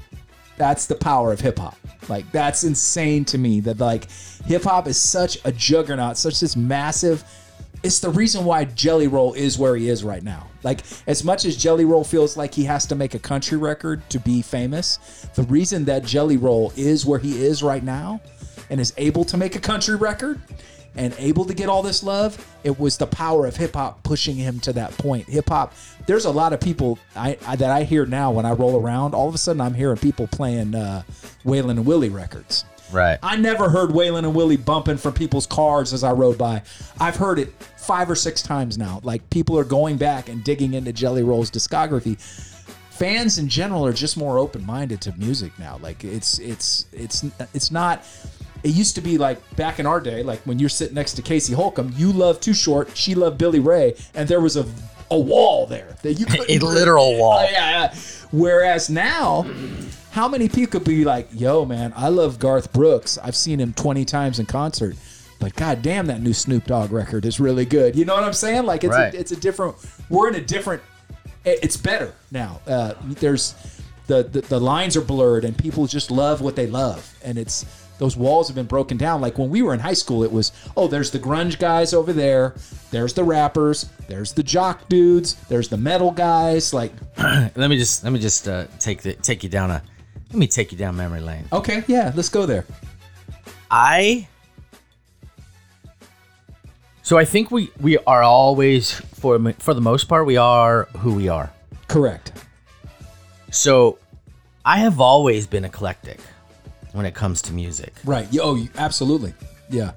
that's 0.56 0.86
the 0.86 0.94
power 0.94 1.32
of 1.32 1.40
hip 1.40 1.58
hop. 1.58 1.76
Like 2.08 2.30
that's 2.32 2.64
insane 2.64 3.24
to 3.26 3.38
me 3.38 3.60
that 3.60 3.78
like 3.78 4.10
hip 4.44 4.64
hop 4.64 4.86
is 4.86 5.00
such 5.00 5.38
a 5.44 5.52
juggernaut, 5.52 6.16
such 6.16 6.40
this 6.40 6.56
massive 6.56 7.24
it's 7.82 8.00
the 8.00 8.10
reason 8.10 8.44
why 8.44 8.64
Jelly 8.64 9.06
Roll 9.06 9.34
is 9.34 9.58
where 9.58 9.76
he 9.76 9.88
is 9.88 10.02
right 10.02 10.22
now. 10.22 10.48
Like 10.62 10.80
as 11.06 11.22
much 11.22 11.44
as 11.44 11.56
Jelly 11.56 11.84
Roll 11.84 12.04
feels 12.04 12.36
like 12.36 12.54
he 12.54 12.64
has 12.64 12.86
to 12.86 12.94
make 12.94 13.14
a 13.14 13.18
country 13.18 13.58
record 13.58 14.08
to 14.10 14.18
be 14.18 14.42
famous, 14.42 14.98
the 15.34 15.44
reason 15.44 15.84
that 15.84 16.04
Jelly 16.04 16.36
Roll 16.36 16.72
is 16.76 17.06
where 17.06 17.18
he 17.18 17.44
is 17.44 17.62
right 17.62 17.82
now 17.82 18.20
and 18.70 18.80
is 18.80 18.92
able 18.96 19.24
to 19.26 19.36
make 19.36 19.54
a 19.54 19.60
country 19.60 19.96
record 19.96 20.40
and 20.96 21.14
able 21.18 21.44
to 21.44 21.54
get 21.54 21.68
all 21.68 21.82
this 21.82 22.02
love, 22.02 22.44
it 22.64 22.78
was 22.78 22.96
the 22.96 23.06
power 23.06 23.46
of 23.46 23.56
hip 23.56 23.74
hop 23.74 24.02
pushing 24.02 24.36
him 24.36 24.58
to 24.60 24.72
that 24.72 24.92
point. 24.98 25.28
Hip 25.28 25.48
hop, 25.48 25.74
there's 26.06 26.24
a 26.24 26.30
lot 26.30 26.52
of 26.52 26.60
people 26.60 26.98
I, 27.14 27.38
I 27.46 27.56
that 27.56 27.70
I 27.70 27.84
hear 27.84 28.06
now 28.06 28.30
when 28.32 28.46
I 28.46 28.52
roll 28.52 28.80
around. 28.80 29.14
All 29.14 29.28
of 29.28 29.34
a 29.34 29.38
sudden, 29.38 29.60
I'm 29.60 29.74
hearing 29.74 29.98
people 29.98 30.26
playing 30.26 30.74
uh, 30.74 31.02
Waylon 31.44 31.70
and 31.70 31.86
Willie 31.86 32.08
records. 32.08 32.64
Right. 32.92 33.18
I 33.22 33.36
never 33.36 33.68
heard 33.68 33.90
Waylon 33.90 34.20
and 34.20 34.34
Willie 34.34 34.56
bumping 34.56 34.96
from 34.96 35.12
people's 35.12 35.46
cars 35.46 35.92
as 35.92 36.04
I 36.04 36.12
rode 36.12 36.38
by. 36.38 36.62
I've 37.00 37.16
heard 37.16 37.38
it 37.38 37.52
five 37.76 38.08
or 38.08 38.14
six 38.14 38.42
times 38.42 38.78
now. 38.78 39.00
Like 39.02 39.28
people 39.30 39.58
are 39.58 39.64
going 39.64 39.96
back 39.96 40.28
and 40.28 40.42
digging 40.44 40.74
into 40.74 40.92
Jelly 40.92 41.22
Roll's 41.22 41.50
discography. 41.50 42.20
Fans 42.90 43.38
in 43.38 43.48
general 43.48 43.84
are 43.84 43.92
just 43.92 44.16
more 44.16 44.38
open-minded 44.38 45.00
to 45.02 45.12
music 45.18 45.52
now. 45.58 45.78
Like 45.82 46.02
it's 46.04 46.38
it's 46.38 46.86
it's 46.92 47.24
it's 47.52 47.70
not. 47.70 48.04
It 48.66 48.74
used 48.74 48.96
to 48.96 49.00
be 49.00 49.16
like 49.16 49.38
back 49.54 49.78
in 49.78 49.86
our 49.86 50.00
day, 50.00 50.24
like 50.24 50.40
when 50.40 50.58
you're 50.58 50.68
sitting 50.68 50.96
next 50.96 51.14
to 51.14 51.22
Casey 51.22 51.54
Holcomb, 51.54 51.92
you 51.96 52.10
love 52.12 52.40
Too 52.40 52.52
Short, 52.54 52.96
she 52.96 53.14
loved 53.14 53.38
Billy 53.38 53.60
Ray, 53.60 53.94
and 54.14 54.28
there 54.28 54.40
was 54.40 54.56
a 54.56 54.66
a 55.08 55.16
wall 55.18 55.66
there 55.66 55.94
that 56.02 56.14
you 56.14 56.26
couldn't 56.32 56.50
A 56.50 56.58
literal 56.58 57.16
wall. 57.16 57.38
Oh, 57.38 57.48
yeah, 57.48 57.70
yeah. 57.70 57.94
Whereas 58.32 58.90
now, 58.90 59.46
how 60.10 60.26
many 60.26 60.48
people 60.48 60.80
could 60.80 60.84
be 60.84 61.04
like, 61.04 61.28
"Yo, 61.32 61.64
man, 61.64 61.92
I 61.94 62.08
love 62.08 62.40
Garth 62.40 62.72
Brooks. 62.72 63.18
I've 63.22 63.36
seen 63.36 63.60
him 63.60 63.72
20 63.72 64.04
times 64.04 64.40
in 64.40 64.46
concert, 64.46 64.96
but 65.38 65.54
god 65.54 65.80
damn, 65.82 66.06
that 66.06 66.20
new 66.20 66.32
Snoop 66.32 66.64
Dogg 66.64 66.90
record 66.90 67.24
is 67.24 67.38
really 67.38 67.66
good." 67.66 67.94
You 67.94 68.04
know 68.04 68.14
what 68.14 68.24
I'm 68.24 68.32
saying? 68.32 68.64
Like 68.64 68.82
it's 68.82 68.96
Right. 68.96 69.14
a, 69.14 69.16
it's 69.20 69.30
a 69.30 69.36
different. 69.36 69.76
We're 70.10 70.26
in 70.28 70.34
a 70.34 70.40
different. 70.40 70.82
It's 71.44 71.76
better 71.76 72.12
now. 72.32 72.60
Uh, 72.66 72.94
there's 73.04 73.54
the, 74.08 74.24
the 74.24 74.40
the 74.40 74.58
lines 74.58 74.96
are 74.96 75.00
blurred 75.02 75.44
and 75.44 75.56
people 75.56 75.86
just 75.86 76.10
love 76.10 76.40
what 76.40 76.56
they 76.56 76.66
love, 76.66 77.08
and 77.24 77.38
it's 77.38 77.64
those 77.98 78.16
walls 78.16 78.48
have 78.48 78.54
been 78.54 78.66
broken 78.66 78.96
down. 78.96 79.20
Like 79.20 79.38
when 79.38 79.50
we 79.50 79.62
were 79.62 79.72
in 79.74 79.80
high 79.80 79.94
school, 79.94 80.22
it 80.22 80.32
was 80.32 80.52
oh, 80.76 80.88
there's 80.88 81.10
the 81.10 81.18
grunge 81.18 81.58
guys 81.58 81.94
over 81.94 82.12
there, 82.12 82.54
there's 82.90 83.14
the 83.14 83.24
rappers, 83.24 83.88
there's 84.08 84.32
the 84.32 84.42
jock 84.42 84.88
dudes, 84.88 85.34
there's 85.48 85.68
the 85.68 85.76
metal 85.76 86.10
guys. 86.10 86.72
Like 86.74 86.92
let 87.18 87.68
me 87.68 87.78
just 87.78 88.04
let 88.04 88.12
me 88.12 88.18
just 88.18 88.48
uh, 88.48 88.66
take 88.78 89.02
the 89.02 89.14
take 89.14 89.42
you 89.42 89.48
down 89.48 89.70
a 89.70 89.82
let 90.30 90.38
me 90.38 90.46
take 90.46 90.72
you 90.72 90.78
down 90.78 90.96
memory 90.96 91.20
lane. 91.20 91.44
okay, 91.52 91.84
yeah, 91.86 92.12
let's 92.14 92.28
go 92.28 92.46
there. 92.46 92.64
I 93.70 94.28
so 97.02 97.16
I 97.16 97.24
think 97.24 97.50
we 97.50 97.70
we 97.80 97.98
are 97.98 98.22
always 98.22 98.90
for 98.90 99.52
for 99.58 99.74
the 99.74 99.80
most 99.80 100.08
part 100.08 100.26
we 100.26 100.36
are 100.36 100.84
who 100.98 101.14
we 101.14 101.28
are. 101.28 101.52
Correct. 101.88 102.32
So 103.50 103.98
I 104.64 104.78
have 104.78 105.00
always 105.00 105.46
been 105.46 105.64
eclectic 105.64 106.18
when 106.96 107.06
it 107.06 107.14
comes 107.14 107.42
to 107.42 107.52
music, 107.52 107.94
Right. 108.04 108.26
Oh, 108.40 108.66
absolutely. 108.76 109.34
Yeah. 109.70 109.92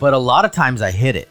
but 0.00 0.14
a 0.14 0.18
lot 0.18 0.44
of 0.44 0.52
times 0.52 0.80
I 0.82 0.90
hit 0.90 1.16
it 1.16 1.28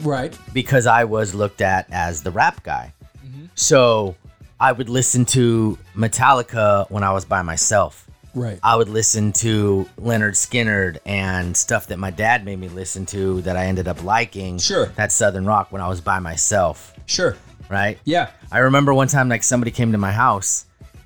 Right. 0.00 0.36
because 0.52 0.86
I 0.86 1.04
was 1.04 1.34
looked 1.34 1.60
at 1.60 1.86
as 1.92 2.22
the 2.22 2.30
rap 2.30 2.62
guy. 2.62 2.92
Mm-hmm. 3.24 3.46
So 3.54 4.16
I 4.60 4.72
would 4.72 4.88
listen 4.88 5.24
to 5.26 5.78
Metallica 5.96 6.90
when 6.90 7.02
I 7.04 7.12
was 7.12 7.24
by 7.24 7.42
myself. 7.42 8.08
Right. 8.34 8.58
I 8.62 8.76
would 8.76 8.88
listen 8.88 9.32
to 9.34 9.86
Lynyrd 10.00 10.32
Skynyrd 10.34 10.98
and 11.04 11.54
stuff 11.56 11.88
that 11.88 11.98
my 11.98 12.10
dad 12.10 12.44
made 12.44 12.58
me 12.58 12.68
listen 12.68 13.04
to 13.06 13.42
that 13.42 13.56
I 13.56 13.66
ended 13.66 13.88
up 13.88 14.02
liking. 14.02 14.58
Sure. 14.58 14.86
That 14.96 15.12
Southern 15.12 15.44
rock 15.44 15.70
when 15.70 15.82
I 15.82 15.88
was 15.88 16.00
by 16.00 16.18
myself, 16.18 16.94
Sure. 17.06 17.36
right? 17.68 17.98
Yeah. 18.04 18.30
I 18.50 18.58
remember 18.60 18.94
one 18.94 19.08
time 19.08 19.28
like 19.28 19.42
somebody 19.42 19.70
came 19.70 19.92
to 19.92 19.98
my 19.98 20.12
house 20.12 20.64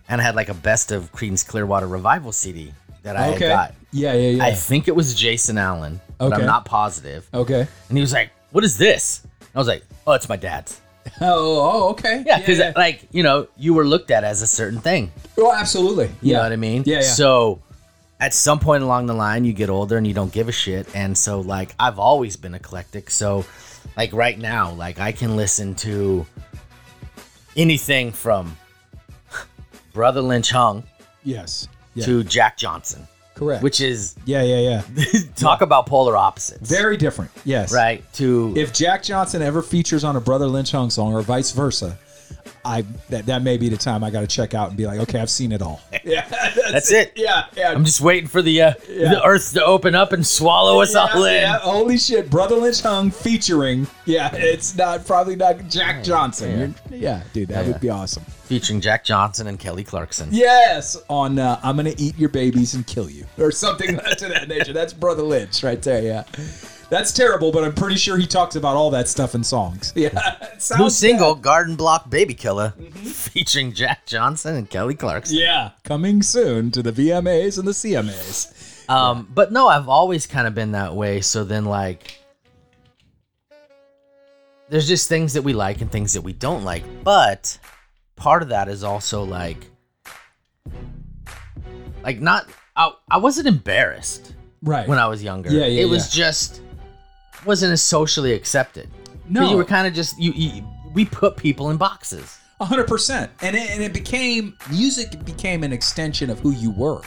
and 0.09 0.21
I 0.21 0.25
had 0.25 0.37
like 0.37 0.49
a 0.49 0.55
best 0.55 0.93
of 0.93 1.11
Creedence 1.13 1.45
Clearwater 1.45 1.89
Revival 1.89 2.31
CD 2.31 2.73
that 3.07 3.17
I 3.17 3.31
okay. 3.31 3.47
had 3.49 3.55
got. 3.55 3.75
Yeah. 3.93 4.13
Yeah. 4.13 4.31
Yeah. 4.31 4.45
I 4.45 4.53
think 4.53 4.89
it 4.89 4.95
was 4.97 5.15
Jason 5.15 5.59
Allen, 5.59 6.01
but 6.19 6.27
Okay. 6.27 6.37
I'm 6.37 6.47
not 6.47 6.65
positive. 6.65 7.29
okay. 7.33 7.67
And 7.89 7.97
he 7.97 8.01
was 8.01 8.13
like, 8.13 8.31
"What 8.51 8.65
is 8.65 8.77
this?" 8.77 9.23
I 9.55 9.59
was 9.59 9.69
like, 9.69 9.85
"Oh, 10.07 10.13
it's 10.13 10.29
my 10.29 10.37
dad's." 10.37 10.81
Oh. 11.21 11.61
Oh. 11.71 11.89
Okay. 11.91 12.25
Yeah, 12.27 12.39
because 12.39 12.61
like 12.75 13.07
you 13.13 13.23
know, 13.23 13.47
you 13.57 13.75
were 13.75 13.87
looked 13.87 14.11
at 14.11 14.25
as 14.25 14.43
a 14.43 14.47
certain 14.47 14.81
thing. 14.81 15.13
oh, 15.39 15.53
absolutely. 15.53 16.07
You 16.21 16.33
yeah. 16.33 16.39
know 16.39 16.43
what 16.43 16.53
I 16.53 16.57
mean? 16.57 16.83
Yeah. 16.85 16.97
Yeah. 16.97 17.03
So 17.03 17.63
at 18.19 18.35
some 18.35 18.59
point 18.59 18.83
along 18.83 19.07
the 19.07 19.15
line, 19.15 19.45
you 19.45 19.53
get 19.53 19.71
older 19.71 19.97
and 19.97 20.07
you 20.07 20.15
don't 20.15 20.33
give 20.33 20.49
a 20.49 20.53
shit. 20.53 20.89
And 20.97 21.17
so 21.17 21.41
like 21.41 21.75
I've 21.79 22.01
always 22.01 22.37
been 22.37 22.55
eclectic. 22.55 23.11
So 23.11 23.45
like 23.97 24.13
right 24.13 24.37
now, 24.37 24.73
like 24.73 24.99
I 24.99 25.13
can 25.13 25.37
listen 25.37 25.77
to 25.77 26.27
anything 27.57 28.11
from 28.11 28.57
Brother 29.95 30.21
Lynch 30.21 30.51
Hung 30.51 30.83
yes. 31.23 31.69
Yeah. 31.97 32.05
to 32.07 32.23
Jack 32.25 32.57
Johnson, 32.57 33.07
Correct. 33.35 33.63
which 33.63 33.81
is 33.81 34.15
Yeah. 34.25 34.43
Yeah. 34.43 34.83
Yeah. 34.97 35.21
talk 35.37 35.61
about 35.63 35.87
polar 35.87 36.17
opposites. 36.17 36.69
Very 36.71 36.97
different. 36.97 37.31
Yes. 37.45 37.73
right 37.75 38.05
to 38.15 38.53
If 38.57 38.73
Jack 38.73 39.03
Johnson 39.03 39.43
ever 39.43 39.63
features 39.63 40.05
on 40.05 40.15
a 40.17 40.21
Brother 40.21 40.47
Lynch 40.47 40.71
Hung 40.73 40.91
song 40.91 41.13
or 41.15 41.23
vice 41.23 41.51
versa, 41.53 41.99
I 42.65 42.83
that, 43.11 43.27
that 43.27 43.43
may 43.43 43.57
be 43.57 43.69
the 43.69 43.77
time 43.77 44.03
I 44.05 44.11
got 44.11 44.21
to 44.21 44.27
check 44.27 44.55
out 44.55 44.69
and 44.69 44.77
be 44.77 44.87
like, 44.87 45.01
okay, 45.01 45.21
I've 45.21 45.31
seen 45.31 45.53
it 45.53 45.63
all. 45.63 45.81
Yeah. 46.07 46.25
That's 46.71 46.93
it. 46.93 47.15
Yeah. 47.17 47.47
Yeah. 47.57 47.73
I'm 47.73 47.85
just 47.85 48.01
waiting 48.01 48.29
for 48.29 48.41
the 48.41 48.63
uh, 48.63 48.73
the 48.87 49.21
earth 49.25 49.53
to 49.55 49.65
open 49.65 49.97
up 49.97 50.13
and 50.13 50.25
swallow 50.25 50.81
us 50.81 50.95
all 50.95 51.25
in. 51.25 51.35
yeah, 51.43 51.59
holy 51.59 51.99
shit, 51.99 52.31
Brother 52.31 52.55
Lynch 52.55 52.81
Hung 52.81 53.11
featuring. 53.11 53.89
Yeah, 54.05 54.31
it's 54.33 54.77
not 54.77 55.05
probably 55.05 55.35
not 55.35 55.69
Jack 55.69 56.05
Johnson. 56.05 56.75
You're- 56.91 57.01
Yeah, 57.01 57.23
dude, 57.33 57.49
that 57.49 57.67
Yeah. 57.67 57.73
would 57.73 57.81
be 57.81 57.91
awesome. 57.91 58.23
Featuring 58.45 58.81
Jack 58.81 59.03
Johnson 59.05 59.49
and 59.49 59.59
Kelly 59.59 59.83
Clarkson. 59.83 60.29
Yes, 60.31 60.97
on 61.09 61.41
uh, 61.41 61.59
I'm 61.65 61.75
gonna 61.75 61.95
eat 61.99 62.17
your 62.17 62.29
babies 62.29 62.75
and 62.75 62.87
kill 62.87 63.11
you, 63.11 63.27
or 63.37 63.51
something 63.51 63.99
to 64.19 64.29
that 64.29 64.47
nature. 64.47 64.73
That's 64.73 64.93
Brother 64.93 65.23
Lynch 65.25 65.65
right 65.65 65.83
there. 65.83 66.03
Yeah, 66.03 66.23
that's 66.91 67.13
terrible, 67.13 67.51
but 67.53 67.65
I'm 67.65 67.75
pretty 67.75 67.97
sure 67.97 68.17
he 68.17 68.27
talks 68.27 68.57
about 68.57 68.77
all 68.77 68.91
that 68.91 69.09
stuff 69.09 69.35
in 69.35 69.43
songs. 69.45 69.93
Yeah, 69.97 70.37
New 70.79 70.91
single, 70.91 71.35
bad. 71.35 71.43
Garden 71.45 71.77
Block 71.77 72.09
Baby 72.11 72.35
Killer, 72.35 72.71
featuring 73.03 73.73
Jack 73.73 74.07
Johnson 74.07 74.55
and 74.57 74.69
Kelly 74.71 74.95
Clarkson. 74.95 75.37
Yeah, 75.39 75.71
coming 75.85 76.23
soon 76.23 76.71
to 76.73 76.83
the 76.83 76.93
VMAs 76.93 77.59
and 77.59 77.67
the 77.67 77.73
CMAs. 77.73 78.89
Um, 78.89 79.29
but 79.35 79.51
no, 79.53 79.67
I've 79.69 79.89
always 79.89 80.27
kind 80.27 80.47
of 80.47 80.55
been 80.55 80.73
that 80.73 80.95
way. 80.95 81.21
So 81.21 81.43
then, 81.43 81.65
like, 81.65 82.21
there's 84.69 84.87
just 84.89 85.09
things 85.09 85.33
that 85.35 85.43
we 85.43 85.53
like 85.53 85.81
and 85.81 85.91
things 85.91 86.13
that 86.13 86.23
we 86.23 86.33
don't 86.33 86.65
like. 86.65 86.85
But 87.03 87.59
part 88.15 88.43
of 88.43 88.49
that 88.51 88.69
is 88.69 88.85
also 88.85 89.25
like, 89.25 89.59
like 92.03 92.21
not. 92.21 92.49
I, 92.77 92.93
I 93.11 93.17
wasn't 93.17 93.47
embarrassed 93.49 94.35
Right. 94.63 94.87
when 94.87 94.99
I 94.99 95.07
was 95.07 95.23
younger. 95.23 95.51
Yeah, 95.51 95.65
yeah, 95.67 95.83
It 95.83 95.87
was 95.87 96.11
just 96.11 96.61
wasn't 97.47 97.73
as 97.73 97.83
socially 97.83 98.33
accepted. 98.33 98.89
No. 99.29 99.51
you 99.51 99.57
were 99.57 99.65
kind 99.65 99.87
of 99.87 99.95
just 99.95 100.19
you, 100.19 100.33
you. 100.33 100.65
We 100.95 101.05
put 101.05 101.37
people 101.37 101.71
in 101.71 101.77
boxes. 101.77 102.39
A 102.59 102.65
hundred 102.65 102.89
percent, 102.89 103.31
and 103.43 103.55
it, 103.55 103.71
and 103.71 103.83
it 103.83 103.93
became 103.93 104.57
music 104.71 105.23
became 105.27 105.63
an 105.63 105.73
extension 105.73 106.31
of 106.31 106.39
who 106.41 106.53
you 106.53 106.71
were. 106.71 107.03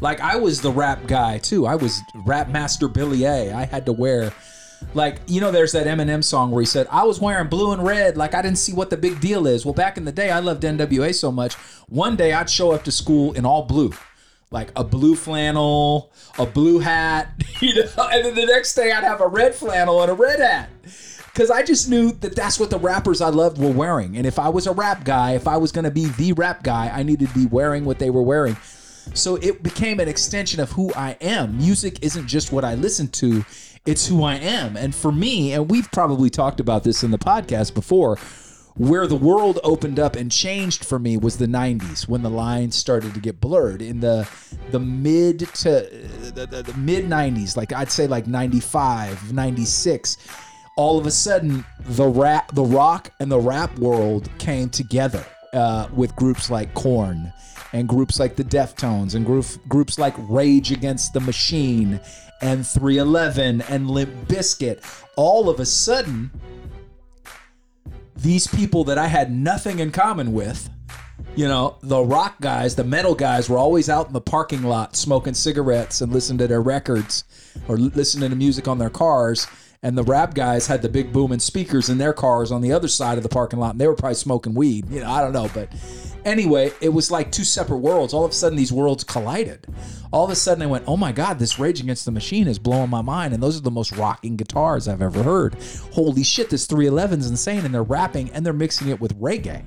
Like 0.00 0.20
I 0.20 0.36
was 0.36 0.60
the 0.60 0.70
rap 0.72 1.06
guy 1.06 1.38
too. 1.38 1.66
I 1.66 1.76
was 1.76 2.00
rap 2.26 2.48
master 2.48 2.88
Billy 2.88 3.24
A. 3.24 3.52
I 3.52 3.66
had 3.66 3.86
to 3.86 3.92
wear, 3.92 4.32
like 4.94 5.18
you 5.28 5.40
know, 5.40 5.52
there's 5.52 5.72
that 5.72 5.86
Eminem 5.86 6.24
song 6.24 6.50
where 6.50 6.60
he 6.60 6.66
said 6.66 6.88
I 6.90 7.04
was 7.04 7.20
wearing 7.20 7.48
blue 7.48 7.72
and 7.72 7.84
red, 7.84 8.16
like 8.16 8.34
I 8.34 8.42
didn't 8.42 8.58
see 8.58 8.72
what 8.72 8.90
the 8.90 8.96
big 8.96 9.20
deal 9.20 9.46
is. 9.46 9.64
Well, 9.64 9.74
back 9.74 9.96
in 9.96 10.04
the 10.04 10.12
day, 10.12 10.30
I 10.30 10.40
loved 10.40 10.64
NWA 10.64 11.14
so 11.14 11.30
much. 11.30 11.54
One 11.88 12.16
day 12.16 12.32
I'd 12.32 12.50
show 12.50 12.72
up 12.72 12.82
to 12.84 12.92
school 12.92 13.32
in 13.34 13.46
all 13.46 13.64
blue. 13.66 13.92
Like 14.50 14.72
a 14.74 14.82
blue 14.82 15.14
flannel, 15.14 16.10
a 16.38 16.46
blue 16.46 16.80
hat, 16.80 17.32
you 17.60 17.74
know, 17.74 18.08
and 18.10 18.24
then 18.24 18.34
the 18.34 18.46
next 18.46 18.74
day 18.74 18.90
I'd 18.90 19.04
have 19.04 19.20
a 19.20 19.28
red 19.28 19.54
flannel 19.54 20.02
and 20.02 20.10
a 20.10 20.14
red 20.14 20.40
hat. 20.40 20.70
Because 21.32 21.50
I 21.50 21.62
just 21.62 21.88
knew 21.88 22.10
that 22.12 22.34
that's 22.34 22.58
what 22.58 22.70
the 22.70 22.78
rappers 22.78 23.20
I 23.20 23.28
loved 23.28 23.58
were 23.58 23.70
wearing. 23.70 24.16
And 24.16 24.26
if 24.26 24.38
I 24.38 24.48
was 24.48 24.66
a 24.66 24.72
rap 24.72 25.04
guy, 25.04 25.34
if 25.34 25.46
I 25.46 25.56
was 25.58 25.70
going 25.70 25.84
to 25.84 25.90
be 25.90 26.06
the 26.06 26.32
rap 26.32 26.64
guy, 26.64 26.90
I 26.92 27.04
needed 27.04 27.28
to 27.28 27.34
be 27.34 27.46
wearing 27.46 27.84
what 27.84 28.00
they 28.00 28.10
were 28.10 28.22
wearing. 28.22 28.56
So 29.14 29.36
it 29.36 29.62
became 29.62 30.00
an 30.00 30.08
extension 30.08 30.58
of 30.60 30.72
who 30.72 30.92
I 30.94 31.16
am. 31.20 31.56
Music 31.56 31.98
isn't 32.02 32.26
just 32.26 32.50
what 32.52 32.64
I 32.64 32.74
listen 32.74 33.08
to, 33.08 33.44
it's 33.86 34.06
who 34.06 34.24
I 34.24 34.34
am. 34.34 34.76
And 34.76 34.94
for 34.94 35.12
me, 35.12 35.52
and 35.52 35.70
we've 35.70 35.90
probably 35.92 36.30
talked 36.30 36.58
about 36.58 36.82
this 36.82 37.02
in 37.04 37.12
the 37.12 37.18
podcast 37.18 37.74
before, 37.74 38.18
where 38.80 39.06
the 39.06 39.14
world 39.14 39.60
opened 39.62 40.00
up 40.00 40.16
and 40.16 40.32
changed 40.32 40.86
for 40.86 40.98
me 40.98 41.14
was 41.14 41.36
the 41.36 41.46
90s 41.46 42.08
when 42.08 42.22
the 42.22 42.30
lines 42.30 42.74
started 42.74 43.12
to 43.12 43.20
get 43.20 43.38
blurred 43.38 43.82
in 43.82 44.00
the 44.00 44.26
the 44.70 44.80
mid 44.80 45.40
to 45.40 45.86
the, 46.34 46.46
the, 46.46 46.62
the 46.62 46.74
mid 46.78 47.04
90s 47.04 47.58
like 47.58 47.74
I'd 47.74 47.90
say 47.90 48.06
like 48.06 48.26
95 48.26 49.34
96 49.34 50.16
all 50.78 50.98
of 50.98 51.04
a 51.04 51.10
sudden 51.10 51.62
the 51.80 52.06
rap 52.06 52.54
the 52.54 52.64
rock 52.64 53.12
and 53.20 53.30
the 53.30 53.38
rap 53.38 53.78
world 53.78 54.30
came 54.38 54.70
together 54.70 55.26
uh, 55.52 55.88
with 55.92 56.16
groups 56.16 56.48
like 56.48 56.72
Korn 56.72 57.34
and 57.74 57.86
groups 57.86 58.18
like 58.18 58.34
the 58.34 58.44
Deftones 58.44 59.14
and 59.14 59.26
group, 59.26 59.44
groups 59.68 59.98
like 59.98 60.14
Rage 60.16 60.72
Against 60.72 61.12
the 61.12 61.20
Machine 61.20 62.00
and 62.40 62.66
311 62.66 63.60
and 63.62 63.90
Limp 63.90 64.10
Bizkit. 64.26 64.82
All 65.16 65.50
of 65.50 65.60
a 65.60 65.66
sudden 65.66 66.30
these 68.20 68.46
people 68.46 68.84
that 68.84 68.98
I 68.98 69.06
had 69.06 69.32
nothing 69.32 69.78
in 69.78 69.90
common 69.90 70.32
with, 70.32 70.68
you 71.36 71.48
know, 71.48 71.76
the 71.82 72.00
rock 72.02 72.40
guys, 72.40 72.74
the 72.74 72.84
metal 72.84 73.14
guys 73.14 73.48
were 73.48 73.58
always 73.58 73.88
out 73.88 74.08
in 74.08 74.12
the 74.12 74.20
parking 74.20 74.62
lot 74.62 74.96
smoking 74.96 75.34
cigarettes 75.34 76.00
and 76.00 76.12
listening 76.12 76.38
to 76.38 76.48
their 76.48 76.60
records 76.60 77.24
or 77.68 77.76
listening 77.76 78.30
to 78.30 78.36
music 78.36 78.68
on 78.68 78.78
their 78.78 78.90
cars. 78.90 79.46
And 79.82 79.96
the 79.96 80.02
rap 80.02 80.34
guys 80.34 80.66
had 80.66 80.82
the 80.82 80.90
big 80.90 81.10
booming 81.10 81.38
speakers 81.38 81.88
in 81.88 81.96
their 81.96 82.12
cars 82.12 82.52
on 82.52 82.60
the 82.60 82.72
other 82.72 82.88
side 82.88 83.16
of 83.16 83.22
the 83.22 83.30
parking 83.30 83.58
lot, 83.58 83.70
and 83.70 83.80
they 83.80 83.86
were 83.86 83.94
probably 83.94 84.14
smoking 84.14 84.52
weed. 84.52 84.90
You 84.90 85.00
know, 85.00 85.10
I 85.10 85.22
don't 85.22 85.32
know, 85.32 85.48
but 85.54 85.72
anyway, 86.24 86.72
it 86.80 86.90
was 86.90 87.10
like 87.10 87.32
two 87.32 87.44
separate 87.44 87.78
worlds. 87.78 88.14
All 88.14 88.24
of 88.24 88.30
a 88.30 88.34
sudden, 88.34 88.56
these 88.56 88.72
worlds 88.72 89.04
collided. 89.04 89.66
All 90.12 90.24
of 90.24 90.30
a 90.30 90.34
sudden, 90.34 90.62
I 90.62 90.66
went, 90.66 90.84
"Oh 90.86 90.96
my 90.96 91.12
God, 91.12 91.38
this 91.38 91.58
Rage 91.58 91.80
Against 91.80 92.04
the 92.04 92.10
Machine 92.10 92.48
is 92.48 92.58
blowing 92.58 92.90
my 92.90 93.02
mind!" 93.02 93.32
And 93.32 93.42
those 93.42 93.56
are 93.56 93.62
the 93.62 93.70
most 93.70 93.92
rocking 93.92 94.36
guitars 94.36 94.88
I've 94.88 95.02
ever 95.02 95.22
heard. 95.22 95.56
Holy 95.92 96.24
shit, 96.24 96.50
this 96.50 96.66
311's 96.66 97.30
insane, 97.30 97.64
and 97.64 97.72
they're 97.72 97.82
rapping 97.82 98.30
and 98.30 98.44
they're 98.44 98.52
mixing 98.52 98.88
it 98.88 99.00
with 99.00 99.18
reggae. 99.20 99.62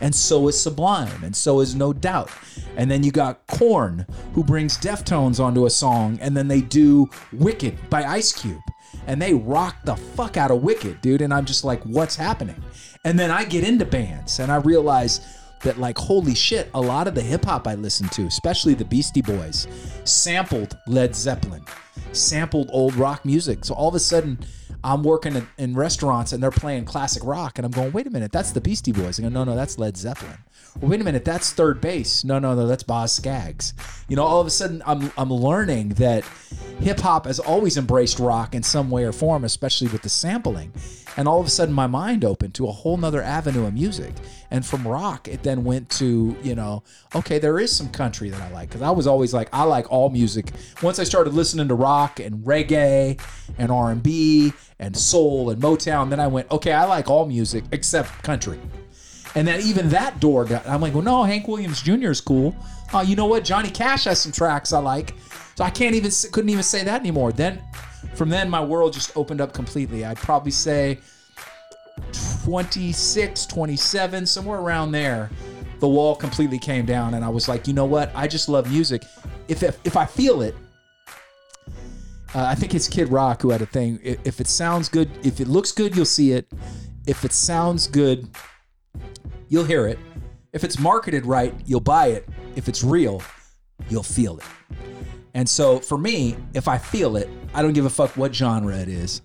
And 0.00 0.14
so 0.14 0.48
is 0.48 0.60
Sublime, 0.60 1.22
and 1.22 1.34
so 1.34 1.60
is 1.60 1.74
No 1.74 1.92
Doubt. 1.92 2.30
And 2.76 2.90
then 2.90 3.02
you 3.02 3.12
got 3.12 3.46
Korn, 3.46 4.06
who 4.34 4.44
brings 4.44 4.76
Deftones 4.76 5.40
onto 5.40 5.66
a 5.66 5.70
song, 5.70 6.18
and 6.20 6.36
then 6.36 6.48
they 6.48 6.60
do 6.60 7.08
Wicked 7.32 7.88
by 7.88 8.04
Ice 8.04 8.32
Cube 8.32 8.60
and 9.06 9.20
they 9.20 9.34
rock 9.34 9.76
the 9.84 9.96
fuck 9.96 10.36
out 10.36 10.50
of 10.50 10.62
Wicked, 10.62 11.00
dude. 11.00 11.22
And 11.22 11.32
I'm 11.32 11.44
just 11.44 11.64
like, 11.64 11.82
what's 11.84 12.16
happening? 12.16 12.62
And 13.04 13.18
then 13.18 13.30
I 13.30 13.44
get 13.44 13.64
into 13.64 13.84
bands 13.84 14.40
and 14.40 14.50
I 14.50 14.56
realize 14.56 15.20
that, 15.62 15.78
like, 15.78 15.98
holy 15.98 16.34
shit, 16.34 16.70
a 16.74 16.80
lot 16.80 17.08
of 17.08 17.14
the 17.14 17.22
hip 17.22 17.44
hop 17.44 17.66
I 17.66 17.74
listen 17.74 18.08
to, 18.10 18.22
especially 18.26 18.74
the 18.74 18.84
Beastie 18.84 19.22
Boys, 19.22 19.66
sampled 20.04 20.76
Led 20.86 21.14
Zeppelin, 21.14 21.64
sampled 22.12 22.68
old 22.72 22.94
rock 22.96 23.24
music. 23.24 23.64
So 23.64 23.74
all 23.74 23.88
of 23.88 23.94
a 23.94 24.00
sudden, 24.00 24.38
I'm 24.84 25.02
working 25.02 25.34
in, 25.34 25.48
in 25.58 25.74
restaurants 25.74 26.32
and 26.32 26.42
they're 26.42 26.50
playing 26.50 26.84
classic 26.84 27.24
rock, 27.24 27.58
and 27.58 27.64
I'm 27.64 27.72
going, 27.72 27.92
wait 27.92 28.06
a 28.06 28.10
minute, 28.10 28.32
that's 28.32 28.52
the 28.52 28.60
Beastie 28.60 28.92
Boys. 28.92 29.18
I 29.18 29.22
go, 29.22 29.28
no, 29.28 29.44
no, 29.44 29.56
that's 29.56 29.78
Led 29.78 29.96
Zeppelin. 29.96 30.38
Wait 30.80 31.00
a 31.00 31.04
minute, 31.04 31.24
that's 31.24 31.54
3rd 31.54 31.80
Bass. 31.80 32.22
No, 32.22 32.38
no, 32.38 32.54
no, 32.54 32.66
that's 32.66 32.82
Boz 32.82 33.12
Skaggs. 33.12 33.72
You 34.08 34.16
know, 34.16 34.24
all 34.24 34.40
of 34.40 34.46
a 34.46 34.50
sudden, 34.50 34.82
I'm 34.86 35.10
I'm 35.16 35.32
learning 35.32 35.90
that 35.90 36.22
hip 36.80 37.00
hop 37.00 37.24
has 37.24 37.40
always 37.40 37.78
embraced 37.78 38.18
rock 38.18 38.54
in 38.54 38.62
some 38.62 38.90
way 38.90 39.04
or 39.04 39.12
form, 39.12 39.44
especially 39.44 39.88
with 39.88 40.02
the 40.02 40.10
sampling. 40.10 40.72
And 41.16 41.26
all 41.26 41.40
of 41.40 41.46
a 41.46 41.50
sudden, 41.50 41.74
my 41.74 41.86
mind 41.86 42.24
opened 42.24 42.54
to 42.54 42.66
a 42.68 42.72
whole 42.72 42.96
nother 42.96 43.22
avenue 43.22 43.66
of 43.66 43.72
music. 43.72 44.12
And 44.50 44.64
from 44.64 44.86
rock, 44.86 45.28
it 45.28 45.42
then 45.42 45.64
went 45.64 45.88
to, 45.90 46.36
you 46.42 46.54
know, 46.54 46.82
okay, 47.14 47.38
there 47.38 47.58
is 47.58 47.74
some 47.74 47.88
country 47.88 48.28
that 48.28 48.40
I 48.40 48.50
like. 48.50 48.68
Because 48.68 48.82
I 48.82 48.90
was 48.90 49.06
always 49.06 49.32
like, 49.32 49.48
I 49.52 49.64
like 49.64 49.90
all 49.90 50.10
music. 50.10 50.52
Once 50.82 50.98
I 50.98 51.04
started 51.04 51.32
listening 51.32 51.68
to 51.68 51.74
rock 51.74 52.20
and 52.20 52.44
reggae 52.44 53.20
and 53.58 53.72
R&B 53.72 54.52
and 54.78 54.96
soul 54.96 55.50
and 55.50 55.60
Motown, 55.60 56.10
then 56.10 56.20
I 56.20 56.26
went, 56.26 56.50
okay, 56.50 56.72
I 56.72 56.84
like 56.84 57.08
all 57.08 57.26
music 57.26 57.64
except 57.72 58.22
country. 58.22 58.60
And 59.34 59.48
then 59.48 59.60
even 59.62 59.88
that 59.90 60.20
door 60.20 60.44
got, 60.44 60.66
I'm 60.68 60.80
like, 60.80 60.94
well, 60.94 61.02
no, 61.02 61.24
Hank 61.24 61.48
Williams 61.48 61.82
Jr. 61.82 62.10
is 62.10 62.20
cool. 62.20 62.54
Oh, 62.92 63.00
you 63.00 63.16
know 63.16 63.26
what? 63.26 63.44
Johnny 63.44 63.70
Cash 63.70 64.04
has 64.04 64.20
some 64.20 64.32
tracks 64.32 64.72
I 64.72 64.78
like. 64.78 65.14
So 65.56 65.64
I 65.64 65.70
can't 65.70 65.94
even, 65.94 66.10
couldn't 66.32 66.50
even 66.50 66.62
say 66.62 66.84
that 66.84 67.00
anymore. 67.00 67.32
Then, 67.32 67.62
from 68.14 68.28
then, 68.28 68.48
my 68.48 68.62
world 68.62 68.92
just 68.92 69.16
opened 69.16 69.40
up 69.40 69.52
completely. 69.52 70.04
I'd 70.04 70.16
probably 70.16 70.50
say 70.50 70.98
26, 72.44 73.46
27, 73.46 74.26
somewhere 74.26 74.60
around 74.60 74.92
there. 74.92 75.30
The 75.80 75.88
wall 75.88 76.16
completely 76.16 76.58
came 76.58 76.86
down, 76.86 77.14
and 77.14 77.24
I 77.24 77.28
was 77.28 77.48
like, 77.48 77.66
you 77.66 77.74
know 77.74 77.84
what? 77.84 78.10
I 78.14 78.26
just 78.26 78.48
love 78.48 78.70
music. 78.70 79.02
If 79.48 79.62
if, 79.62 79.78
if 79.84 79.96
I 79.96 80.06
feel 80.06 80.42
it, 80.42 80.54
uh, 82.34 82.44
I 82.44 82.54
think 82.54 82.74
it's 82.74 82.88
Kid 82.88 83.08
Rock 83.10 83.42
who 83.42 83.50
had 83.50 83.62
a 83.62 83.66
thing. 83.66 83.98
If, 84.02 84.26
if 84.26 84.40
it 84.40 84.46
sounds 84.46 84.88
good, 84.88 85.10
if 85.22 85.40
it 85.40 85.48
looks 85.48 85.72
good, 85.72 85.94
you'll 85.94 86.04
see 86.04 86.32
it. 86.32 86.50
If 87.06 87.24
it 87.24 87.32
sounds 87.32 87.86
good, 87.86 88.28
you'll 89.48 89.64
hear 89.64 89.86
it. 89.86 89.98
If 90.52 90.64
it's 90.64 90.78
marketed 90.78 91.26
right, 91.26 91.54
you'll 91.66 91.80
buy 91.80 92.08
it. 92.08 92.28
If 92.56 92.68
it's 92.68 92.82
real, 92.82 93.22
you'll 93.88 94.02
feel 94.02 94.38
it. 94.38 94.44
And 95.36 95.46
so 95.46 95.78
for 95.78 95.98
me, 95.98 96.34
if 96.54 96.66
I 96.66 96.78
feel 96.78 97.18
it, 97.18 97.28
I 97.52 97.60
don't 97.60 97.74
give 97.74 97.84
a 97.84 97.90
fuck 97.90 98.16
what 98.16 98.34
genre 98.34 98.74
it 98.74 98.88
is. 98.88 99.20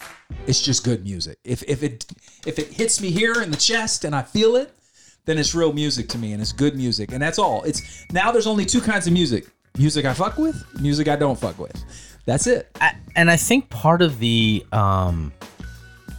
It's 0.45 0.61
just 0.61 0.83
good 0.83 1.03
music. 1.05 1.39
If 1.45 1.63
if 1.63 1.83
it 1.83 2.05
if 2.45 2.59
it 2.59 2.67
hits 2.67 2.99
me 2.99 3.11
here 3.11 3.41
in 3.41 3.49
the 3.49 3.55
chest 3.55 4.03
and 4.03 4.13
I 4.13 4.21
feel 4.21 4.57
it, 4.57 4.77
then 5.23 5.37
it's 5.37 5.55
real 5.55 5.71
music 5.71 6.09
to 6.09 6.17
me 6.17 6.33
and 6.33 6.41
it's 6.41 6.51
good 6.51 6.75
music. 6.75 7.13
And 7.13 7.21
that's 7.21 7.39
all. 7.39 7.63
It's 7.63 8.05
now 8.11 8.29
there's 8.29 8.45
only 8.45 8.65
two 8.65 8.81
kinds 8.81 9.07
of 9.07 9.13
music. 9.13 9.47
Music 9.77 10.03
I 10.03 10.13
fuck 10.13 10.37
with, 10.37 10.61
music 10.81 11.07
I 11.07 11.15
don't 11.15 11.39
fuck 11.39 11.57
with. 11.57 11.81
That's 12.25 12.45
it. 12.45 12.67
I, 12.81 12.93
and 13.15 13.31
I 13.31 13.37
think 13.37 13.69
part 13.69 14.01
of 14.01 14.19
the 14.19 14.65
um, 14.73 15.31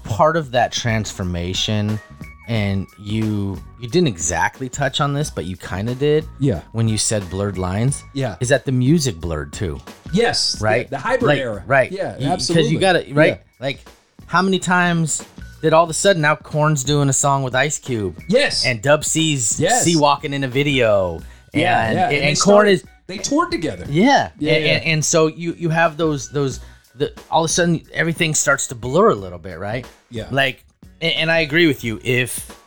part 0.05 0.39
of 0.39 0.53
that 0.53 0.73
transformation, 0.73 2.01
and 2.49 2.87
you 2.99 3.61
you 3.81 3.89
didn't 3.89 4.09
exactly 4.09 4.69
touch 4.69 5.01
on 5.01 5.13
this, 5.15 5.31
but 5.31 5.45
you 5.45 5.57
kind 5.57 5.89
of 5.89 5.99
did. 5.99 6.25
Yeah. 6.41 6.63
When 6.73 6.89
you 6.89 6.99
said 6.99 7.29
blurred 7.31 7.59
lines. 7.59 8.03
Yeah. 8.15 8.37
Is 8.41 8.49
that 8.51 8.65
the 8.65 8.73
music 8.73 9.21
blurred 9.21 9.53
too? 9.53 9.81
Yes. 10.13 10.61
Right. 10.61 10.87
The, 10.87 10.97
the 10.97 10.99
hybrid 10.99 11.23
Like, 11.29 11.39
era. 11.39 11.63
Right. 11.67 11.91
Yeah, 11.93 12.19
You- 12.19 12.27
absolutely. 12.29 12.71
you 12.71 12.79
got 12.79 12.93
to 12.95 13.15
right. 13.15 13.39
Yeah. 13.39 13.39
Like, 13.61 13.81
how 14.27 14.43
many 14.43 14.59
times 14.59 15.25
did 15.63 15.73
all 15.73 15.85
of 15.85 15.91
a 15.91 15.95
sudden 15.95 16.21
now 16.23 16.35
Korn's 16.35 16.83
doing 16.85 17.09
a 17.09 17.13
song 17.13 17.43
with 17.45 17.55
Ice 17.55 17.79
Cube 17.79 18.21
Yes. 18.29 18.67
and 18.67 18.83
Dub 18.83 19.05
C's 19.05 19.61
Yes. 19.61 19.85
see 19.85 19.97
walking 19.97 20.33
in 20.33 20.43
a 20.45 20.49
video? 20.49 21.21
yeah, 21.55 21.87
and, 21.87 21.95
yeah. 21.99 22.09
and, 22.11 22.25
and 22.29 22.41
Korn 22.41 22.67
is 22.69 22.85
they 23.07 23.19
toured 23.19 23.51
together. 23.51 23.85
yeah, 23.89 24.31
Yeah, 24.39 24.53
and, 24.55 24.65
yeah. 24.65 24.73
And, 24.73 24.85
and 24.85 25.05
so 25.05 25.27
you 25.29 25.53
you 25.55 25.69
have 25.71 25.97
those 25.97 26.31
those 26.31 26.61
the 26.95 27.13
all 27.31 27.45
of 27.45 27.51
a 27.51 27.53
sudden 27.53 27.83
everything 27.93 28.35
starts 28.35 28.67
to 28.69 28.75
blur 28.75 29.11
a 29.11 29.15
little 29.15 29.39
bit, 29.39 29.59
right? 29.59 29.87
Yeah. 30.11 30.29
Like, 30.31 30.65
and, 31.03 31.13
and 31.15 31.31
I 31.31 31.41
agree 31.41 31.67
with 31.67 31.85
you. 31.85 32.01
If 32.03 32.59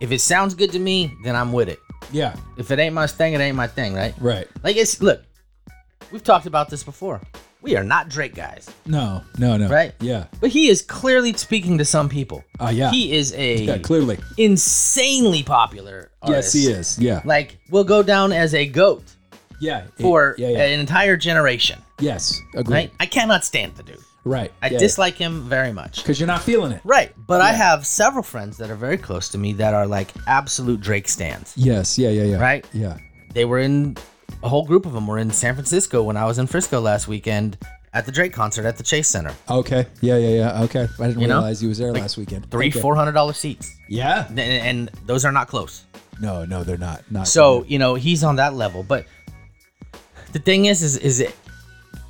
if 0.00 0.12
it 0.12 0.20
sounds 0.20 0.54
good 0.54 0.70
to 0.72 0.78
me, 0.78 1.12
then 1.24 1.34
I'm 1.34 1.52
with 1.52 1.68
it. 1.68 1.80
Yeah. 2.12 2.36
If 2.56 2.70
it 2.70 2.78
ain't 2.78 2.94
my 2.94 3.06
thing, 3.08 3.32
it 3.34 3.40
ain't 3.40 3.56
my 3.56 3.66
thing, 3.66 3.94
right? 3.94 4.14
Right. 4.20 4.46
Like 4.62 4.76
it's 4.76 5.02
look, 5.02 5.22
we've 6.12 6.22
talked 6.22 6.46
about 6.46 6.70
this 6.70 6.82
before. 6.84 7.20
We 7.60 7.76
are 7.76 7.82
not 7.82 8.08
Drake 8.08 8.36
guys, 8.36 8.70
No. 8.86 9.22
No. 9.36 9.56
No. 9.56 9.68
right? 9.68 9.92
Yeah. 10.00 10.26
But 10.40 10.50
he 10.50 10.68
is 10.68 10.80
clearly 10.80 11.32
speaking 11.32 11.78
to 11.78 11.84
some 11.84 12.08
people. 12.08 12.44
Oh 12.60 12.70
yeah. 12.70 12.92
He 12.92 13.12
is 13.12 13.34
a 13.34 13.56
yeah. 13.64 13.78
Clearly. 13.78 14.16
insanely 14.36 15.42
popular 15.42 16.10
artist. 16.22 16.54
Yes, 16.54 16.64
he 16.64 16.72
is. 16.72 16.98
Yeah. 17.00 17.20
Like, 17.24 17.58
will 17.68 17.82
go 17.84 18.04
down 18.04 18.30
as 18.32 18.54
a 18.54 18.64
goat 18.64 19.02
Yeah. 19.60 19.86
for 20.00 20.36
yeah. 20.38 20.48
Yeah. 20.50 20.66
an 20.66 20.78
entire 20.78 21.16
generation. 21.16 21.80
yes. 21.98 22.40
Agree. 22.54 22.74
Right? 22.74 22.92
I 23.00 23.06
cannot 23.06 23.44
stand 23.44 23.74
the 23.74 23.82
dude. 23.82 23.98
Right. 24.28 24.52
I 24.62 24.68
dislike 24.68 25.14
him 25.16 25.48
very 25.48 25.72
much. 25.72 25.96
because 25.96 26.20
you're 26.20 26.26
not 26.26 26.42
feeling 26.42 26.72
it. 26.72 26.80
Right. 26.84 27.12
But 27.26 27.40
I 27.40 27.52
have 27.52 27.86
several 27.86 28.22
friends 28.22 28.56
that 28.58 28.70
are 28.70 28.76
very 28.76 28.98
close 28.98 29.28
to 29.30 29.38
me 29.38 29.54
that 29.54 29.74
are 29.74 29.86
like 29.86 30.08
absolute 30.26 30.80
Drake 30.80 31.08
stands. 31.08 31.54
Yes. 31.56 31.98
Yeah. 31.98 32.10
Yeah. 32.10 32.24
Yeah. 32.24 32.38
Right? 32.38 32.66
Yeah. 32.72 32.98
They 33.32 33.44
were 33.44 33.58
in 33.58 33.96
a 34.42 34.48
whole 34.48 34.64
group 34.64 34.86
of 34.86 34.92
them 34.92 35.06
were 35.06 35.18
in 35.18 35.30
San 35.30 35.54
Francisco 35.54 36.02
when 36.02 36.16
I 36.16 36.24
was 36.26 36.38
in 36.38 36.46
Frisco 36.46 36.80
last 36.80 37.08
weekend 37.08 37.56
at 37.94 38.04
the 38.06 38.12
Drake 38.12 38.32
concert 38.34 38.66
at 38.66 38.76
the 38.76 38.82
Chase 38.82 39.08
Center. 39.08 39.34
Okay. 39.48 39.86
Yeah. 40.00 40.16
Yeah. 40.18 40.28
Yeah. 40.28 40.62
Okay. 40.64 40.86
I 41.00 41.06
didn't 41.08 41.20
You 41.22 41.26
know? 41.26 41.38
realize 41.38 41.60
he 41.60 41.66
was 41.66 41.78
there 41.78 41.92
last 41.92 42.16
weekend. 42.18 42.50
Three, 42.50 42.68
Okay. 42.68 42.80
four 42.80 42.94
hundred 42.94 43.12
dollar 43.12 43.32
seats. 43.32 43.74
Yeah. 43.88 44.26
And, 44.28 44.38
and 44.40 44.90
those 45.06 45.24
are 45.24 45.32
not 45.32 45.48
close. 45.48 45.84
No. 46.20 46.44
No. 46.44 46.64
They're 46.64 46.76
not. 46.76 47.02
Not. 47.10 47.26
So, 47.28 47.64
you 47.64 47.78
know, 47.78 47.94
he's 47.94 48.22
on 48.24 48.36
that 48.36 48.52
level. 48.54 48.82
But 48.82 49.06
the 50.32 50.38
thing 50.38 50.66
is, 50.66 50.82
is 50.82 50.96
is 50.98 51.20
it 51.20 51.34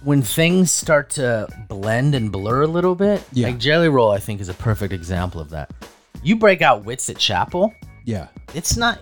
when 0.03 0.23
things 0.23 0.71
start 0.73 1.11
to 1.11 1.49
blend 1.69 2.15
and 2.15 2.31
blur 2.31 2.63
a 2.63 2.67
little 2.67 2.95
bit, 2.95 3.23
Yeah. 3.33 3.49
like 3.49 3.59
Jelly 3.59 3.89
Roll, 3.89 4.11
I 4.11 4.19
think 4.19 4.41
is 4.41 4.49
a 4.49 4.55
perfect 4.55 4.93
example 4.93 5.41
of 5.41 5.51
that. 5.51 5.71
You 6.23 6.37
break 6.37 6.63
out 6.63 6.85
Whitsitt 6.85 7.19
Chapel, 7.19 7.73
Yeah. 8.05 8.29
it's 8.55 8.77
not 8.77 9.01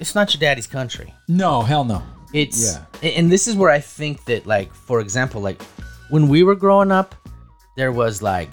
it's 0.00 0.14
not 0.14 0.34
your 0.34 0.40
daddy's 0.40 0.66
country. 0.66 1.14
No. 1.28 1.62
Hell 1.62 1.84
no. 1.84 2.02
It's 2.32 2.76
Yeah. 3.02 3.10
and 3.10 3.30
this 3.30 3.46
is 3.46 3.54
where 3.54 3.70
I 3.70 3.78
think 3.80 4.24
that 4.26 4.46
like 4.46 4.72
for 4.74 5.00
example 5.00 5.40
like 5.40 5.62
when 6.10 6.28
we 6.28 6.42
were 6.42 6.56
growing 6.56 6.90
up 6.92 7.14
there 7.76 7.92
was 7.92 8.20
like 8.22 8.50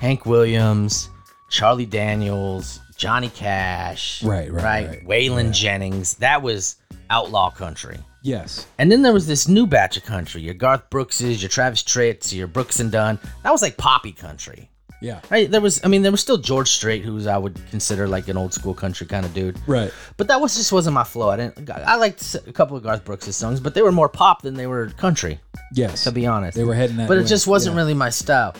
Hank 0.00 0.24
Williams, 0.26 1.08
Charlie 1.50 1.86
Daniels, 1.86 2.80
Johnny 2.96 3.28
Cash, 3.28 4.22
Right, 4.22 4.52
right, 4.52 4.88
right. 4.88 5.06
Waylon 5.06 5.52
Jennings. 5.52 6.14
That 6.14 6.42
was 6.42 6.76
outlaw 7.10 7.50
country. 7.50 7.98
Yes. 8.24 8.66
And 8.78 8.90
then 8.90 9.02
there 9.02 9.12
was 9.12 9.26
this 9.26 9.46
new 9.48 9.66
batch 9.66 9.98
of 9.98 10.04
country, 10.04 10.40
your 10.40 10.54
Garth 10.54 10.88
Brookses, 10.88 11.42
your 11.42 11.50
Travis 11.50 11.82
Tritts, 11.82 12.32
your 12.32 12.46
Brooks 12.46 12.80
and 12.80 12.90
Dunn. 12.90 13.18
That 13.42 13.52
was 13.52 13.60
like 13.60 13.76
poppy 13.76 14.12
country. 14.12 14.70
Yeah. 15.02 15.20
Right? 15.30 15.50
There 15.50 15.60
was 15.60 15.84
I 15.84 15.88
mean 15.88 16.00
there 16.00 16.10
was 16.10 16.22
still 16.22 16.38
George 16.38 16.70
Strait 16.70 17.04
who's 17.04 17.26
I 17.26 17.36
would 17.36 17.60
consider 17.68 18.08
like 18.08 18.28
an 18.28 18.38
old 18.38 18.54
school 18.54 18.72
country 18.72 19.06
kind 19.06 19.26
of 19.26 19.34
dude. 19.34 19.60
Right. 19.66 19.92
But 20.16 20.28
that 20.28 20.40
was 20.40 20.56
just 20.56 20.72
wasn't 20.72 20.94
my 20.94 21.04
flow. 21.04 21.28
I 21.28 21.36
didn't. 21.36 21.68
I 21.70 21.96
liked 21.96 22.34
a 22.34 22.52
couple 22.52 22.78
of 22.78 22.82
Garth 22.82 23.04
Brooks' 23.04 23.36
songs, 23.36 23.60
but 23.60 23.74
they 23.74 23.82
were 23.82 23.92
more 23.92 24.08
pop 24.08 24.40
than 24.40 24.54
they 24.54 24.66
were 24.66 24.88
country, 24.88 25.38
Yes. 25.74 26.04
to 26.04 26.10
be 26.10 26.26
honest. 26.26 26.56
They 26.56 26.64
were 26.64 26.74
heading 26.74 26.96
that 26.96 27.08
but 27.08 27.18
it 27.18 27.24
just 27.26 27.46
wasn't 27.46 27.74
yeah. 27.74 27.82
really 27.82 27.94
my 27.94 28.08
style. 28.08 28.54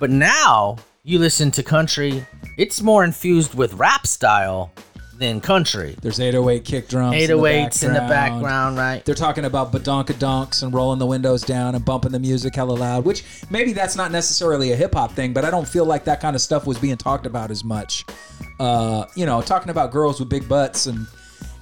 But 0.00 0.10
now 0.10 0.78
you 1.04 1.20
listen 1.20 1.52
to 1.52 1.62
country, 1.62 2.26
it's 2.58 2.82
more 2.82 3.04
infused 3.04 3.54
with 3.54 3.74
rap 3.74 4.08
style 4.08 4.72
than 5.18 5.40
country. 5.40 5.96
There's 6.02 6.20
808 6.20 6.64
kick 6.64 6.88
drums. 6.88 7.16
808s 7.16 7.84
in 7.84 7.92
the 7.92 8.00
background. 8.00 8.08
background, 8.42 8.76
right? 8.78 9.04
They're 9.04 9.14
talking 9.14 9.44
about 9.44 9.72
badonka 9.72 10.18
donks 10.18 10.62
and 10.62 10.72
rolling 10.74 10.98
the 10.98 11.06
windows 11.06 11.42
down 11.42 11.74
and 11.74 11.84
bumping 11.84 12.12
the 12.12 12.18
music 12.18 12.54
hella 12.54 12.72
loud, 12.72 13.04
which 13.04 13.24
maybe 13.50 13.72
that's 13.72 13.96
not 13.96 14.10
necessarily 14.12 14.72
a 14.72 14.76
hip 14.76 14.94
hop 14.94 15.12
thing, 15.12 15.32
but 15.32 15.44
I 15.44 15.50
don't 15.50 15.68
feel 15.68 15.84
like 15.84 16.04
that 16.04 16.20
kind 16.20 16.34
of 16.36 16.42
stuff 16.42 16.66
was 16.66 16.78
being 16.78 16.96
talked 16.96 17.26
about 17.26 17.50
as 17.50 17.64
much. 17.64 18.04
Uh, 18.60 19.06
you 19.14 19.26
know, 19.26 19.40
talking 19.42 19.70
about 19.70 19.90
girls 19.92 20.20
with 20.20 20.28
big 20.28 20.48
butts 20.48 20.86
and 20.86 21.06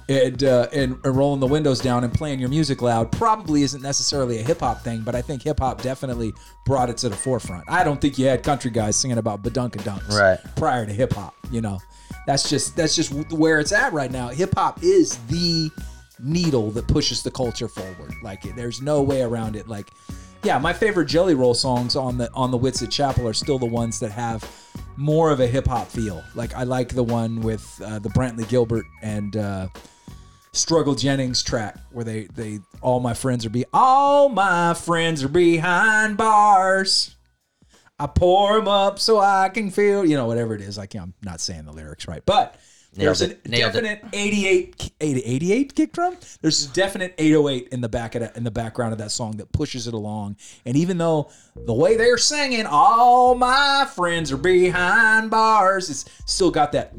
and, 0.09 0.43
uh, 0.43 0.67
and 0.73 0.97
and 1.05 1.15
rolling 1.15 1.39
the 1.39 1.47
windows 1.47 1.79
down 1.79 2.03
and 2.03 2.13
playing 2.13 2.37
your 2.39 2.49
music 2.49 2.81
loud 2.81 3.09
probably 3.13 3.63
isn't 3.63 3.81
necessarily 3.81 4.39
a 4.39 4.43
hip 4.43 4.59
hop 4.59 4.81
thing, 4.81 4.99
but 5.01 5.15
I 5.15 5.21
think 5.21 5.41
hip 5.43 5.59
hop 5.61 5.81
definitely 5.81 6.33
brought 6.65 6.89
it 6.89 6.97
to 6.97 7.09
the 7.09 7.15
forefront. 7.15 7.63
I 7.69 7.85
don't 7.85 8.01
think 8.01 8.17
you 8.19 8.25
had 8.25 8.43
country 8.43 8.69
guys 8.69 8.97
singing 8.97 9.17
about 9.17 9.43
badunkadunks 9.43 10.09
Right. 10.11 10.39
prior 10.57 10.85
to 10.85 10.91
hip 10.91 11.13
hop. 11.13 11.33
You 11.51 11.61
know, 11.61 11.79
that's 12.25 12.49
just 12.49 12.75
that's 12.75 12.95
just 12.95 13.13
where 13.31 13.59
it's 13.59 13.71
at 13.71 13.93
right 13.93 14.11
now. 14.11 14.29
Hip 14.29 14.53
hop 14.55 14.81
is 14.83 15.17
the 15.27 15.69
needle 16.19 16.71
that 16.71 16.87
pushes 16.87 17.23
the 17.23 17.31
culture 17.31 17.67
forward. 17.67 18.13
Like 18.21 18.41
there's 18.55 18.81
no 18.81 19.01
way 19.01 19.21
around 19.21 19.55
it. 19.55 19.67
Like, 19.67 19.89
yeah, 20.43 20.57
my 20.57 20.73
favorite 20.73 21.05
Jelly 21.05 21.35
Roll 21.35 21.53
songs 21.53 21.95
on 21.95 22.17
the 22.17 22.31
on 22.33 22.51
the 22.51 22.57
Whitsitt 22.57 22.91
Chapel 22.91 23.27
are 23.27 23.33
still 23.33 23.59
the 23.59 23.65
ones 23.65 23.99
that 23.99 24.11
have 24.11 24.49
more 24.95 25.31
of 25.31 25.39
a 25.39 25.47
hip 25.47 25.67
hop 25.67 25.87
feel. 25.87 26.23
Like 26.35 26.53
I 26.55 26.63
like 26.63 26.89
the 26.89 27.03
one 27.03 27.41
with 27.41 27.81
uh, 27.83 27.99
the 27.99 28.09
Brantley 28.09 28.47
Gilbert 28.47 28.85
and. 29.01 29.35
Uh, 29.35 29.67
Struggle 30.55 30.93
Jennings 30.93 31.41
track 31.41 31.79
where 31.91 32.05
they 32.05 32.25
they 32.25 32.59
all 32.79 32.99
my 32.99 33.15
friends 33.15 33.43
are 33.43 33.49
be 33.49 33.65
all 33.73 34.29
my 34.29 34.75
friends 34.75 35.23
are 35.23 35.27
behind 35.27 36.15
bars. 36.15 37.15
I 38.03 38.07
pour 38.07 38.57
them 38.57 38.67
up 38.67 38.99
so 38.99 39.19
I 39.19 39.47
can 39.49 39.69
feel 39.71 40.03
you 40.05 40.17
know 40.17 40.25
whatever 40.25 40.53
it 40.55 40.61
is. 40.61 40.77
Like 40.77 40.93
I'm 40.95 41.13
not 41.23 41.39
saying 41.39 41.63
the 41.65 41.71
lyrics 41.71 42.05
right, 42.07 42.21
but 42.25 42.55
Nailed 42.95 43.07
there's 43.17 43.21
it. 43.21 43.41
a 43.45 43.49
Nailed 43.49 43.75
it. 43.75 43.81
definite 43.81 44.03
88 44.13 44.91
88 44.99 45.73
kick 45.75 45.93
drum. 45.93 46.17
There's 46.41 46.65
a 46.69 46.73
definite 46.73 47.15
808 47.17 47.69
in 47.69 47.81
the 47.81 47.89
back 47.89 48.13
of 48.15 48.21
that, 48.21 48.35
in 48.37 48.43
the 48.43 48.51
background 48.51 48.91
of 48.91 48.99
that 48.99 49.11
song 49.11 49.37
that 49.37 49.51
pushes 49.53 49.87
it 49.87 49.93
along. 49.93 50.35
And 50.65 50.75
even 50.75 50.97
though 50.97 51.31
the 51.55 51.73
way 51.73 51.95
they're 51.97 52.17
singing, 52.19 52.65
all 52.67 53.35
my 53.35 53.87
friends 53.95 54.31
are 54.31 54.37
behind 54.37 55.31
bars, 55.31 55.89
it's 55.89 56.05
still 56.25 56.51
got 56.51 56.71
that 56.73 56.93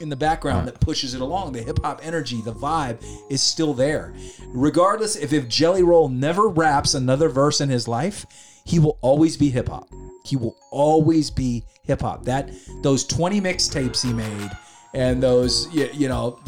in 0.00 0.08
the 0.08 0.16
background 0.16 0.66
that 0.68 0.80
pushes 0.80 1.14
it 1.14 1.20
along. 1.20 1.52
The 1.52 1.62
hip 1.62 1.78
hop 1.82 2.00
energy, 2.02 2.40
the 2.40 2.54
vibe 2.54 3.04
is 3.30 3.42
still 3.42 3.74
there. 3.74 4.14
Regardless 4.48 5.16
if 5.16 5.32
if 5.32 5.48
Jelly 5.48 5.82
Roll 5.82 6.08
never 6.08 6.48
raps 6.48 6.94
another 6.94 7.28
verse 7.28 7.60
in 7.60 7.68
his 7.68 7.86
life, 7.86 8.26
he 8.64 8.78
will 8.78 8.98
always 9.00 9.36
be 9.36 9.50
hip 9.50 9.68
hop. 9.68 9.88
He 10.24 10.36
will 10.36 10.56
always 10.70 11.30
be 11.30 11.64
hip 11.84 12.02
hop. 12.02 12.24
That 12.24 12.50
those 12.82 13.04
20 13.04 13.40
mixtapes 13.40 14.02
he 14.02 14.12
made 14.12 14.50
and 14.94 15.22
those 15.22 15.72
you, 15.74 15.88
you 15.92 16.08
know 16.08 16.38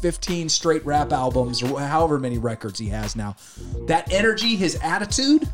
15 0.00 0.48
straight 0.48 0.84
rap 0.84 1.12
albums 1.12 1.62
or 1.62 1.80
however 1.80 2.18
many 2.18 2.38
records 2.38 2.78
he 2.78 2.88
has 2.88 3.14
now. 3.14 3.36
That 3.86 4.12
energy, 4.12 4.56
his 4.56 4.78
attitude 4.82 5.48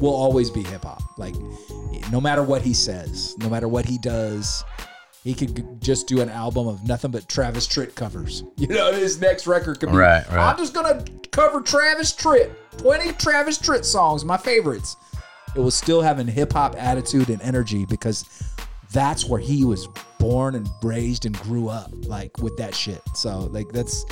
will 0.00 0.14
always 0.14 0.50
be 0.50 0.62
hip 0.62 0.84
hop. 0.84 1.02
Like 1.18 1.34
no 2.10 2.20
matter 2.20 2.42
what 2.42 2.62
he 2.62 2.72
says, 2.74 3.36
no 3.38 3.48
matter 3.48 3.68
what 3.68 3.84
he 3.84 3.98
does, 3.98 4.64
he 5.24 5.34
could 5.34 5.80
just 5.82 6.06
do 6.06 6.20
an 6.20 6.28
album 6.28 6.66
of 6.66 6.86
nothing 6.86 7.10
but 7.10 7.28
Travis 7.28 7.66
Tritt 7.66 7.94
covers. 7.94 8.44
You 8.56 8.68
know, 8.68 8.92
his 8.92 9.20
next 9.20 9.46
record 9.46 9.80
could 9.80 9.90
be. 9.90 9.96
Right, 9.96 10.26
right. 10.28 10.50
I'm 10.50 10.56
just 10.58 10.74
gonna 10.74 11.02
cover 11.30 11.60
Travis 11.60 12.12
Tritt. 12.12 12.52
20 12.78 13.12
Travis 13.12 13.58
Tritt 13.58 13.84
songs, 13.84 14.24
my 14.24 14.36
favorites. 14.36 14.96
It 15.56 15.60
was 15.60 15.74
still 15.74 16.00
having 16.02 16.26
hip 16.26 16.52
hop 16.52 16.76
attitude 16.78 17.30
and 17.30 17.40
energy 17.42 17.84
because 17.86 18.24
that's 18.92 19.24
where 19.24 19.40
he 19.40 19.64
was 19.64 19.88
born 20.18 20.54
and 20.54 20.68
raised 20.82 21.26
and 21.26 21.36
grew 21.40 21.68
up, 21.68 21.90
like 22.06 22.36
with 22.38 22.56
that 22.58 22.74
shit. 22.74 23.00
So 23.14 23.40
like 23.50 23.68
that's 23.70 24.04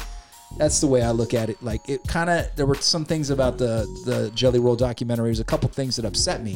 that's 0.56 0.80
the 0.80 0.86
way 0.86 1.02
I 1.02 1.10
look 1.10 1.34
at 1.34 1.50
it. 1.50 1.62
Like 1.62 1.88
it 1.88 2.02
kind 2.06 2.30
of 2.30 2.46
there 2.56 2.66
were 2.66 2.74
some 2.76 3.04
things 3.04 3.30
about 3.30 3.58
the 3.58 3.86
the 4.04 4.30
Jelly 4.34 4.58
Roll 4.58 4.76
documentary. 4.76 5.28
There's 5.28 5.40
a 5.40 5.44
couple 5.44 5.68
things 5.68 5.96
that 5.96 6.04
upset 6.04 6.42
me, 6.42 6.54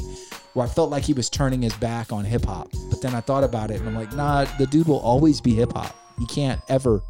where 0.55 0.66
I 0.66 0.68
felt 0.68 0.90
like 0.90 1.05
he 1.05 1.12
was 1.12 1.28
turning 1.30 1.62
his 1.62 1.74
back 1.74 2.12
on 2.12 2.24
hip 2.24 2.45
hop. 2.45 2.70
But 2.90 3.03
then 3.03 3.14
I 3.14 3.20
thought 3.20 3.45
about 3.45 3.70
it 3.70 3.80
and 3.80 3.88
I'm 3.88 3.95
like, 3.95 4.14
nah, 4.14 4.45
the 4.59 4.66
dude 4.66 4.88
will 4.88 5.01
always 5.01 5.40
be 5.40 5.55
hip 5.55 5.72
hop. 5.72 5.97
He 6.18 6.26
can't 6.26 6.61
ever. 6.68 7.01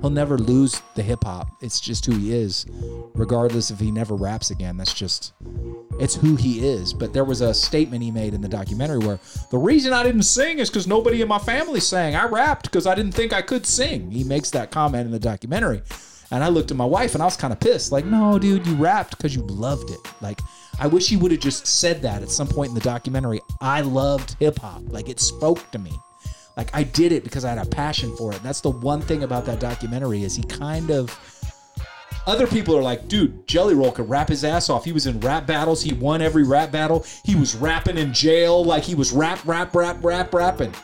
He'll 0.00 0.10
never 0.10 0.36
lose 0.36 0.82
the 0.94 1.02
hip 1.02 1.24
hop. 1.24 1.48
It's 1.62 1.80
just 1.80 2.06
who 2.06 2.16
he 2.16 2.34
is, 2.34 2.66
regardless 3.14 3.70
if 3.70 3.78
he 3.78 3.90
never 3.90 4.14
raps 4.14 4.50
again. 4.50 4.76
That's 4.76 4.92
just 4.92 5.32
it's 5.98 6.14
who 6.14 6.36
he 6.36 6.66
is. 6.66 6.92
But 6.92 7.12
there 7.12 7.24
was 7.24 7.40
a 7.40 7.54
statement 7.54 8.02
he 8.02 8.10
made 8.10 8.34
in 8.34 8.40
the 8.40 8.48
documentary 8.48 8.98
where 8.98 9.20
the 9.50 9.58
reason 9.58 9.92
I 9.92 10.02
didn't 10.02 10.24
sing 10.24 10.58
is 10.58 10.68
because 10.68 10.86
nobody 10.86 11.22
in 11.22 11.28
my 11.28 11.38
family 11.38 11.80
sang. 11.80 12.14
I 12.14 12.26
rapped 12.26 12.64
because 12.64 12.86
I 12.86 12.94
didn't 12.94 13.12
think 13.12 13.32
I 13.32 13.42
could 13.42 13.64
sing. 13.64 14.10
He 14.10 14.24
makes 14.24 14.50
that 14.50 14.70
comment 14.70 15.06
in 15.06 15.12
the 15.12 15.18
documentary. 15.20 15.82
And 16.32 16.42
I 16.42 16.48
looked 16.48 16.72
at 16.72 16.76
my 16.76 16.84
wife 16.84 17.14
and 17.14 17.22
I 17.22 17.26
was 17.26 17.36
kind 17.36 17.52
of 17.52 17.60
pissed. 17.60 17.92
Like, 17.92 18.04
no, 18.04 18.38
dude, 18.38 18.66
you 18.66 18.74
rapped 18.74 19.16
because 19.16 19.34
you 19.34 19.42
loved 19.42 19.90
it. 19.90 20.00
Like, 20.20 20.40
I 20.80 20.88
wish 20.88 21.08
he 21.08 21.16
would 21.16 21.30
have 21.30 21.40
just 21.40 21.66
said 21.66 22.02
that 22.02 22.22
at 22.22 22.30
some 22.30 22.48
point 22.48 22.70
in 22.70 22.74
the 22.74 22.80
documentary. 22.80 23.40
I 23.60 23.82
loved 23.82 24.36
hip 24.40 24.58
hop. 24.58 24.82
Like, 24.88 25.08
it 25.08 25.20
spoke 25.20 25.70
to 25.70 25.78
me. 25.78 25.92
Like, 26.56 26.70
I 26.74 26.84
did 26.84 27.12
it 27.12 27.22
because 27.22 27.44
I 27.44 27.50
had 27.50 27.58
a 27.58 27.68
passion 27.68 28.16
for 28.16 28.32
it. 28.32 28.36
And 28.36 28.44
that's 28.44 28.60
the 28.60 28.70
one 28.70 29.02
thing 29.02 29.22
about 29.22 29.44
that 29.46 29.60
documentary 29.60 30.22
is 30.22 30.34
he 30.34 30.42
kind 30.42 30.90
of 30.90 31.18
other 32.26 32.46
people 32.46 32.76
are 32.76 32.82
like, 32.82 33.06
dude, 33.06 33.46
Jelly 33.46 33.74
Roll 33.74 33.92
could 33.92 34.08
rap 34.08 34.28
his 34.28 34.42
ass 34.42 34.68
off. 34.68 34.84
He 34.84 34.92
was 34.92 35.06
in 35.06 35.20
rap 35.20 35.46
battles. 35.46 35.80
He 35.82 35.92
won 35.92 36.20
every 36.20 36.42
rap 36.42 36.72
battle. 36.72 37.04
He 37.24 37.36
was 37.36 37.54
rapping 37.54 37.98
in 37.98 38.12
jail. 38.12 38.64
Like 38.64 38.82
he 38.82 38.96
was 38.96 39.12
rap, 39.12 39.38
rap, 39.46 39.74
rap, 39.74 40.02
rap, 40.02 40.34
rapping. 40.34 40.74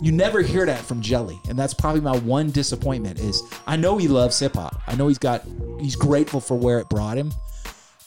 You 0.00 0.12
never 0.12 0.42
hear 0.42 0.66
that 0.66 0.80
from 0.80 1.00
Jelly. 1.00 1.38
And 1.48 1.58
that's 1.58 1.74
probably 1.74 2.00
my 2.00 2.16
one 2.18 2.50
disappointment 2.50 3.20
is 3.20 3.42
I 3.66 3.76
know 3.76 3.98
he 3.98 4.08
loves 4.08 4.38
hip 4.38 4.54
hop. 4.54 4.80
I 4.86 4.96
know 4.96 5.08
he's 5.08 5.18
got 5.18 5.44
he's 5.80 5.96
grateful 5.96 6.40
for 6.40 6.56
where 6.56 6.80
it 6.80 6.88
brought 6.88 7.16
him. 7.16 7.32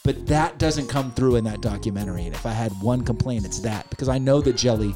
But 0.04 0.28
that 0.28 0.58
doesn't 0.58 0.88
come 0.88 1.12
through 1.14 1.38
in 1.38 1.46
that 1.46 1.62
documentary. 1.62 2.26
And 2.26 2.36
if 2.36 2.46
I 2.46 2.52
had 2.52 2.74
one 2.82 3.06
complaint, 3.06 3.46
it's 3.46 3.60
that. 3.60 3.90
Because 3.90 4.10
I 4.10 4.18
know 4.18 4.42
that 4.42 4.58
Jelly 4.58 4.94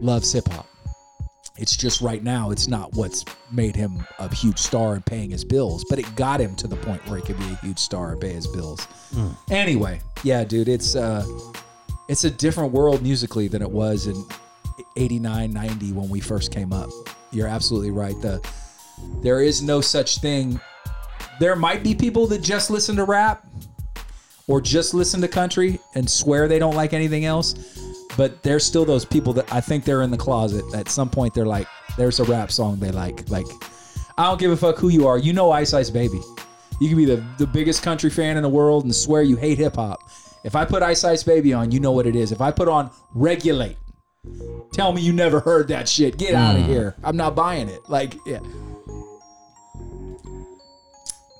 loves 0.00 0.32
hip 0.32 0.46
hop. 0.48 0.68
It's 1.58 1.76
just 1.76 2.00
right 2.00 2.22
now, 2.22 2.50
it's 2.50 2.68
not 2.68 2.92
what's 2.94 3.24
made 3.50 3.74
him 3.74 4.04
a 4.18 4.32
huge 4.34 4.58
star 4.58 4.94
and 4.94 5.04
paying 5.04 5.30
his 5.30 5.44
bills, 5.44 5.84
but 5.88 5.98
it 5.98 6.14
got 6.14 6.40
him 6.40 6.54
to 6.56 6.66
the 6.66 6.76
point 6.76 7.06
where 7.08 7.18
he 7.18 7.24
could 7.24 7.38
be 7.38 7.46
a 7.50 7.56
huge 7.56 7.78
star 7.78 8.12
and 8.12 8.20
pay 8.20 8.32
his 8.32 8.46
bills. 8.46 8.86
Anyway, 9.50 10.00
yeah, 10.22 10.44
dude, 10.44 10.68
it's 10.68 10.94
uh 10.96 11.26
it's 12.08 12.24
a 12.24 12.30
different 12.30 12.72
world 12.72 13.02
musically 13.02 13.48
than 13.48 13.62
it 13.62 13.70
was 13.70 14.06
in 14.06 14.24
89, 14.96 15.52
90 15.52 15.92
when 15.92 16.08
we 16.08 16.20
first 16.20 16.52
came 16.52 16.72
up. 16.72 16.90
You're 17.32 17.48
absolutely 17.48 17.90
right. 17.90 18.20
The 18.20 18.46
there 19.22 19.40
is 19.40 19.62
no 19.62 19.80
such 19.80 20.18
thing. 20.18 20.60
There 21.40 21.56
might 21.56 21.82
be 21.82 21.94
people 21.94 22.26
that 22.28 22.42
just 22.42 22.70
listen 22.70 22.96
to 22.96 23.04
rap 23.04 23.46
or 24.46 24.60
just 24.60 24.94
listen 24.94 25.20
to 25.22 25.28
country 25.28 25.80
and 25.94 26.08
swear 26.08 26.48
they 26.48 26.58
don't 26.58 26.74
like 26.74 26.92
anything 26.92 27.24
else. 27.24 27.54
But 28.16 28.42
there's 28.42 28.64
still 28.64 28.84
those 28.84 29.04
people 29.04 29.32
that 29.34 29.52
I 29.52 29.60
think 29.60 29.84
they're 29.84 30.02
in 30.02 30.10
the 30.10 30.16
closet. 30.16 30.64
At 30.74 30.88
some 30.88 31.10
point, 31.10 31.34
they're 31.34 31.46
like, 31.46 31.66
there's 31.96 32.20
a 32.20 32.24
rap 32.24 32.50
song 32.50 32.78
they 32.78 32.90
like. 32.90 33.28
Like, 33.28 33.46
I 34.18 34.24
don't 34.24 34.40
give 34.40 34.50
a 34.50 34.56
fuck 34.56 34.78
who 34.78 34.88
you 34.88 35.06
are. 35.06 35.18
You 35.18 35.32
know 35.32 35.50
Ice 35.50 35.74
Ice 35.74 35.90
Baby. 35.90 36.20
You 36.80 36.88
can 36.88 36.96
be 36.96 37.04
the, 37.04 37.24
the 37.38 37.46
biggest 37.46 37.82
country 37.82 38.10
fan 38.10 38.36
in 38.36 38.42
the 38.42 38.48
world 38.48 38.84
and 38.84 38.94
swear 38.94 39.22
you 39.22 39.36
hate 39.36 39.58
hip 39.58 39.76
hop. 39.76 40.00
If 40.44 40.54
I 40.54 40.64
put 40.64 40.82
Ice 40.82 41.04
Ice 41.04 41.22
Baby 41.22 41.52
on, 41.52 41.72
you 41.72 41.80
know 41.80 41.92
what 41.92 42.06
it 42.06 42.16
is. 42.16 42.32
If 42.32 42.40
I 42.40 42.50
put 42.50 42.68
on 42.68 42.90
Regulate, 43.14 43.76
tell 44.72 44.92
me 44.92 45.00
you 45.00 45.12
never 45.12 45.40
heard 45.40 45.68
that 45.68 45.88
shit. 45.88 46.18
Get 46.18 46.34
out 46.34 46.56
of 46.56 46.62
hmm. 46.62 46.70
here. 46.70 46.94
I'm 47.02 47.16
not 47.16 47.34
buying 47.34 47.68
it. 47.68 47.80
Like, 47.88 48.14
yeah. 48.26 48.40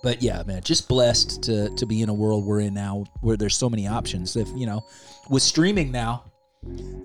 But 0.03 0.23
yeah, 0.23 0.43
man, 0.47 0.63
just 0.63 0.89
blessed 0.89 1.43
to 1.45 1.69
to 1.71 1.85
be 1.85 2.01
in 2.01 2.09
a 2.09 2.15
world 2.15 2.45
we're 2.45 2.61
in 2.61 2.75
now 2.75 3.07
where 3.23 3.37
there's 3.37 3.57
so 3.57 3.69
many 3.69 3.89
options. 3.89 4.37
If 4.37 4.49
you 4.55 4.65
know, 4.65 4.85
with 5.29 5.43
streaming 5.43 5.91
now, 5.91 6.26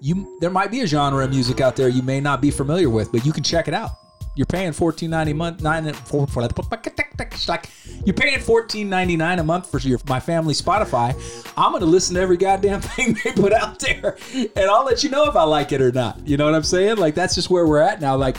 you 0.02 0.38
there 0.42 0.50
might 0.50 0.72
be 0.72 0.82
a 0.82 0.88
genre 0.88 1.24
of 1.24 1.30
music 1.30 1.62
out 1.62 1.76
there 1.76 1.88
you 1.90 2.02
may 2.02 2.20
not 2.20 2.42
be 2.42 2.52
familiar 2.52 2.90
with, 2.90 3.12
but 3.12 3.26
you 3.26 3.32
can 3.34 3.44
check 3.44 3.68
it 3.68 3.74
out. 3.74 3.92
You're 4.36 4.46
paying 4.46 4.72
fourteen 4.72 5.10
ninety 5.10 5.34
month 5.34 5.62
nine 5.62 5.92
for, 5.94 6.26
for 6.26 6.42
like 6.42 7.70
you're 8.06 8.14
paying 8.16 8.40
fourteen 8.40 8.90
ninety 8.90 9.16
nine 9.18 9.40
a 9.40 9.44
month 9.44 9.70
for 9.70 9.78
your 9.80 10.00
my 10.08 10.20
family 10.20 10.54
Spotify. 10.54 11.14
I'm 11.58 11.74
gonna 11.74 11.86
listen 11.86 12.16
to 12.16 12.22
every 12.22 12.38
goddamn 12.38 12.82
thing 12.96 13.18
they 13.24 13.32
put 13.34 13.54
out 13.54 13.80
there, 13.80 14.18
and 14.34 14.70
I'll 14.70 14.86
let 14.86 15.04
you 15.04 15.10
know 15.10 15.26
if 15.26 15.36
I 15.36 15.44
like 15.44 15.72
it 15.72 15.82
or 15.82 15.92
not. 15.92 16.26
You 16.28 16.38
know 16.38 16.46
what 16.46 16.56
I'm 16.56 16.64
saying? 16.64 16.98
Like 16.98 17.14
that's 17.16 17.36
just 17.36 17.50
where 17.50 17.68
we're 17.68 17.82
at 17.82 18.00
now. 18.02 18.16
Like 18.16 18.38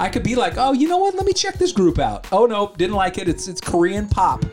I 0.00 0.08
could 0.08 0.22
be 0.22 0.34
like, 0.34 0.54
oh, 0.56 0.72
you 0.72 0.88
know 0.88 0.98
what? 0.98 1.14
Let 1.14 1.26
me 1.26 1.32
check 1.32 1.58
this 1.58 1.72
group 1.72 1.98
out. 1.98 2.26
Oh 2.32 2.46
no, 2.46 2.72
didn't 2.76 2.96
like 2.96 3.18
it. 3.18 3.28
It's 3.28 3.46
it's 3.46 3.60
Korean 3.60 4.08
pop. 4.08 4.44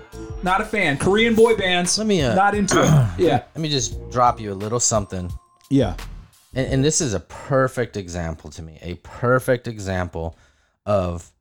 Not 0.44 0.60
a 0.60 0.66
fan. 0.66 0.98
Korean 0.98 1.36
boy 1.36 1.56
bands. 1.56 1.98
Let 1.98 2.08
me, 2.08 2.22
uh, 2.22 2.34
not 2.34 2.56
into 2.56 2.82
it. 2.82 2.88
Yeah, 3.24 3.44
Let 3.56 3.58
me 3.62 3.70
just 3.70 4.10
drop 4.10 4.40
you 4.40 4.52
a 4.52 4.56
little 4.56 4.80
something. 4.80 5.32
yeah. 5.70 5.96
And, 6.54 6.74
and 6.74 6.84
this 6.86 7.02
is 7.02 7.14
a 7.14 7.20
perfect 7.20 7.96
example 7.98 8.50
to 8.52 8.62
me. 8.62 8.78
A 8.82 8.96
perfect 8.96 9.68
example 9.68 10.38
of 10.86 11.32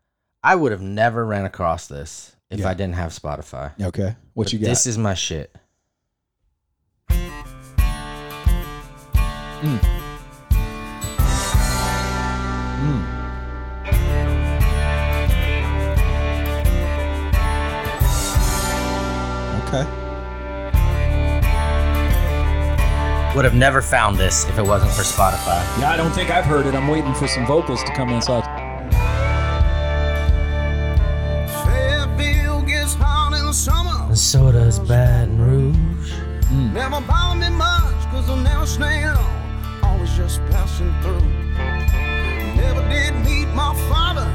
I 0.43 0.55
would 0.55 0.73
have 0.73 0.81
never 0.81 1.25
ran 1.27 1.45
across 1.45 1.87
this 1.87 2.35
if 2.51 2.61
Yeah. 2.61 2.69
I 2.69 2.75
didn't 2.75 2.95
have 2.95 3.11
Spotify. 3.13 3.73
Okay, 3.81 4.17
what 4.35 4.53
you 4.53 4.59
got? 4.59 4.67
This 4.69 4.87
is 4.87 4.97
my 4.99 5.15
shit. 5.15 5.55
Mm. 9.61 9.81
Mm. 12.81 13.21
okay. 19.69 20.00
Would 23.37 23.45
have 23.45 23.55
never 23.55 23.81
found 23.81 24.17
this 24.19 24.45
if 24.49 24.59
it 24.59 24.63
wasn't 24.63 24.91
for 24.93 25.03
Spotify. 25.03 25.63
Yeah, 25.81 25.91
I 25.93 25.97
don't 25.97 26.11
think 26.11 26.31
I've 26.31 26.45
heard 26.45 26.67
it. 26.67 26.75
I'm 26.75 26.89
waiting 26.89 27.15
for 27.15 27.29
some 27.29 27.47
vocals 27.47 27.83
to 27.85 27.93
come 27.95 28.09
in. 28.11 28.21
So 28.21 28.43
I- 28.43 28.71
Fairfield 31.65 32.67
gets 32.67 32.95
hot 32.95 33.33
in 33.39 33.47
the 33.47 33.53
summer. 33.53 34.07
And 34.09 34.19
so 34.19 34.51
does 34.51 34.81
Baton 34.81 35.39
Rouge. 35.39 36.13
Hmm. 36.49 36.75
Never 36.75 37.01
bother 37.03 37.39
me 37.39 37.51
much, 37.51 37.95
cause 38.11 38.29
I'm 38.29 38.43
never 38.43 38.67
staying 38.67 39.05
on. 39.05 39.81
Always 39.85 40.13
just 40.17 40.41
passing 40.51 40.93
through. 41.01 41.23
Never 42.57 42.83
did 42.89 43.15
meet 43.25 43.47
my 43.55 43.75
father. 43.89 44.27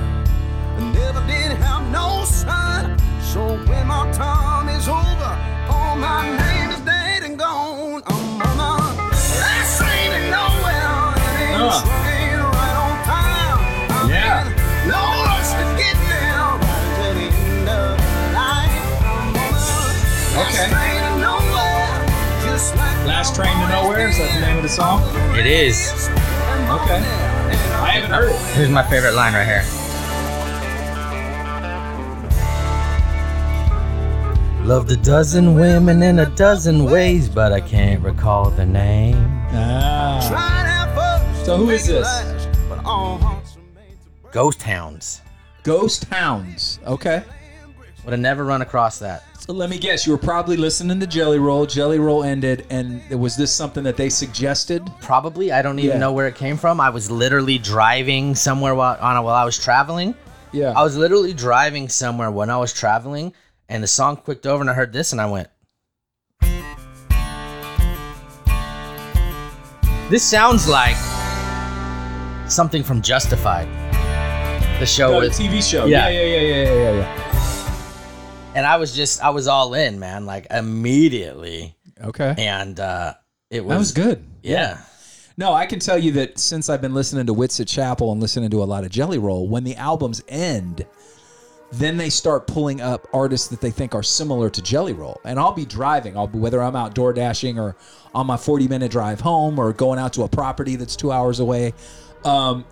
Never 0.79 1.19
did 1.27 1.51
have 1.57 1.83
no 1.91 2.23
son. 2.23 2.97
So 3.21 3.57
when 3.67 3.87
my 3.87 4.09
time 4.13 4.69
is 4.69 4.87
over, 4.87 5.31
all 5.69 5.97
my 5.97 6.23
name 6.37 6.69
is 6.71 6.79
Last 23.05 23.35
Train 23.35 23.53
to 23.59 23.67
Nowhere, 23.69 24.09
is 24.09 24.17
that 24.17 24.33
the 24.33 24.41
name 24.45 24.57
of 24.57 24.63
the 24.63 24.69
song? 24.69 25.01
It 25.37 25.45
is. 25.45 25.91
Okay. 26.09 27.01
I 27.77 27.91
haven't 27.99 28.11
heard 28.11 28.31
it. 28.31 28.55
Here's 28.55 28.69
my 28.69 28.83
favorite 28.83 29.13
line 29.13 29.33
right 29.33 29.45
here. 29.45 29.63
Loved 34.65 34.91
a 34.91 34.97
dozen 34.97 35.53
women 35.53 36.01
in 36.01 36.17
a 36.19 36.25
dozen 36.35 36.85
ways, 36.85 37.29
but 37.29 37.51
I 37.53 37.61
can't 37.61 38.01
recall 38.01 38.49
the 38.49 38.65
name. 38.65 39.15
Ah. 39.51 40.25
Trying 40.27 40.65
at 40.67 40.95
first 41.35 41.45
So 41.45 41.57
who 41.57 41.69
is 41.69 41.85
this? 41.85 42.03
last, 42.03 42.49
but 42.67 42.83
all 42.83 43.19
hearts 43.19 43.55
are 43.57 43.59
made 43.75 43.91
to 43.91 44.09
break. 44.23 44.33
Ghost 44.33 44.63
Hounds. 44.63 45.21
Ghost 45.61 46.05
Hounds. 46.05 46.79
Okay. 46.87 47.23
Would 48.05 48.11
have 48.11 48.19
never 48.19 48.45
run 48.45 48.61
across 48.61 48.99
that. 48.99 49.23
So 49.39 49.51
let 49.53 49.69
me 49.69 49.77
guess, 49.79 50.05
you 50.05 50.11
were 50.11 50.17
probably 50.19 50.57
listening 50.57 50.99
to 50.99 51.07
Jelly 51.07 51.39
Roll. 51.39 51.65
Jelly 51.65 51.97
Roll 51.99 52.23
ended, 52.23 52.65
and 52.69 53.01
was 53.09 53.35
this 53.35 53.51
something 53.51 53.83
that 53.83 53.97
they 53.97 54.09
suggested? 54.09 54.87
Probably. 55.01 55.51
I 55.51 55.61
don't 55.63 55.79
even 55.79 55.91
Yeah. 55.95 55.99
know 55.99 56.11
where 56.13 56.27
it 56.27 56.35
came 56.35 56.55
from. 56.57 56.79
I 56.79 56.89
was 56.89 57.09
literally 57.11 57.57
driving 57.57 58.35
somewhere 58.35 58.73
while 58.75 58.97
on 59.01 59.17
a, 59.17 59.21
while 59.23 59.35
I 59.35 59.43
was 59.43 59.57
traveling. 59.57 60.13
Yeah. 60.51 60.73
I 60.75 60.83
was 60.83 60.95
literally 60.97 61.33
driving 61.33 61.89
somewhere 61.89 62.29
when 62.31 62.49
I 62.49 62.57
was 62.57 62.73
traveling, 62.73 63.33
and 63.69 63.83
the 63.83 63.87
song 63.87 64.17
clicked 64.17 64.45
over, 64.45 64.61
and 64.61 64.69
I 64.69 64.73
heard 64.73 64.93
this, 64.93 65.11
and 65.11 65.19
I 65.19 65.25
went. 65.25 65.47
This 70.11 70.23
sounds 70.23 70.67
like 70.67 70.95
something 72.47 72.83
from 72.83 73.01
Justified, 73.01 73.67
the 74.79 74.85
show 74.85 75.15
Oh, 75.17 75.21
the 75.21 75.27
TV 75.29 75.61
show. 75.67 75.85
Yeah. 75.85 76.07
Yeah, 76.09 76.21
yeah, 76.21 76.39
yeah, 76.39 76.41
yeah, 76.63 76.73
yeah, 76.73 76.91
yeah. 76.91 77.24
And 78.55 78.65
I 78.65 78.77
was 78.77 78.95
just 78.95 79.21
I 79.21 79.29
was 79.29 79.47
all 79.47 79.75
in, 79.75 79.99
man, 79.99 80.25
like 80.25 80.47
immediately. 80.49 81.75
Okay. 82.03 82.33
and 82.37 82.79
uh, 82.79 83.13
it 83.49 83.63
was 83.63 83.73
That 83.73 83.79
was 83.79 83.91
good. 83.91 84.25
Yeah, 84.43 84.79
No, 85.37 85.53
I 85.53 85.65
can 85.65 85.79
tell 85.79 85.97
you 85.97 86.11
that 86.13 86.39
since 86.39 86.69
I've 86.69 86.81
been 86.81 86.93
listening 86.93 87.25
to 87.27 87.33
Whitsitt 87.33 87.67
Chapel 87.67 88.11
and 88.11 88.21
listening 88.21 88.49
to 88.49 88.63
a 88.63 88.65
lot 88.65 88.83
of 88.83 88.91
Jelly 88.91 89.17
Roll, 89.17 89.47
when 89.47 89.63
the 89.63 89.75
albums 89.75 90.23
end, 90.27 90.85
then 91.71 91.97
they 91.97 92.09
start 92.09 92.47
pulling 92.47 92.79
up 92.79 93.07
artists 93.13 93.47
that 93.49 93.59
they 93.59 93.71
think 93.71 93.93
are 93.95 94.03
similar 94.03 94.49
to 94.49 94.61
Jelly 94.61 94.93
Roll. 94.93 95.19
And 95.25 95.39
I'll 95.39 95.51
be 95.51 95.65
driving, 95.65 96.15
I'll 96.15 96.27
be 96.27 96.39
whether 96.39 96.61
I'm 96.61 96.75
out 96.75 96.95
door 96.95 97.11
dashing 97.11 97.59
or 97.59 97.75
on 98.13 98.27
my 98.27 98.37
40 98.37 98.67
minute 98.67 98.91
drive 98.91 99.19
home 99.19 99.59
or 99.59 99.73
going 99.73 99.99
out 99.99 100.13
to 100.13 100.23
a 100.23 100.29
property 100.29 100.75
that's 100.75 100.95
two 100.95 101.11
hours 101.11 101.39
away. 101.39 101.73
Um, 102.23 102.65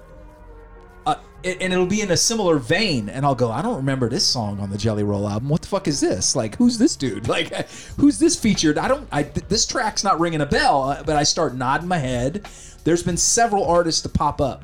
uh, 1.46 1.50
and 1.60 1.74
it'll 1.74 1.86
be 1.86 2.02
in 2.02 2.12
a 2.12 2.18
similar 2.18 2.58
vein, 2.58 3.10
and 3.10 3.26
I'll 3.26 3.36
go, 3.36 3.52
I 3.52 3.62
don't 3.62 3.78
remember 3.78 4.10
this 4.10 4.26
song 4.26 4.60
on 4.60 4.70
the 4.70 4.78
Jelly 4.78 5.04
Roll 5.04 5.28
album. 5.28 5.50
What 5.50 5.62
the 5.62 5.68
fuck 5.68 5.88
is 5.88 6.00
this? 6.00 6.36
Like, 6.36 6.56
who's 6.58 6.78
this 6.78 6.96
dude? 6.96 7.28
Like, 7.34 7.68
who's 7.98 8.20
this 8.20 8.40
featured? 8.40 8.78
I 8.78 8.88
don't. 8.88 9.08
I 9.12 9.24
th- 9.24 9.48
this 9.48 9.66
track's 9.66 10.04
not 10.04 10.20
ringing 10.20 10.42
a 10.42 10.46
bell, 10.46 10.84
uh, 10.84 11.04
but 11.04 11.16
I 11.16 11.24
start 11.24 11.56
nodding 11.56 11.88
my 11.88 11.98
head. 11.98 12.48
There's 12.84 13.02
been 13.02 13.18
several 13.18 13.66
artists 13.66 14.02
to 14.02 14.10
pop 14.10 14.40
up 14.40 14.64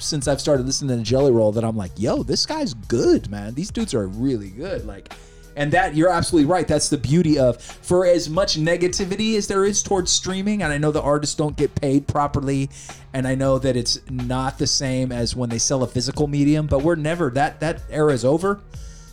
since 0.00 0.26
I've 0.26 0.40
started 0.40 0.66
listening 0.66 0.96
to 0.96 1.04
Jelly 1.04 1.30
Roll 1.30 1.52
that 1.52 1.64
I'm 1.64 1.76
like, 1.76 1.92
yo, 1.96 2.22
this 2.22 2.44
guy's 2.44 2.74
good, 2.74 3.30
man. 3.30 3.54
These 3.54 3.70
dudes 3.70 3.94
are 3.94 4.08
really 4.08 4.50
good. 4.50 4.84
Like, 4.84 5.12
and 5.58 5.72
that 5.72 5.96
you're 5.96 6.08
absolutely 6.08 6.48
right. 6.48 6.68
That's 6.68 6.88
the 6.88 6.96
beauty 6.96 7.36
of 7.36 7.60
for 7.60 8.06
as 8.06 8.30
much 8.30 8.56
negativity 8.56 9.36
as 9.36 9.48
there 9.48 9.64
is 9.64 9.82
towards 9.82 10.10
streaming, 10.10 10.62
and 10.62 10.72
I 10.72 10.78
know 10.78 10.92
the 10.92 11.02
artists 11.02 11.34
don't 11.34 11.56
get 11.56 11.74
paid 11.74 12.06
properly, 12.06 12.70
and 13.12 13.26
I 13.26 13.34
know 13.34 13.58
that 13.58 13.76
it's 13.76 13.98
not 14.08 14.56
the 14.58 14.68
same 14.68 15.10
as 15.10 15.34
when 15.34 15.50
they 15.50 15.58
sell 15.58 15.82
a 15.82 15.88
physical 15.88 16.28
medium, 16.28 16.68
but 16.68 16.82
we're 16.82 16.94
never 16.94 17.28
that 17.30 17.58
that 17.58 17.82
era 17.90 18.12
is 18.12 18.24
over. 18.24 18.60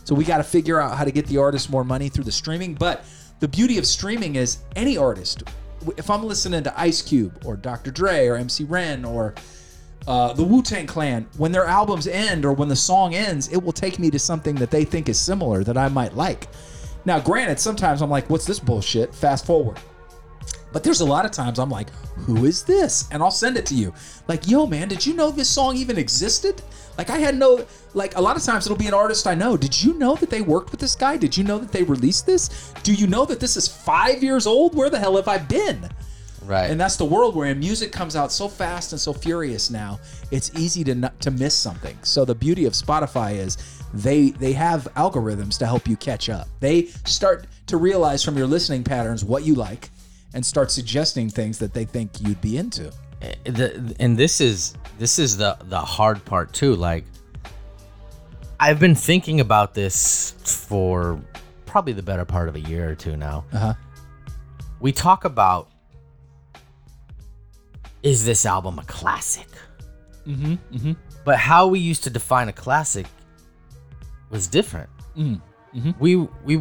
So 0.04 0.14
we 0.14 0.24
got 0.24 0.36
to 0.36 0.44
figure 0.44 0.80
out 0.80 0.96
how 0.96 1.02
to 1.02 1.10
get 1.10 1.26
the 1.26 1.38
artists 1.38 1.68
more 1.68 1.82
money 1.82 2.08
through 2.08 2.24
the 2.24 2.32
streaming. 2.32 2.74
But 2.74 3.04
the 3.40 3.48
beauty 3.48 3.76
of 3.76 3.84
streaming 3.84 4.36
is 4.36 4.58
any 4.76 4.96
artist. 4.96 5.42
If 5.96 6.08
I'm 6.08 6.22
listening 6.22 6.62
to 6.62 6.80
Ice 6.80 7.02
Cube 7.02 7.42
or 7.44 7.56
Dr. 7.56 7.90
Dre 7.90 8.28
or 8.28 8.36
MC 8.36 8.62
Ren 8.62 9.04
or 9.04 9.34
uh, 10.06 10.32
the 10.32 10.44
Wu 10.44 10.62
Tang 10.62 10.86
Clan, 10.86 11.26
when 11.36 11.52
their 11.52 11.66
albums 11.66 12.06
end 12.06 12.44
or 12.44 12.52
when 12.52 12.68
the 12.68 12.76
song 12.76 13.14
ends, 13.14 13.48
it 13.52 13.56
will 13.62 13.72
take 13.72 13.98
me 13.98 14.10
to 14.10 14.18
something 14.18 14.54
that 14.56 14.70
they 14.70 14.84
think 14.84 15.08
is 15.08 15.18
similar 15.18 15.64
that 15.64 15.76
I 15.76 15.88
might 15.88 16.14
like. 16.14 16.48
Now, 17.04 17.20
granted, 17.20 17.60
sometimes 17.60 18.02
I'm 18.02 18.10
like, 18.10 18.28
what's 18.28 18.46
this 18.46 18.58
bullshit? 18.58 19.14
Fast 19.14 19.46
forward. 19.46 19.78
But 20.72 20.84
there's 20.84 21.00
a 21.00 21.04
lot 21.06 21.24
of 21.24 21.30
times 21.30 21.58
I'm 21.58 21.70
like, 21.70 21.90
who 22.16 22.44
is 22.44 22.62
this? 22.62 23.08
And 23.10 23.22
I'll 23.22 23.30
send 23.30 23.56
it 23.56 23.64
to 23.66 23.74
you. 23.74 23.94
Like, 24.28 24.48
yo, 24.48 24.66
man, 24.66 24.88
did 24.88 25.06
you 25.06 25.14
know 25.14 25.30
this 25.30 25.48
song 25.48 25.76
even 25.76 25.96
existed? 25.96 26.60
Like, 26.98 27.10
I 27.10 27.18
had 27.18 27.36
no, 27.36 27.64
like, 27.94 28.16
a 28.16 28.20
lot 28.20 28.36
of 28.36 28.42
times 28.42 28.66
it'll 28.66 28.76
be 28.76 28.88
an 28.88 28.94
artist 28.94 29.26
I 29.26 29.34
know. 29.34 29.56
Did 29.56 29.82
you 29.82 29.94
know 29.94 30.16
that 30.16 30.30
they 30.30 30.42
worked 30.42 30.70
with 30.72 30.80
this 30.80 30.94
guy? 30.94 31.16
Did 31.16 31.36
you 31.36 31.44
know 31.44 31.58
that 31.58 31.72
they 31.72 31.82
released 31.82 32.26
this? 32.26 32.72
Do 32.82 32.92
you 32.92 33.06
know 33.06 33.24
that 33.26 33.40
this 33.40 33.56
is 33.56 33.68
five 33.68 34.22
years 34.22 34.46
old? 34.46 34.74
Where 34.74 34.90
the 34.90 34.98
hell 34.98 35.16
have 35.16 35.28
I 35.28 35.38
been? 35.38 35.88
Right. 36.46 36.70
And 36.70 36.80
that's 36.80 36.96
the 36.96 37.04
world 37.04 37.34
we're 37.36 37.46
in. 37.46 37.58
Music 37.58 37.92
comes 37.92 38.16
out 38.16 38.32
so 38.32 38.48
fast 38.48 38.92
and 38.92 39.00
so 39.00 39.12
furious 39.12 39.70
now. 39.70 39.98
It's 40.30 40.50
easy 40.56 40.82
to 40.84 40.94
not, 40.94 41.20
to 41.20 41.30
miss 41.30 41.54
something. 41.54 41.96
So 42.02 42.24
the 42.24 42.34
beauty 42.34 42.64
of 42.64 42.72
Spotify 42.72 43.34
is 43.36 43.58
they 43.94 44.30
they 44.30 44.52
have 44.52 44.88
algorithms 44.96 45.58
to 45.58 45.66
help 45.66 45.86
you 45.88 45.96
catch 45.96 46.28
up. 46.28 46.48
They 46.60 46.86
start 47.04 47.46
to 47.66 47.76
realize 47.76 48.22
from 48.22 48.36
your 48.36 48.46
listening 48.46 48.84
patterns 48.84 49.24
what 49.24 49.44
you 49.44 49.54
like 49.54 49.90
and 50.34 50.44
start 50.44 50.70
suggesting 50.70 51.28
things 51.30 51.58
that 51.58 51.72
they 51.74 51.84
think 51.84 52.20
you'd 52.20 52.40
be 52.40 52.58
into. 52.58 52.92
the, 53.44 53.94
and 54.00 54.16
this 54.16 54.40
is 54.40 54.74
this 54.98 55.18
is 55.18 55.36
the 55.36 55.56
the 55.64 55.78
hard 55.80 56.22
part 56.26 56.52
too 56.52 56.76
like 56.76 57.04
i've 58.60 58.78
been 58.78 58.94
thinking 58.94 59.40
about 59.40 59.72
this 59.74 60.34
for 60.68 61.18
probably 61.64 61.92
the 61.94 62.02
better 62.02 62.24
part 62.26 62.48
of 62.48 62.54
a 62.56 62.60
year 62.60 62.90
or 62.90 62.94
two 62.94 63.16
now 63.16 63.44
Uh-huh. 63.52 63.72
we 64.80 64.92
talk 64.92 65.24
about 65.24 65.68
is 68.10 68.24
this 68.24 68.46
album 68.46 68.78
a 68.78 68.84
classic 68.84 69.48
Mm-hmm. 70.26 70.54
Mm-hmm. 70.74 70.92
but 71.24 71.36
how 71.38 71.62
we 71.68 71.78
used 71.78 72.02
to 72.04 72.10
define 72.10 72.48
a 72.48 72.52
classic 72.52 73.06
was 74.30 74.46
different 74.46 74.90
Mm. 75.16 75.40
Mhm. 75.74 75.94
we 75.98 76.16
we 76.44 76.54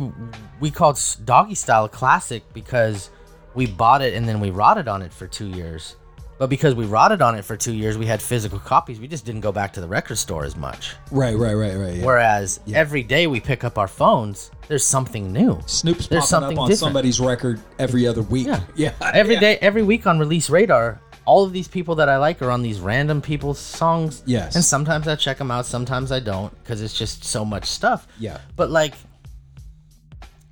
we 0.61 0.71
called 0.71 0.97
doggy 1.25 1.55
style 1.55 1.85
a 1.85 1.89
classic 1.89 2.41
because 2.53 3.09
we 3.53 3.65
bought 3.65 4.01
it 4.01 4.13
and 4.13 4.27
then 4.29 4.39
we 4.39 4.49
rotted 4.49 4.87
on 4.87 5.01
it 5.01 5.11
for 5.11 5.27
two 5.27 5.47
years 5.47 5.95
But 6.37 6.49
because 6.49 6.75
we 6.75 6.85
rotted 6.85 7.21
on 7.21 7.33
it 7.39 7.45
for 7.45 7.55
two 7.55 7.71
years, 7.73 7.97
we 7.97 8.05
had 8.05 8.21
physical 8.21 8.59
copies. 8.59 8.99
We 8.99 9.07
just 9.07 9.25
didn't 9.25 9.39
go 9.39 9.53
back 9.53 9.71
to 9.75 9.79
the 9.79 9.87
record 9.87 10.17
store 10.17 10.43
as 10.43 10.57
much. 10.57 10.93
Right, 11.09 11.37
right, 11.37 11.53
right, 11.63 11.77
right. 11.77 11.95
Yeah. 11.95 12.05
Whereas 12.05 12.59
every 12.73 13.03
day 13.03 13.23
we 13.27 13.39
pick 13.39 13.63
up 13.63 13.77
our 13.77 13.87
phones, 13.87 14.51
there's 14.67 14.83
something 14.83 15.31
new. 15.31 15.61
Snoop's 15.65 16.07
There's 16.09 16.23
popping 16.23 16.27
something 16.35 16.57
up 16.57 16.63
on 16.63 16.67
different. 16.69 16.79
somebody's 16.87 17.19
record 17.21 17.61
every 17.79 18.05
other 18.05 18.21
week. 18.21 18.47
Yeah. 18.47 18.59
yeah. 18.75 18.91
Every 19.13 19.35
yeah. 19.35 19.39
day, 19.47 19.57
every 19.61 19.83
week 19.83 20.03
on 20.07 20.19
Release 20.19 20.49
Radar, 20.49 20.99
all 21.25 21.43
of 21.43 21.51
these 21.53 21.67
people 21.67 21.95
that 21.95 22.07
I 22.09 22.17
like 22.17 22.41
are 22.41 22.51
on 22.51 22.61
these 22.61 22.79
random 22.79 23.21
people's 23.21 23.59
songs. 23.59 24.21
Yes. 24.25 24.55
And 24.55 24.63
sometimes 24.63 25.07
I 25.07 25.15
check 25.15 25.37
them 25.37 25.49
out, 25.51 25.65
sometimes 25.65 26.11
I 26.11 26.19
don't, 26.19 26.51
because 26.63 26.81
it's 26.81 26.97
just 26.97 27.23
so 27.23 27.43
much 27.43 27.65
stuff. 27.65 28.07
Yeah. 28.19 28.37
But 28.55 28.69
like, 28.69 28.93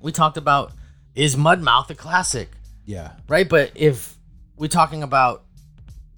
we 0.00 0.12
talked 0.12 0.36
about, 0.36 0.72
is 1.14 1.36
Mudmouth 1.36 1.90
a 1.90 1.94
classic? 1.94 2.50
Yeah. 2.86 3.12
right? 3.28 3.48
But 3.48 3.70
if 3.74 4.14
we're 4.56 4.68
talking 4.68 5.02
about 5.02 5.44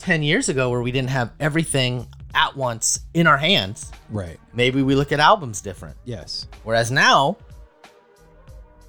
10 0.01 0.23
years 0.23 0.49
ago 0.49 0.71
where 0.71 0.83
we 0.83 0.91
didn't 0.91 1.11
have 1.11 1.31
everything 1.39 2.09
at 2.35 2.57
once 2.57 3.01
in 3.15 3.27
our 3.27 3.37
hands, 3.39 3.93
Right. 4.11 4.39
maybe 4.53 4.83
we 4.83 4.95
look 4.95 5.13
at 5.13 5.21
albums 5.21 5.61
different. 5.61 5.97
Yes. 6.05 6.47
Whereas 6.65 6.91
now, 6.91 7.37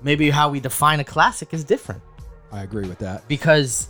maybe 0.02 0.30
how 0.30 0.50
we 0.50 0.60
define 0.60 1.00
a 1.00 1.04
classic 1.04 1.54
is 1.54 1.64
different 1.64 2.02
I 2.52 2.64
agree 2.64 2.88
with 2.88 3.00
that. 3.00 3.28
because 3.28 3.90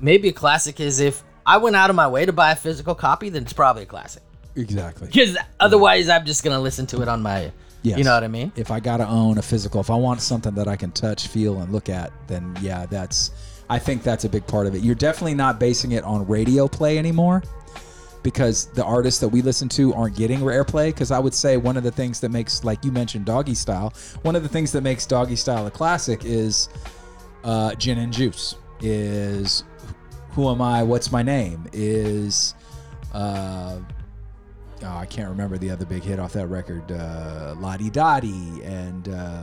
maybe 0.00 0.28
a 0.28 0.32
classic 0.32 0.80
is 0.80 1.00
if 1.00 1.22
I 1.46 1.56
went 1.58 1.76
out 1.76 1.90
of 1.90 1.96
my 1.96 2.08
way 2.08 2.26
to 2.26 2.32
buy 2.32 2.52
a 2.52 2.56
physical 2.56 2.94
copy, 2.94 3.28
then 3.28 3.42
it's 3.42 3.52
probably 3.52 3.82
a 3.84 3.86
classic. 3.86 4.22
Exactly. 4.56 5.06
Because 5.06 5.36
otherwise, 5.58 6.08
I'm 6.08 6.26
just 6.26 6.42
going 6.44 6.56
to 6.56 6.60
listen 6.60 6.86
to 6.86 7.02
it 7.02 7.08
on 7.08 7.22
my, 7.22 7.52
Yes. 7.82 7.96
you 7.98 8.04
know 8.04 8.12
what 8.14 8.24
I 8.24 8.28
mean? 8.28 8.52
If 8.56 8.70
I 8.70 8.78
gotta 8.78 9.06
own 9.08 9.38
a 9.38 9.42
physical, 9.42 9.80
if 9.80 9.88
I 9.88 9.94
want 9.94 10.20
something 10.20 10.54
that 10.54 10.68
I 10.68 10.76
can 10.76 10.90
touch, 10.90 11.28
feel, 11.28 11.60
and 11.60 11.72
look 11.72 11.88
at, 11.88 12.12
then 12.26 12.54
yeah, 12.60 12.84
that's. 12.84 13.30
I 13.70 13.78
think 13.78 14.02
that's 14.02 14.24
a 14.24 14.28
big 14.28 14.46
part 14.46 14.66
of 14.66 14.74
it. 14.74 14.82
You're 14.82 14.96
definitely 14.96 15.34
not 15.34 15.58
basing 15.58 15.92
it 15.92 16.04
on 16.04 16.26
radio 16.26 16.68
play 16.68 16.98
anymore, 16.98 17.42
because 18.22 18.66
the 18.66 18.84
artists 18.84 19.18
that 19.20 19.28
we 19.28 19.40
listen 19.40 19.66
to 19.70 19.94
aren't 19.94 20.14
getting 20.16 20.40
airplay. 20.40 20.88
Because 20.88 21.10
I 21.10 21.18
would 21.18 21.32
say 21.32 21.56
one 21.56 21.76
of 21.78 21.82
the 21.82 21.90
things 21.90 22.20
that 22.20 22.30
makes, 22.30 22.64
like 22.64 22.84
you 22.84 22.92
mentioned, 22.92 23.24
Doggy 23.24 23.54
Style. 23.54 23.94
One 24.22 24.36
of 24.36 24.42
the 24.42 24.48
things 24.48 24.72
that 24.72 24.82
makes 24.82 25.06
Doggy 25.06 25.36
Style 25.36 25.66
a 25.66 25.70
classic 25.70 26.24
is 26.24 26.68
uh, 27.44 27.74
Gin 27.76 27.96
and 27.98 28.12
Juice. 28.12 28.56
Is 28.82 29.64
Who 30.32 30.48
Am 30.48 30.62
I? 30.62 30.82
What's 30.82 31.10
My 31.10 31.22
Name? 31.22 31.66
Is 31.72 32.54
uh, 33.12 33.78
oh, 34.82 34.86
I 34.86 35.06
can't 35.06 35.28
remember 35.28 35.58
the 35.58 35.70
other 35.70 35.84
big 35.84 36.02
hit 36.02 36.20
off 36.20 36.32
that 36.34 36.46
record. 36.46 36.90
Uh, 36.92 37.54
Lodi 37.58 37.90
Dodi 37.90 38.64
and 38.64 39.08
uh, 39.08 39.42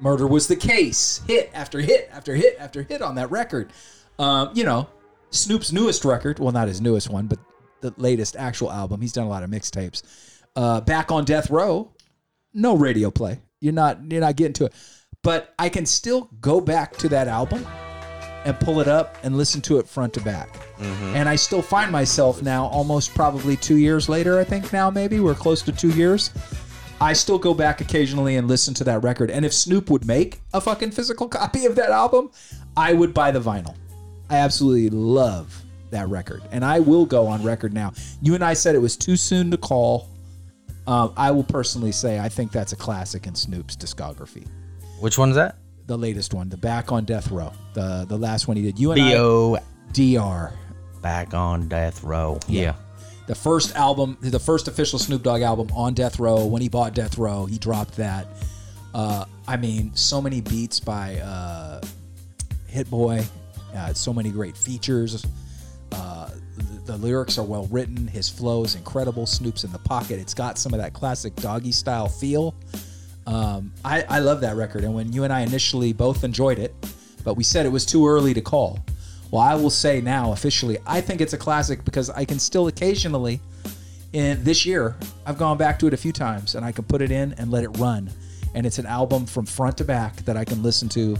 Murder 0.00 0.26
Was 0.26 0.48
the 0.48 0.56
Case. 0.56 1.22
Hit 1.26 1.50
after 1.54 1.80
hit 1.80 2.10
after 2.12 2.34
hit 2.34 2.56
after 2.58 2.82
hit 2.82 3.00
on 3.00 3.14
that 3.14 3.30
record. 3.30 3.72
Um, 4.18 4.50
you 4.54 4.64
know, 4.64 4.86
Snoop's 5.30 5.72
newest 5.72 6.04
record. 6.04 6.38
Well, 6.38 6.52
not 6.52 6.68
his 6.68 6.82
newest 6.82 7.08
one, 7.08 7.26
but 7.26 7.38
the 7.80 7.94
latest 7.96 8.36
actual 8.36 8.70
album. 8.70 9.00
He's 9.00 9.14
done 9.14 9.24
a 9.24 9.30
lot 9.30 9.42
of 9.42 9.50
mixtapes. 9.50 10.02
Uh, 10.54 10.82
Back 10.82 11.10
on 11.10 11.24
Death 11.24 11.48
Row. 11.50 11.90
No 12.52 12.76
radio 12.76 13.10
play. 13.10 13.40
You're 13.60 13.72
not. 13.72 14.12
You're 14.12 14.20
not 14.20 14.36
getting 14.36 14.52
to 14.54 14.66
it. 14.66 14.74
But 15.22 15.54
I 15.58 15.70
can 15.70 15.86
still 15.86 16.30
go 16.40 16.60
back 16.60 16.96
to 16.98 17.08
that 17.10 17.28
album 17.28 17.66
and 18.44 18.58
pull 18.60 18.80
it 18.80 18.88
up 18.88 19.16
and 19.22 19.36
listen 19.36 19.60
to 19.62 19.78
it 19.78 19.88
front 19.88 20.12
to 20.14 20.20
back. 20.20 20.48
And 21.14 21.28
I 21.28 21.36
still 21.36 21.62
find 21.62 21.90
myself 21.92 22.42
now, 22.42 22.66
almost 22.66 23.14
probably 23.14 23.56
two 23.56 23.76
years 23.76 24.08
later, 24.08 24.38
I 24.38 24.44
think 24.44 24.72
now 24.72 24.90
maybe 24.90 25.20
we're 25.20 25.34
close 25.34 25.62
to 25.62 25.72
two 25.72 25.90
years. 25.90 26.30
I 27.00 27.14
still 27.14 27.38
go 27.38 27.54
back 27.54 27.80
occasionally 27.80 28.36
and 28.36 28.46
listen 28.46 28.74
to 28.74 28.84
that 28.84 29.02
record. 29.02 29.30
And 29.30 29.44
if 29.44 29.54
Snoop 29.54 29.88
would 29.90 30.06
make 30.06 30.40
a 30.52 30.60
fucking 30.60 30.90
physical 30.90 31.28
copy 31.28 31.64
of 31.64 31.74
that 31.76 31.90
album, 31.90 32.30
I 32.76 32.92
would 32.92 33.14
buy 33.14 33.30
the 33.30 33.40
vinyl. 33.40 33.74
I 34.28 34.36
absolutely 34.36 34.90
love 34.90 35.62
that 35.90 36.08
record. 36.08 36.42
And 36.52 36.64
I 36.64 36.80
will 36.80 37.06
go 37.06 37.26
on 37.26 37.42
record 37.42 37.72
now. 37.72 37.92
You 38.22 38.34
and 38.34 38.44
I 38.44 38.54
said 38.54 38.74
it 38.74 38.80
was 38.80 38.96
too 38.96 39.16
soon 39.16 39.50
to 39.50 39.56
call. 39.56 40.08
Um, 40.86 41.12
I 41.16 41.30
will 41.30 41.44
personally 41.44 41.92
say 41.92 42.18
I 42.18 42.28
think 42.28 42.52
that's 42.52 42.72
a 42.72 42.76
classic 42.76 43.26
in 43.26 43.34
Snoop's 43.34 43.76
discography. 43.76 44.46
Which 45.00 45.18
one's 45.18 45.36
that? 45.36 45.56
The 45.90 45.98
latest 45.98 46.34
one, 46.34 46.48
the 46.48 46.56
Back 46.56 46.92
on 46.92 47.04
Death 47.04 47.32
Row, 47.32 47.52
the 47.74 48.06
the 48.08 48.16
last 48.16 48.46
one 48.46 48.56
he 48.56 48.62
did. 48.62 48.78
You 48.78 48.92
and 48.92 49.00
I, 49.00 49.10
Dr. 49.92 50.56
Back 51.02 51.34
on 51.34 51.66
Death 51.66 52.04
Row. 52.04 52.38
Yeah. 52.46 52.74
the 53.26 53.34
first 53.34 53.74
album, 53.74 54.16
the 54.20 54.38
first 54.38 54.68
official 54.68 55.00
Snoop 55.00 55.24
Dogg 55.24 55.42
album 55.42 55.68
on 55.74 55.94
Death 55.94 56.20
Row. 56.20 56.46
When 56.46 56.62
he 56.62 56.68
bought 56.68 56.94
Death 56.94 57.18
Row, 57.18 57.44
he 57.44 57.58
dropped 57.58 57.96
that. 57.96 58.28
Uh, 58.94 59.24
I 59.48 59.56
mean, 59.56 59.90
so 59.96 60.22
many 60.22 60.40
beats 60.40 60.78
by 60.78 61.16
uh, 61.16 61.80
Hit 62.68 62.88
Boy, 62.88 63.24
uh, 63.74 63.92
so 63.92 64.12
many 64.12 64.30
great 64.30 64.56
features. 64.56 65.26
Uh, 65.90 66.30
the, 66.56 66.92
the 66.92 66.96
lyrics 66.98 67.36
are 67.36 67.44
well 67.44 67.66
written. 67.66 68.06
His 68.06 68.28
flow 68.28 68.62
is 68.62 68.76
incredible. 68.76 69.26
Snoop's 69.26 69.64
in 69.64 69.72
the 69.72 69.80
pocket. 69.80 70.20
It's 70.20 70.34
got 70.34 70.56
some 70.56 70.72
of 70.72 70.78
that 70.78 70.92
classic 70.92 71.34
doggy 71.34 71.72
style 71.72 72.08
feel. 72.08 72.54
Um, 73.30 73.72
I, 73.84 74.02
I 74.08 74.18
love 74.18 74.40
that 74.40 74.56
record. 74.56 74.82
And 74.82 74.92
when 74.92 75.12
you 75.12 75.22
and 75.22 75.32
I 75.32 75.42
initially 75.42 75.92
both 75.92 76.24
enjoyed 76.24 76.58
it, 76.58 76.74
but 77.22 77.34
we 77.34 77.44
said 77.44 77.64
it 77.64 77.70
was 77.70 77.86
too 77.86 78.08
early 78.08 78.34
to 78.34 78.40
call. 78.40 78.84
Well, 79.30 79.40
I 79.40 79.54
will 79.54 79.70
say 79.70 80.00
now 80.00 80.32
officially, 80.32 80.78
I 80.84 81.00
think 81.00 81.20
it's 81.20 81.32
a 81.32 81.38
classic 81.38 81.84
because 81.84 82.10
I 82.10 82.24
can 82.24 82.40
still 82.40 82.66
occasionally, 82.66 83.40
in 84.12 84.42
this 84.42 84.66
year, 84.66 84.96
I've 85.24 85.38
gone 85.38 85.56
back 85.56 85.78
to 85.78 85.86
it 85.86 85.94
a 85.94 85.96
few 85.96 86.10
times 86.10 86.56
and 86.56 86.64
I 86.64 86.72
can 86.72 86.84
put 86.84 87.00
it 87.02 87.12
in 87.12 87.34
and 87.34 87.52
let 87.52 87.62
it 87.62 87.68
run. 87.78 88.10
And 88.56 88.66
it's 88.66 88.80
an 88.80 88.86
album 88.86 89.26
from 89.26 89.46
front 89.46 89.78
to 89.78 89.84
back 89.84 90.16
that 90.24 90.36
I 90.36 90.44
can 90.44 90.60
listen 90.60 90.88
to 90.90 91.16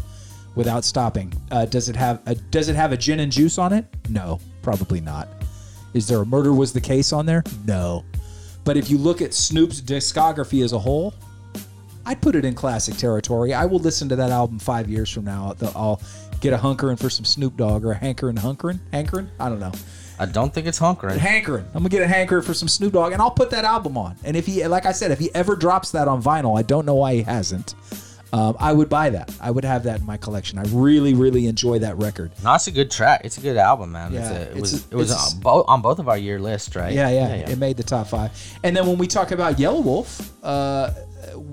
without 0.56 0.84
stopping. 0.84 1.32
Uh, 1.52 1.66
does 1.66 1.88
it 1.88 1.94
have 1.94 2.20
a 2.26 2.34
Does 2.34 2.68
it 2.68 2.74
have 2.74 2.90
a 2.90 2.96
gin 2.96 3.20
and 3.20 3.30
juice 3.30 3.56
on 3.56 3.72
it? 3.72 3.84
No, 4.08 4.40
probably 4.62 5.00
not. 5.00 5.28
Is 5.94 6.08
there 6.08 6.18
a 6.18 6.26
murder 6.26 6.52
was 6.52 6.72
the 6.72 6.80
case 6.80 7.12
on 7.12 7.24
there? 7.24 7.44
No. 7.64 8.04
But 8.64 8.76
if 8.76 8.90
you 8.90 8.98
look 8.98 9.22
at 9.22 9.32
Snoop's 9.32 9.80
discography 9.80 10.64
as 10.64 10.72
a 10.72 10.78
whole, 10.78 11.14
I'd 12.06 12.20
put 12.20 12.34
it 12.34 12.44
in 12.44 12.54
classic 12.54 12.96
territory. 12.96 13.52
I 13.54 13.66
will 13.66 13.78
listen 13.78 14.08
to 14.08 14.16
that 14.16 14.30
album 14.30 14.58
five 14.58 14.88
years 14.88 15.10
from 15.10 15.24
now. 15.24 15.54
I'll- 15.74 16.00
get 16.40 16.54
a 16.54 16.56
hunkering 16.56 16.98
for 16.98 17.10
some 17.10 17.26
Snoop 17.26 17.54
Dogg 17.58 17.84
or 17.84 17.92
a 17.92 17.94
hankering, 17.98 18.36
hunkering, 18.36 18.78
hankering. 18.92 19.28
I 19.38 19.50
don't 19.50 19.60
know, 19.60 19.72
I 20.18 20.24
don't 20.24 20.54
think 20.54 20.66
it's 20.66 20.78
hunkering. 20.80 21.18
hankering. 21.18 21.66
I'm 21.74 21.82
gonna 21.82 21.90
get 21.90 22.00
a 22.00 22.06
hankering 22.08 22.42
for 22.42 22.54
some 22.54 22.66
Snoop 22.66 22.94
Dogg, 22.94 23.12
and 23.12 23.20
I'll 23.20 23.30
put 23.30 23.50
that 23.50 23.66
album 23.66 23.98
on. 23.98 24.16
And 24.24 24.34
if 24.38 24.46
he, 24.46 24.66
like 24.66 24.86
I 24.86 24.92
said, 24.92 25.10
if 25.10 25.18
he 25.18 25.28
ever 25.34 25.54
drops 25.54 25.90
that 25.90 26.08
on 26.08 26.22
vinyl, 26.22 26.58
I 26.58 26.62
don't 26.62 26.86
know 26.86 26.94
why 26.94 27.12
he 27.16 27.22
hasn't. 27.24 27.74
Um, 28.32 28.56
I 28.58 28.72
would 28.72 28.88
buy 28.88 29.10
that. 29.10 29.30
I 29.38 29.50
would 29.50 29.64
have 29.66 29.82
that 29.82 30.00
in 30.00 30.06
my 30.06 30.16
collection. 30.16 30.58
I 30.58 30.62
really, 30.68 31.12
really 31.12 31.46
enjoy 31.46 31.80
that 31.80 31.98
record. 31.98 32.30
No, 32.42 32.54
it's 32.54 32.68
a 32.68 32.70
good 32.70 32.90
track. 32.90 33.20
It's 33.24 33.36
a 33.36 33.40
good 33.42 33.58
album, 33.58 33.92
man. 33.92 34.14
Yeah, 34.14 34.20
it's 34.20 34.30
a, 34.30 34.40
it 34.42 34.48
it's 34.52 34.60
was 34.60 34.72
a- 34.72 34.88
it 34.92 34.94
was 34.94 35.34
on, 35.34 35.40
bo- 35.40 35.64
on 35.68 35.82
both 35.82 35.98
of 35.98 36.08
our 36.08 36.16
year 36.16 36.38
lists, 36.40 36.74
right? 36.74 36.94
Yeah, 36.94 37.10
yeah, 37.10 37.26
it 37.50 37.58
made 37.58 37.76
the 37.76 37.82
top 37.82 38.06
five. 38.06 38.30
And 38.64 38.74
then 38.74 38.86
when 38.86 38.96
we 38.96 39.08
talk 39.08 39.32
about 39.32 39.56
Yelawolf, 39.56 40.26
uh, 40.42 40.90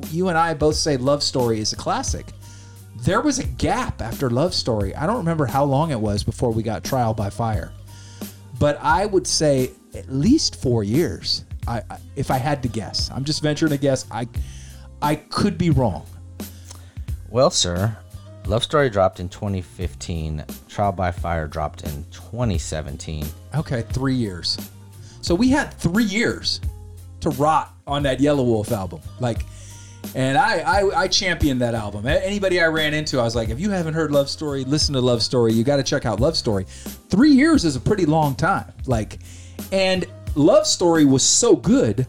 you 0.10 0.30
and 0.30 0.38
I 0.38 0.54
both 0.54 0.76
say 0.76 0.98
Love 0.98 1.24
Story 1.24 1.60
is 1.60 1.74
a 1.74 1.76
classic. 1.76 2.28
There 3.04 3.22
was 3.22 3.40
a 3.40 3.44
gap 3.46 4.02
after 4.02 4.30
Love 4.30 4.54
Story. 4.54 4.96
I 4.96 5.06
don't 5.06 5.18
remember 5.18 5.46
how 5.46 5.64
long 5.64 5.92
it 5.92 6.00
was 6.00 6.24
before 6.24 6.52
we 6.52 6.64
got 6.64 6.84
Trial 6.84 7.14
by 7.14 7.30
Fire, 7.30 7.72
but 8.60 8.78
I 8.82 9.06
would 9.06 9.28
say 9.28 9.72
at 9.96 10.12
least 10.12 10.62
four 10.62 10.84
years. 10.84 11.44
I, 11.68 11.82
I 11.90 11.98
if 12.16 12.32
I 12.32 12.38
had 12.38 12.64
to 12.64 12.70
guess, 12.70 13.12
I'm 13.12 13.24
just 13.24 13.42
venturing 13.44 13.74
a 13.74 13.78
guess. 13.78 14.06
I 14.10 14.28
I 15.02 15.16
could 15.16 15.58
be 15.58 15.70
wrong. 15.70 16.06
Well, 17.30 17.50
sir, 17.50 17.98
Love 18.48 18.64
Story 18.64 18.90
dropped 18.90 19.20
in 19.20 19.28
2015. 19.28 20.46
Trial 20.70 20.94
by 20.94 21.12
Fire 21.12 21.48
dropped 21.48 21.84
in 21.84 22.06
2017. 22.12 23.26
Okay, 23.56 23.82
three 23.90 24.16
years. 24.16 24.58
So 25.22 25.36
we 25.36 25.50
had 25.50 25.74
three 25.74 26.06
years 26.06 26.62
to 27.20 27.30
rot 27.32 27.76
on 27.86 28.04
that 28.04 28.20
Yelawolf 28.20 28.72
album. 28.72 29.02
Like, 29.20 29.46
and 30.16 30.38
I, 30.38 30.60
I, 30.60 31.02
I 31.04 31.08
championed 31.08 31.62
that 31.62 31.74
album. 31.76 32.06
Anybody 32.08 32.62
I 32.62 32.68
ran 32.68 32.94
into, 32.94 33.20
I 33.20 33.24
was 33.24 33.36
like, 33.36 33.50
if 33.50 33.60
you 33.60 33.70
haven't 33.70 33.94
heard 33.94 34.12
Love 34.12 34.30
Story, 34.30 34.64
listen 34.64 34.94
to 34.94 35.02
Love 35.02 35.22
Story. 35.22 35.54
You 35.54 35.64
got 35.64 35.78
to 35.78 35.84
check 35.84 36.06
out 36.06 36.20
Love 36.20 36.36
Story. 36.38 36.66
Three 37.10 37.32
years 37.32 37.66
is 37.66 37.76
a 37.76 37.80
pretty 37.80 38.06
long 38.06 38.36
time. 38.36 38.72
Like, 38.86 39.20
and 39.72 40.06
Love 40.36 40.66
Story 40.68 41.06
was 41.06 41.24
so 41.24 41.56
good, 41.56 42.06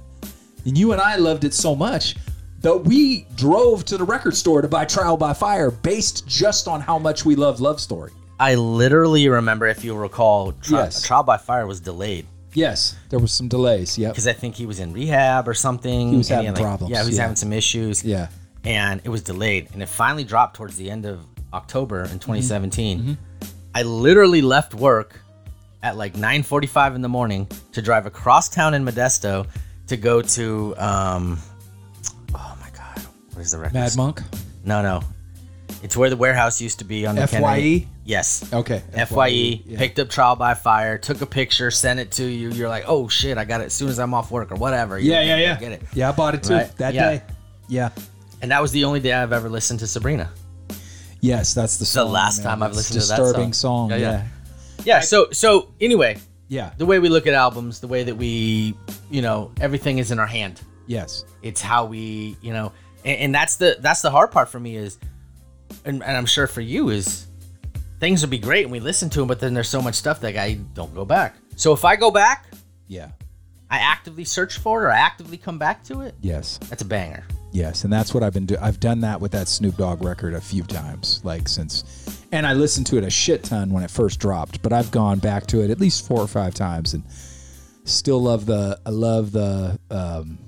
and 0.64 0.76
you 0.76 0.92
and 0.92 1.00
I 1.00 1.16
loved 1.16 1.44
it 1.44 1.54
so 1.54 1.74
much 1.74 2.16
that 2.60 2.76
we 2.84 3.26
drove 3.36 3.84
to 3.86 3.96
the 3.96 4.04
record 4.04 4.34
store 4.36 4.60
to 4.62 4.68
buy 4.68 4.84
Trial 4.84 5.16
by 5.16 5.32
Fire 5.32 5.70
based 5.70 6.26
just 6.26 6.66
on 6.68 6.80
how 6.80 6.98
much 6.98 7.24
we 7.24 7.36
loved 7.36 7.60
Love 7.60 7.80
Story. 7.80 8.12
I 8.40 8.54
literally 8.56 9.28
remember, 9.28 9.66
if 9.66 9.84
you 9.84 9.94
recall, 9.94 10.52
tri- 10.52 10.84
Yes. 10.84 11.02
Trial 11.02 11.22
by 11.22 11.36
Fire 11.36 11.66
was 11.66 11.80
delayed 11.80 12.26
Yes, 12.54 12.96
there 13.10 13.18
was 13.18 13.32
some 13.32 13.48
delays. 13.48 13.98
Yeah, 13.98 14.08
because 14.08 14.26
I 14.26 14.32
think 14.32 14.54
he 14.56 14.66
was 14.66 14.80
in 14.80 14.92
rehab 14.92 15.48
or 15.48 15.54
something. 15.54 16.10
He 16.10 16.16
was 16.16 16.28
having 16.28 16.54
problems, 16.54 16.90
Yeah, 16.90 17.02
he 17.02 17.06
was 17.08 17.16
yeah. 17.16 17.22
having 17.22 17.36
some 17.36 17.52
issues. 17.52 18.02
Yeah. 18.04 18.28
and 18.64 19.00
it 19.04 19.08
was 19.08 19.22
delayed 19.22 19.68
and 19.72 19.82
it 19.82 19.88
finally 19.88 20.24
dropped 20.24 20.56
towards 20.56 20.76
the 20.76 20.90
end 20.90 21.06
of 21.06 21.20
october 21.52 22.00
in 22.02 22.18
2017 22.18 23.16
i 23.74 23.82
literally 23.82 24.42
left 24.42 24.74
work 24.74 25.20
at 25.82 25.96
like 25.96 26.14
9.45 26.14 26.96
in 26.96 27.00
the 27.00 27.08
morning 27.08 27.46
to 27.72 27.80
drive 27.80 28.04
across 28.04 28.48
town 28.48 28.74
in 28.74 28.84
modesto 28.84 29.46
to 29.86 29.96
go 29.96 30.20
to 30.20 30.74
um 30.76 31.38
oh 32.34 32.58
my 32.60 32.68
god 32.76 32.98
what 33.32 33.42
is 33.42 33.52
the 33.52 33.58
record 33.58 33.74
Mad 33.74 33.96
Monk. 33.96 34.20
no 34.64 34.82
no 34.82 35.00
It's 35.82 35.96
where 35.96 36.10
the 36.10 36.16
warehouse 36.16 36.60
used 36.60 36.78
to 36.80 36.84
be 36.84 37.06
on 37.06 37.14
the 37.14 37.26
FYE? 37.26 37.38
Kennedy. 37.40 37.88
Yes. 38.04 38.50
Okay. 38.52 38.82
Fye, 39.06 39.26
yeah. 39.28 39.78
picked 39.78 39.98
up 39.98 40.08
trial 40.08 40.34
by 40.34 40.54
fire, 40.54 40.98
took 40.98 41.20
a 41.20 41.26
picture, 41.26 41.70
sent 41.70 42.00
it 42.00 42.10
to 42.12 42.24
you. 42.24 42.50
You're 42.50 42.68
like, 42.68 42.84
oh 42.86 43.06
shit, 43.08 43.36
I 43.38 43.44
got 43.44 43.60
it 43.60 43.64
as 43.64 43.74
soon 43.74 43.88
as 43.88 43.98
I'm 43.98 44.14
off 44.14 44.30
work 44.30 44.50
or 44.50 44.56
whatever. 44.56 44.98
You 44.98 45.12
Yeah, 45.12 45.22
yeah, 45.22 45.36
yeah. 45.36 45.58
Get 45.58 45.72
it. 45.72 45.82
Yeah, 45.94 46.08
I 46.08 46.12
bought 46.12 46.34
it 46.34 46.42
too 46.42 46.54
Right? 46.54 46.76
that 46.78 46.94
Yeah. 46.94 47.10
day. 47.10 47.22
Yeah. 47.68 47.90
And 48.40 48.50
that 48.50 48.62
was 48.62 48.72
the 48.72 48.84
only 48.84 49.00
day 49.00 49.12
I've 49.12 49.32
ever 49.32 49.48
listened 49.48 49.80
to 49.80 49.86
Sabrina. 49.86 50.30
Yes, 51.20 51.54
that's 51.54 51.76
the 51.78 51.98
the 52.00 52.04
last 52.04 52.38
man. 52.38 52.46
time 52.46 52.62
I've 52.62 52.74
listened 52.74 53.00
to 53.00 53.06
that 53.08 53.16
disturbing 53.18 53.52
song. 53.52 53.90
song. 53.90 53.98
Yeah, 54.00 54.06
Yeah, 54.06 54.10
yeah. 54.10 54.22
yeah. 54.84 54.84
Yeah. 54.84 55.00
So 55.00 55.28
so 55.32 55.68
anyway, 55.80 56.18
Yeah. 56.48 56.70
the 56.78 56.86
way 56.86 56.98
we 56.98 57.08
look 57.08 57.26
at 57.26 57.34
albums, 57.34 57.80
the 57.80 57.88
way 57.88 58.04
that 58.04 58.16
we, 58.16 58.74
you 59.10 59.22
know, 59.22 59.50
everything 59.60 59.98
is 59.98 60.10
in 60.10 60.18
our 60.18 60.26
hand. 60.26 60.60
Yes. 60.86 61.24
It's 61.42 61.60
how 61.60 61.84
we, 61.86 62.36
you 62.40 62.52
know, 62.52 62.72
and, 63.04 63.18
and 63.18 63.34
that's 63.34 63.56
the 63.56 63.76
that's 63.80 64.00
the 64.00 64.10
hard 64.10 64.30
part 64.30 64.48
for 64.48 64.58
me 64.60 64.76
is, 64.76 64.98
and, 65.84 66.02
and 66.02 66.16
I'm 66.16 66.26
sure 66.26 66.46
for 66.46 66.60
you 66.60 66.90
is, 66.90 67.26
things 68.00 68.20
would 68.22 68.30
be 68.30 68.38
great 68.38 68.64
and 68.64 68.72
we 68.72 68.80
listen 68.80 69.10
to 69.10 69.18
them, 69.20 69.28
but 69.28 69.40
then 69.40 69.54
there's 69.54 69.68
so 69.68 69.82
much 69.82 69.94
stuff 69.94 70.20
that 70.20 70.36
I 70.36 70.54
don't 70.74 70.94
go 70.94 71.04
back. 71.04 71.36
So 71.56 71.72
if 71.72 71.84
I 71.84 71.96
go 71.96 72.10
back, 72.10 72.46
Yeah. 72.86 73.10
I 73.70 73.78
actively 73.78 74.24
search 74.24 74.56
for 74.58 74.80
it 74.82 74.86
or 74.86 74.90
I 74.90 74.98
actively 74.98 75.36
come 75.36 75.58
back 75.58 75.84
to 75.84 76.00
it. 76.00 76.14
Yes. 76.22 76.58
That's 76.68 76.80
a 76.80 76.86
banger. 76.86 77.24
Yes, 77.50 77.84
and 77.84 77.92
that's 77.92 78.12
what 78.14 78.22
I've 78.22 78.32
been 78.34 78.44
doing. 78.46 78.60
I've 78.60 78.78
done 78.80 79.00
that 79.00 79.20
with 79.20 79.32
that 79.32 79.48
Snoop 79.48 79.76
Dogg 79.78 80.02
record 80.04 80.34
a 80.34 80.40
few 80.40 80.62
times, 80.64 81.20
like 81.24 81.48
since, 81.48 82.22
and 82.30 82.46
I 82.46 82.52
listened 82.52 82.86
to 82.88 82.98
it 82.98 83.04
a 83.04 83.10
shit 83.10 83.42
ton 83.42 83.70
when 83.72 83.82
it 83.82 83.90
first 83.90 84.20
dropped. 84.20 84.60
But 84.62 84.74
I've 84.74 84.90
gone 84.90 85.18
back 85.18 85.46
to 85.48 85.62
it 85.64 85.70
at 85.70 85.80
least 85.80 86.06
four 86.06 86.20
or 86.20 86.26
five 86.26 86.52
times, 86.52 86.92
and 86.92 87.02
still 87.84 88.22
love 88.22 88.44
the. 88.44 88.78
I 88.84 88.90
love 88.90 89.32
the. 89.32 89.78
Um, 89.90 90.38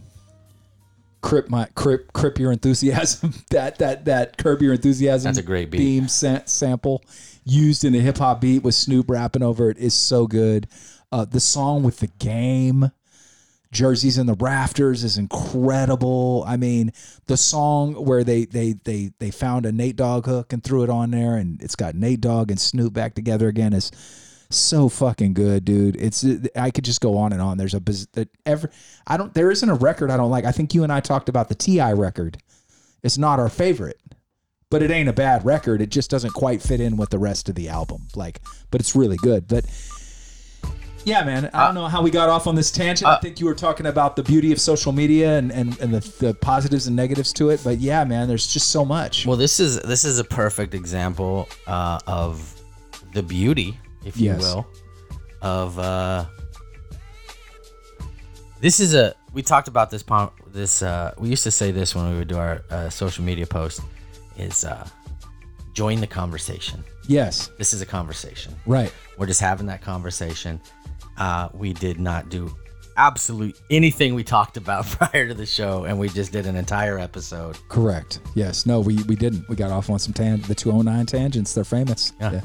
Crip 1.22 1.50
my 1.50 1.66
crip 1.74 2.12
crip 2.12 2.38
your 2.38 2.50
enthusiasm 2.50 3.34
that 3.50 3.78
that 3.78 4.06
that 4.06 4.38
curb 4.38 4.62
your 4.62 4.72
enthusiasm 4.72 5.28
That's 5.28 5.38
a 5.38 5.42
great 5.42 5.70
beat. 5.70 5.78
theme 5.78 6.08
sa- 6.08 6.40
sample 6.46 7.02
used 7.44 7.84
in 7.84 7.94
a 7.94 7.98
hip 7.98 8.18
hop 8.18 8.40
beat 8.40 8.62
with 8.62 8.74
Snoop 8.74 9.10
rapping 9.10 9.42
over 9.42 9.68
it 9.70 9.76
is 9.78 9.92
so 9.94 10.26
good. 10.26 10.66
Uh, 11.12 11.24
the 11.24 11.40
song 11.40 11.82
with 11.82 11.98
the 11.98 12.06
game 12.18 12.90
jerseys 13.72 14.18
in 14.18 14.26
the 14.26 14.34
rafters 14.34 15.04
is 15.04 15.18
incredible. 15.18 16.42
I 16.46 16.56
mean, 16.56 16.92
the 17.26 17.36
song 17.36 17.94
where 18.04 18.24
they 18.24 18.44
they 18.46 18.74
they 18.84 19.12
they 19.18 19.30
found 19.30 19.66
a 19.66 19.72
Nate 19.72 19.96
Dogg 19.96 20.26
hook 20.26 20.52
and 20.52 20.62
threw 20.64 20.82
it 20.84 20.90
on 20.90 21.10
there, 21.10 21.36
and 21.36 21.60
it's 21.62 21.76
got 21.76 21.94
Nate 21.94 22.20
Dogg 22.20 22.50
and 22.50 22.60
Snoop 22.60 22.92
back 22.92 23.14
together 23.14 23.48
again 23.48 23.72
is 23.72 23.90
so 24.50 24.88
fucking 24.88 25.34
good, 25.34 25.64
dude. 25.64 25.96
It's 25.96 26.24
I 26.56 26.70
could 26.70 26.84
just 26.84 27.00
go 27.00 27.16
on 27.16 27.32
and 27.32 27.40
on. 27.40 27.56
There's 27.56 27.74
a 27.74 27.80
biz- 27.80 28.08
that 28.12 28.28
ever 28.44 28.70
I 29.06 29.16
don't 29.16 29.32
there 29.34 29.50
isn't 29.50 29.68
a 29.68 29.74
record 29.74 30.10
I 30.10 30.16
don't 30.16 30.30
like. 30.30 30.44
I 30.44 30.52
think 30.52 30.74
you 30.74 30.82
and 30.82 30.92
I 30.92 31.00
talked 31.00 31.28
about 31.28 31.48
the 31.48 31.54
Ti 31.54 31.92
record. 31.94 32.38
It's 33.02 33.18
not 33.18 33.38
our 33.38 33.48
favorite. 33.48 34.00
But 34.70 34.84
it 34.84 34.90
ain't 34.92 35.08
a 35.08 35.12
bad 35.12 35.44
record. 35.44 35.82
It 35.82 35.90
just 35.90 36.10
doesn't 36.10 36.32
quite 36.32 36.62
fit 36.62 36.80
in 36.80 36.96
with 36.96 37.10
the 37.10 37.18
rest 37.18 37.48
of 37.48 37.56
the 37.56 37.68
album. 37.68 38.06
Like, 38.14 38.40
but 38.70 38.80
it's 38.80 38.94
really 38.94 39.16
good. 39.16 39.48
But 39.48 39.64
yeah, 41.04 41.24
man. 41.24 41.50
I 41.52 41.66
don't 41.66 41.74
know 41.74 41.88
how 41.88 42.02
we 42.02 42.10
got 42.10 42.28
off 42.28 42.46
on 42.46 42.54
this 42.54 42.70
tangent. 42.70 43.08
I 43.08 43.18
think 43.18 43.40
you 43.40 43.46
were 43.46 43.54
talking 43.54 43.86
about 43.86 44.16
the 44.16 44.22
beauty 44.22 44.52
of 44.52 44.60
social 44.60 44.92
media 44.92 45.38
and, 45.38 45.50
and, 45.50 45.78
and 45.80 45.94
the, 45.94 46.24
the 46.24 46.34
positives 46.34 46.86
and 46.86 46.94
negatives 46.94 47.32
to 47.34 47.50
it. 47.50 47.60
But 47.64 47.78
yeah, 47.78 48.04
man, 48.04 48.28
there's 48.28 48.46
just 48.46 48.68
so 48.68 48.84
much. 48.84 49.26
Well, 49.26 49.36
this 49.36 49.60
is 49.60 49.80
this 49.80 50.04
is 50.04 50.18
a 50.18 50.24
perfect 50.24 50.74
example 50.74 51.48
uh, 51.66 51.98
of 52.06 52.60
the 53.12 53.22
beauty, 53.22 53.78
if 54.04 54.16
you 54.18 54.26
Yes. 54.30 54.40
will, 54.40 54.66
of 55.42 55.78
uh, 55.78 56.24
this 58.60 58.80
is 58.80 58.94
a. 58.94 59.14
We 59.32 59.42
talked 59.42 59.68
about 59.68 59.90
this. 59.90 60.04
This 60.52 60.82
uh, 60.82 61.14
we 61.18 61.28
used 61.28 61.44
to 61.44 61.50
say 61.50 61.70
this 61.70 61.94
when 61.94 62.10
we 62.10 62.16
would 62.18 62.28
do 62.28 62.36
our 62.38 62.62
uh, 62.70 62.88
social 62.90 63.24
media 63.24 63.46
post. 63.46 63.80
Is 64.36 64.64
uh, 64.64 64.86
join 65.74 66.00
the 66.00 66.06
conversation. 66.06 66.82
yes, 67.06 67.50
This 67.58 67.72
is 67.74 67.80
a 67.82 67.86
conversation. 67.86 68.54
right. 68.66 68.92
We're 69.18 69.26
just 69.26 69.40
having 69.40 69.66
that 69.66 69.82
conversation. 69.82 70.60
Uh, 71.18 71.48
we 71.52 71.72
did 71.74 72.00
not 72.00 72.28
do 72.30 72.54
absolute 72.96 73.58
anything 73.70 74.14
we 74.14 74.24
talked 74.24 74.56
about 74.56 74.86
prior 74.90 75.28
to 75.28 75.34
the 75.34 75.44
show, 75.46 75.84
and 75.84 75.98
we 75.98 76.08
just 76.08 76.32
did 76.32 76.46
an 76.46 76.56
entire 76.56 76.98
episode. 76.98 77.58
Correct. 77.68 78.20
Yes. 78.34 78.64
No, 78.66 78.80
we, 78.80 79.02
we 79.04 79.14
didn't. 79.14 79.46
We 79.48 79.56
got 79.56 79.70
off 79.70 79.90
on 79.90 79.98
some 79.98 80.14
tan- 80.14 80.40
the 80.42 80.54
209 80.54 81.04
tangents. 81.06 81.52
They're 81.54 81.64
famous. 81.64 82.12
Yeah. 82.20 82.40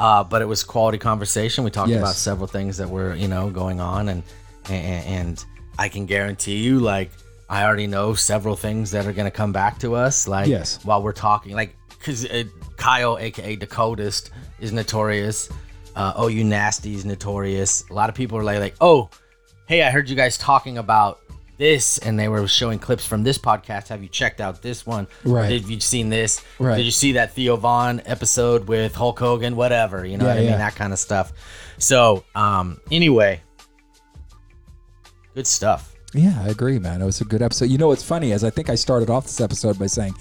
Uh, 0.00 0.24
but 0.24 0.40
it 0.40 0.46
was 0.46 0.64
quality 0.64 0.96
conversation. 0.98 1.62
We 1.62 1.70
talked 1.70 1.90
Yes. 1.90 2.00
about 2.00 2.14
several 2.14 2.46
things 2.46 2.78
that 2.78 2.88
were, 2.88 3.14
you 3.14 3.28
know, 3.28 3.50
going 3.50 3.80
on, 3.80 4.08
and, 4.08 4.22
and 4.70 5.04
and 5.04 5.44
I 5.78 5.88
can 5.90 6.06
guarantee 6.06 6.56
you, 6.56 6.80
like, 6.80 7.10
I 7.50 7.64
already 7.64 7.86
know 7.86 8.14
several 8.14 8.56
things 8.56 8.90
that 8.92 9.06
are 9.06 9.12
gonna 9.12 9.30
come 9.30 9.52
back 9.52 9.78
to 9.80 9.94
us, 9.94 10.26
like, 10.26 10.48
Yes. 10.48 10.78
while 10.84 11.02
we're 11.02 11.12
talking, 11.12 11.54
like, 11.54 11.76
because 11.90 12.24
uh, 12.24 12.44
Kyle, 12.78 13.18
aka 13.18 13.56
Dakotist, 13.56 14.30
is 14.58 14.72
notorious. 14.72 15.50
Uh, 15.94 16.14
oh, 16.16 16.28
you 16.28 16.44
nasty 16.44 16.94
is 16.94 17.04
notorious. 17.04 17.84
A 17.90 17.92
lot 17.92 18.08
of 18.08 18.14
people 18.14 18.38
are 18.38 18.44
like, 18.44 18.58
like, 18.60 18.76
oh, 18.80 19.10
hey, 19.66 19.82
I 19.82 19.90
heard 19.90 20.08
you 20.08 20.16
guys 20.16 20.38
talking 20.38 20.78
about 20.78 21.20
this, 21.60 21.98
and 21.98 22.18
they 22.18 22.26
were 22.26 22.48
showing 22.48 22.78
clips 22.78 23.04
from 23.06 23.22
this 23.22 23.36
podcast. 23.38 23.88
Have 23.88 24.02
you 24.02 24.08
checked 24.08 24.40
out 24.40 24.62
this 24.62 24.86
one? 24.86 25.06
Right. 25.24 25.52
Have 25.52 25.70
you 25.70 25.78
seen 25.78 26.08
this? 26.08 26.42
Right. 26.58 26.76
Did 26.78 26.86
you 26.86 26.90
see 26.90 27.12
that 27.12 27.34
Theo 27.34 27.54
Von 27.56 28.00
episode 28.06 28.66
with 28.66 28.94
Hulk 28.94 29.18
Hogan? 29.18 29.54
Whatever, 29.54 30.04
you 30.06 30.16
know 30.16 30.24
Yeah, 30.24 30.34
what 30.34 30.40
I 30.42 30.46
mean? 30.46 30.58
That 30.58 30.74
kind 30.74 30.92
of 30.92 30.98
stuff. 30.98 31.32
So, 31.78 32.24
um, 32.34 32.80
anyway, 32.90 33.42
good 35.34 35.46
stuff. 35.46 35.94
Yeah, 36.14 36.42
I 36.42 36.48
agree, 36.48 36.78
man. 36.78 37.02
It 37.02 37.04
was 37.04 37.20
a 37.20 37.24
good 37.24 37.42
episode. 37.42 37.66
You 37.66 37.78
know 37.78 37.88
what's 37.88 38.02
funny 38.02 38.32
is 38.32 38.42
I 38.42 38.50
think 38.50 38.68
I 38.70 38.74
started 38.74 39.10
off 39.10 39.24
this 39.24 39.40
episode 39.40 39.78
by 39.78 39.86
saying, 39.86 40.14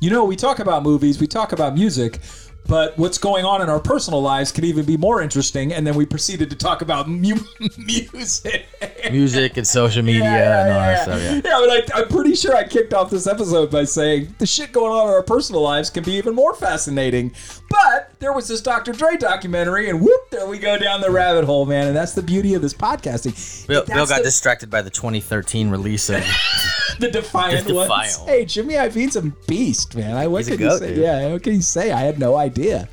you 0.00 0.10
know, 0.10 0.24
we 0.24 0.34
talk 0.34 0.58
about 0.58 0.82
movies, 0.82 1.20
we 1.20 1.26
talk 1.28 1.52
about 1.52 1.74
music, 1.74 2.18
but 2.66 2.96
what's 2.98 3.18
going 3.18 3.44
on 3.44 3.60
in 3.62 3.68
our 3.68 3.80
personal 3.80 4.22
lives 4.22 4.52
could 4.52 4.64
even 4.64 4.84
be 4.84 4.96
more 4.96 5.20
interesting. 5.20 5.72
And 5.72 5.86
then 5.86 5.94
we 5.94 6.06
proceeded 6.06 6.50
to 6.50 6.56
talk 6.56 6.82
about 6.82 7.08
mu- 7.08 7.34
music. 7.76 8.66
Music 9.10 9.56
and 9.56 9.66
social 9.66 10.02
media 10.02 10.22
Yeah, 10.24 10.62
and 10.62 10.72
all 10.72 10.76
yeah, 10.80 10.92
that 10.92 11.02
stuff. 11.02 11.22
Yeah. 11.22 11.34
Yeah, 11.34 11.66
but 11.66 11.96
I, 11.96 12.00
I'm 12.00 12.08
pretty 12.08 12.34
sure 12.34 12.54
I 12.54 12.64
kicked 12.64 12.94
off 12.94 13.10
this 13.10 13.26
episode 13.26 13.70
by 13.70 13.84
saying 13.84 14.34
the 14.38 14.46
shit 14.46 14.72
going 14.72 14.92
on 14.92 15.08
in 15.08 15.14
our 15.14 15.22
personal 15.22 15.62
lives 15.62 15.90
can 15.90 16.04
be 16.04 16.12
even 16.12 16.34
more 16.34 16.54
fascinating. 16.54 17.32
But 17.68 18.09
there 18.20 18.32
was 18.32 18.46
this 18.48 18.60
Dr. 18.60 18.92
Dre 18.92 19.16
documentary, 19.16 19.88
and 19.88 20.00
whoop, 20.00 20.30
there 20.30 20.46
we 20.46 20.58
go 20.58 20.78
down 20.78 21.00
the 21.00 21.10
rabbit 21.10 21.44
hole, 21.44 21.64
man. 21.66 21.88
And 21.88 21.96
that's 21.96 22.12
the 22.12 22.22
beauty 22.22 22.54
of 22.54 22.62
this 22.62 22.74
podcasting. 22.74 23.66
Bill, 23.66 23.84
Bill 23.86 24.06
got 24.06 24.18
the, 24.18 24.24
distracted 24.24 24.70
by 24.70 24.82
the 24.82 24.90
2013 24.90 25.70
release 25.70 26.08
of. 26.10 26.16
the 27.00 27.10
defiant 27.10 27.66
The 27.66 27.74
ones. 27.74 27.88
Defiant. 27.88 28.28
Hey, 28.28 28.44
Jimmy 28.44 28.74
Iovine's 28.74 29.16
a 29.16 29.22
beast, 29.48 29.96
man. 29.96 30.16
I, 30.16 30.26
what 30.26 30.46
He's 30.46 30.56
can 30.56 30.60
you 30.66 30.78
say? 30.78 30.88
dude. 30.94 30.98
Yeah, 30.98 31.32
what 31.32 31.42
can 31.42 31.54
you 31.54 31.62
say? 31.62 31.92
I 31.92 32.00
had 32.00 32.18
no 32.18 32.36
idea. 32.36 32.88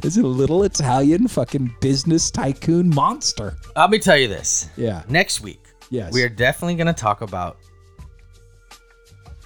This 0.00 0.16
is 0.16 0.18
a 0.18 0.26
little 0.26 0.64
Italian 0.64 1.28
fucking 1.28 1.76
business 1.80 2.30
tycoon 2.32 2.90
monster. 2.92 3.56
Let 3.76 3.88
me 3.90 4.00
tell 4.00 4.16
you 4.16 4.26
this. 4.26 4.68
Yeah. 4.76 5.04
Next 5.08 5.40
week, 5.42 5.60
Yes. 5.90 6.12
we 6.12 6.24
are 6.24 6.28
definitely 6.28 6.74
going 6.74 6.88
to 6.88 6.92
talk 6.92 7.20
about 7.20 7.58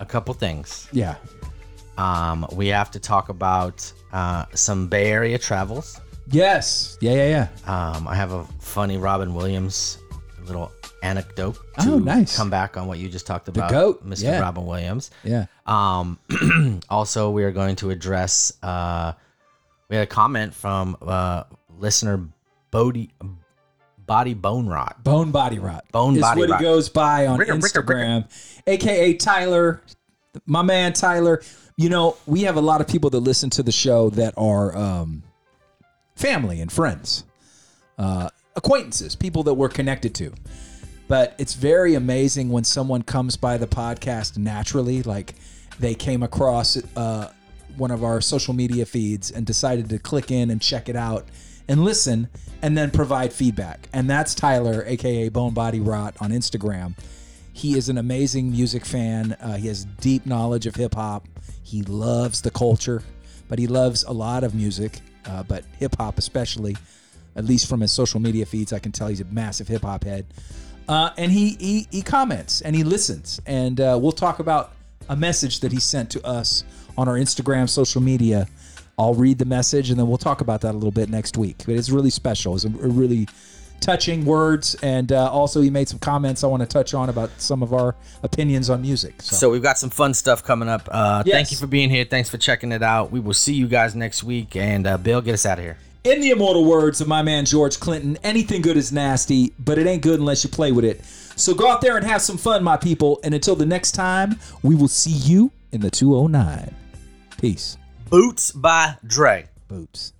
a 0.01 0.07
couple 0.07 0.33
things. 0.33 0.89
Yeah. 0.93 1.17
Um, 1.99 2.47
we 2.53 2.69
have 2.69 2.91
to 2.93 3.01
talk 3.01 3.29
about 3.29 3.93
uh, 4.13 4.45
some 4.55 4.89
Bay 4.89 5.11
Area 5.11 5.39
travels. 5.39 6.01
Yes. 6.31 6.99
Yeah, 7.01 7.13
yeah, 7.15 7.49
yeah. 7.67 7.93
Um, 7.97 8.09
I 8.09 8.15
have 8.15 8.33
a 8.33 8.45
funny 8.61 8.97
Robin 8.99 9.35
Williams 9.35 9.99
little 10.45 10.73
anecdote 11.03 11.57
to 11.81 11.93
Oh, 11.93 11.99
nice. 11.99 12.37
come 12.37 12.51
back 12.51 12.77
on 12.77 12.87
what 12.89 12.99
you 12.99 13.09
just 13.09 13.27
talked 13.27 13.49
about, 13.49 13.71
goat, 13.71 14.05
Mr. 14.07 14.23
yeah. 14.25 14.41
Robin 14.41 14.65
Williams. 14.67 15.11
Yeah. 15.25 15.47
Um, 15.67 16.19
also, 16.91 17.31
we 17.31 17.45
are 17.45 17.53
going 17.53 17.77
to 17.77 17.91
address. 17.91 18.53
Uh, 18.63 19.13
we 19.89 19.97
had 19.97 20.03
a 20.03 20.07
comment 20.07 20.53
from 20.55 20.97
uh, 21.03 21.45
listener 21.79 22.29
Bodie 22.73 23.11
Body 23.99 24.35
Bone 24.35 24.67
Rot. 24.67 25.03
Bone 25.05 25.31
body 25.33 25.59
rot. 25.59 25.85
Bone 25.93 26.15
is 26.17 26.21
body 26.23 26.41
what 26.41 26.51
rot. 26.51 26.61
he 26.61 26.65
goes 26.65 26.89
by 26.89 27.27
on 27.27 27.39
Ricker, 27.39 27.55
ricker, 27.55 27.81
ricker. 27.81 27.95
Instagram, 27.95 28.61
aka 28.67 29.15
Tyler, 29.15 29.81
my 30.45 30.63
man 30.63 30.93
Tyler. 30.93 31.43
You 31.79 31.91
know, 31.91 32.17
we 32.25 32.43
have 32.45 32.57
a 32.57 32.61
lot 32.63 32.81
of 32.81 32.89
people 32.89 33.11
that 33.11 33.21
listen 33.21 33.51
to 33.51 33.63
the 33.63 33.73
show 33.73 34.09
that 34.11 34.33
are 34.39 34.75
um, 34.75 35.23
family 36.15 36.63
and 36.63 36.73
friends, 36.73 37.25
uh, 37.99 38.31
acquaintances, 38.55 39.15
people 39.15 39.43
that 39.43 39.55
we're 39.55 39.69
connected 39.69 40.15
to. 40.15 40.33
But 41.07 41.35
it's 41.37 41.53
very 41.53 41.95
amazing 41.95 42.49
when 42.49 42.65
someone 42.65 43.03
comes 43.03 43.37
by 43.37 43.59
the 43.59 43.67
podcast 43.67 44.39
naturally, 44.39 45.03
like 45.03 45.35
they 45.79 45.95
came 45.95 46.23
across 46.23 46.79
uh, 46.97 47.31
one 47.77 47.91
of 47.91 48.03
our 48.03 48.23
social 48.23 48.55
media 48.55 48.87
feeds 48.87 49.31
and 49.31 49.45
decided 49.45 49.91
to 49.91 49.99
click 49.99 50.31
in 50.31 50.51
and 50.51 50.63
check 50.63 50.89
it 50.89 50.97
out 50.97 51.27
and 51.69 51.85
listen 51.85 52.29
and 52.63 52.77
then 52.77 52.91
provide 52.91 53.35
feedback. 53.35 53.91
And 53.93 54.09
that's 54.09 54.35
Tyler, 54.35 54.83
aka 54.87 55.29
Bone 55.29 55.53
Body 55.53 55.81
Rot, 55.81 56.17
on 56.21 56.31
Instagram. 56.31 56.97
He 57.53 57.77
is 57.77 57.91
an 57.91 57.99
amazing 57.99 58.51
music 58.51 58.87
fan. 58.87 59.33
Uh, 59.33 59.57
he 59.57 59.69
has 59.69 59.85
deep 60.01 60.25
knowledge 60.25 60.67
of 60.67 60.75
hip 60.75 60.95
hop. 60.95 61.29
He 61.67 61.83
loves 61.83 62.41
the 62.41 62.51
culture, 62.51 63.03
but 63.49 63.59
he 63.59 63.67
loves 63.67 64.05
a 64.05 64.13
lot 64.13 64.45
of 64.45 64.55
music, 64.55 65.01
uh, 65.27 65.43
but 65.43 65.65
hip 65.79 65.97
hop 65.97 66.19
especially. 66.19 66.77
At 67.35 67.45
least 67.45 67.69
from 67.69 67.81
his 67.81 67.93
social 67.93 68.21
media 68.21 68.47
feeds, 68.47 68.73
I 68.73 68.79
can 68.79 68.93
tell 68.93 69.09
he's 69.09 69.21
a 69.21 69.25
massive 69.27 69.69
hip 69.69 69.83
hop 69.83 70.05
head. 70.05 70.27
Uh, 70.89 71.11
and 71.19 71.33
he, 71.33 71.57
he 71.59 71.89
he 71.91 72.01
comments 72.01 72.61
and 72.61 72.77
he 72.77 72.85
listens, 72.85 73.41
and 73.45 73.81
uh, 73.81 73.99
we'll 74.01 74.13
talk 74.13 74.39
about 74.39 74.73
a 75.09 75.17
message 75.17 75.61
that 75.61 75.73
he 75.73 75.81
sent 75.81 76.09
to 76.11 76.25
us 76.25 76.63
on 76.97 77.09
our 77.09 77.17
Instagram 77.17 77.69
social 77.69 78.01
media 78.01 78.47
I'll 78.99 79.15
read 79.15 79.39
the 79.39 79.45
message 79.45 79.91
and 79.91 79.99
then 79.99 80.09
we'll 80.09 80.17
talk 80.17 80.41
about 80.41 80.63
that 80.63 80.73
a 80.73 80.79
little 80.79 80.91
bit 80.91 81.11
next 81.11 81.37
week. 81.37 81.63
But 81.67 81.75
it's 81.75 81.91
really 81.91 82.11
special. 82.11 82.55
It's 82.55 82.65
a, 82.65 82.69
really 82.71 83.29
touching 83.81 84.25
words, 84.25 84.75
and 84.83 85.13
uh, 85.13 85.31
also 85.31 85.61
he 85.61 85.71
made 85.71 85.89
some 85.89 85.99
comments 85.99 86.43
I 86.43 86.47
want 86.49 86.61
to 86.63 86.67
touch 86.67 86.95
on 86.95 87.09
about 87.09 87.31
some 87.39 87.63
of 87.63 87.73
our 87.73 87.95
opinions 88.23 88.71
on 88.71 88.83
music. 88.83 89.23
So, 89.23 89.37
So 89.37 89.51
we've 89.51 89.63
got 89.63 89.79
some 89.79 89.91
fun 89.91 90.15
stuff 90.15 90.43
coming 90.43 90.69
up. 90.69 90.89
Uh, 90.91 91.23
Thank 91.23 91.51
you 91.51 91.57
for 91.57 91.67
being 91.67 91.91
here. 91.91 92.05
Thanks 92.05 92.29
for 92.29 92.39
checking 92.39 92.73
it 92.73 92.83
out. 92.83 93.11
We 93.11 93.21
will 93.21 93.35
see 93.35 93.55
you 93.55 93.69
guys 93.69 93.95
next 93.95 94.25
week. 94.25 94.57
And 94.57 94.87
uh, 94.87 94.99
Bill, 94.99 95.21
get 95.21 95.35
us 95.35 95.47
out 95.47 95.59
of 95.59 95.65
here. 95.65 95.77
in 96.05 96.21
the 96.21 96.31
immortal 96.31 96.65
words 96.65 97.01
of 97.01 97.09
my 97.09 97.23
man 97.23 97.45
George 97.45 97.79
Clinton, 97.81 98.17
anything 98.23 98.63
good 98.63 98.77
is 98.77 98.93
nasty, 98.93 99.53
but 99.59 99.77
it 99.79 99.87
ain't 99.87 100.03
good 100.03 100.21
unless 100.21 100.45
you 100.45 100.51
play 100.51 100.73
with 100.73 100.85
it. 100.85 101.05
So 101.39 101.53
go 101.53 101.71
out 101.71 101.81
there 101.81 101.97
and 101.97 102.07
have 102.07 102.23
some 102.23 102.39
fun, 102.39 102.65
my 102.65 102.77
people. 102.77 103.21
And 103.25 103.35
until 103.35 103.57
the 103.57 103.67
next 103.67 103.93
time, 103.93 104.37
we 104.63 104.75
will 104.75 104.89
see 104.89 105.11
you 105.11 105.51
in 105.73 105.81
the 105.83 105.91
209. 105.91 106.75
Peace. 107.41 107.77
Boots 108.09 108.53
by 108.53 108.95
Dre. 109.07 109.47
Boots. 109.69 110.13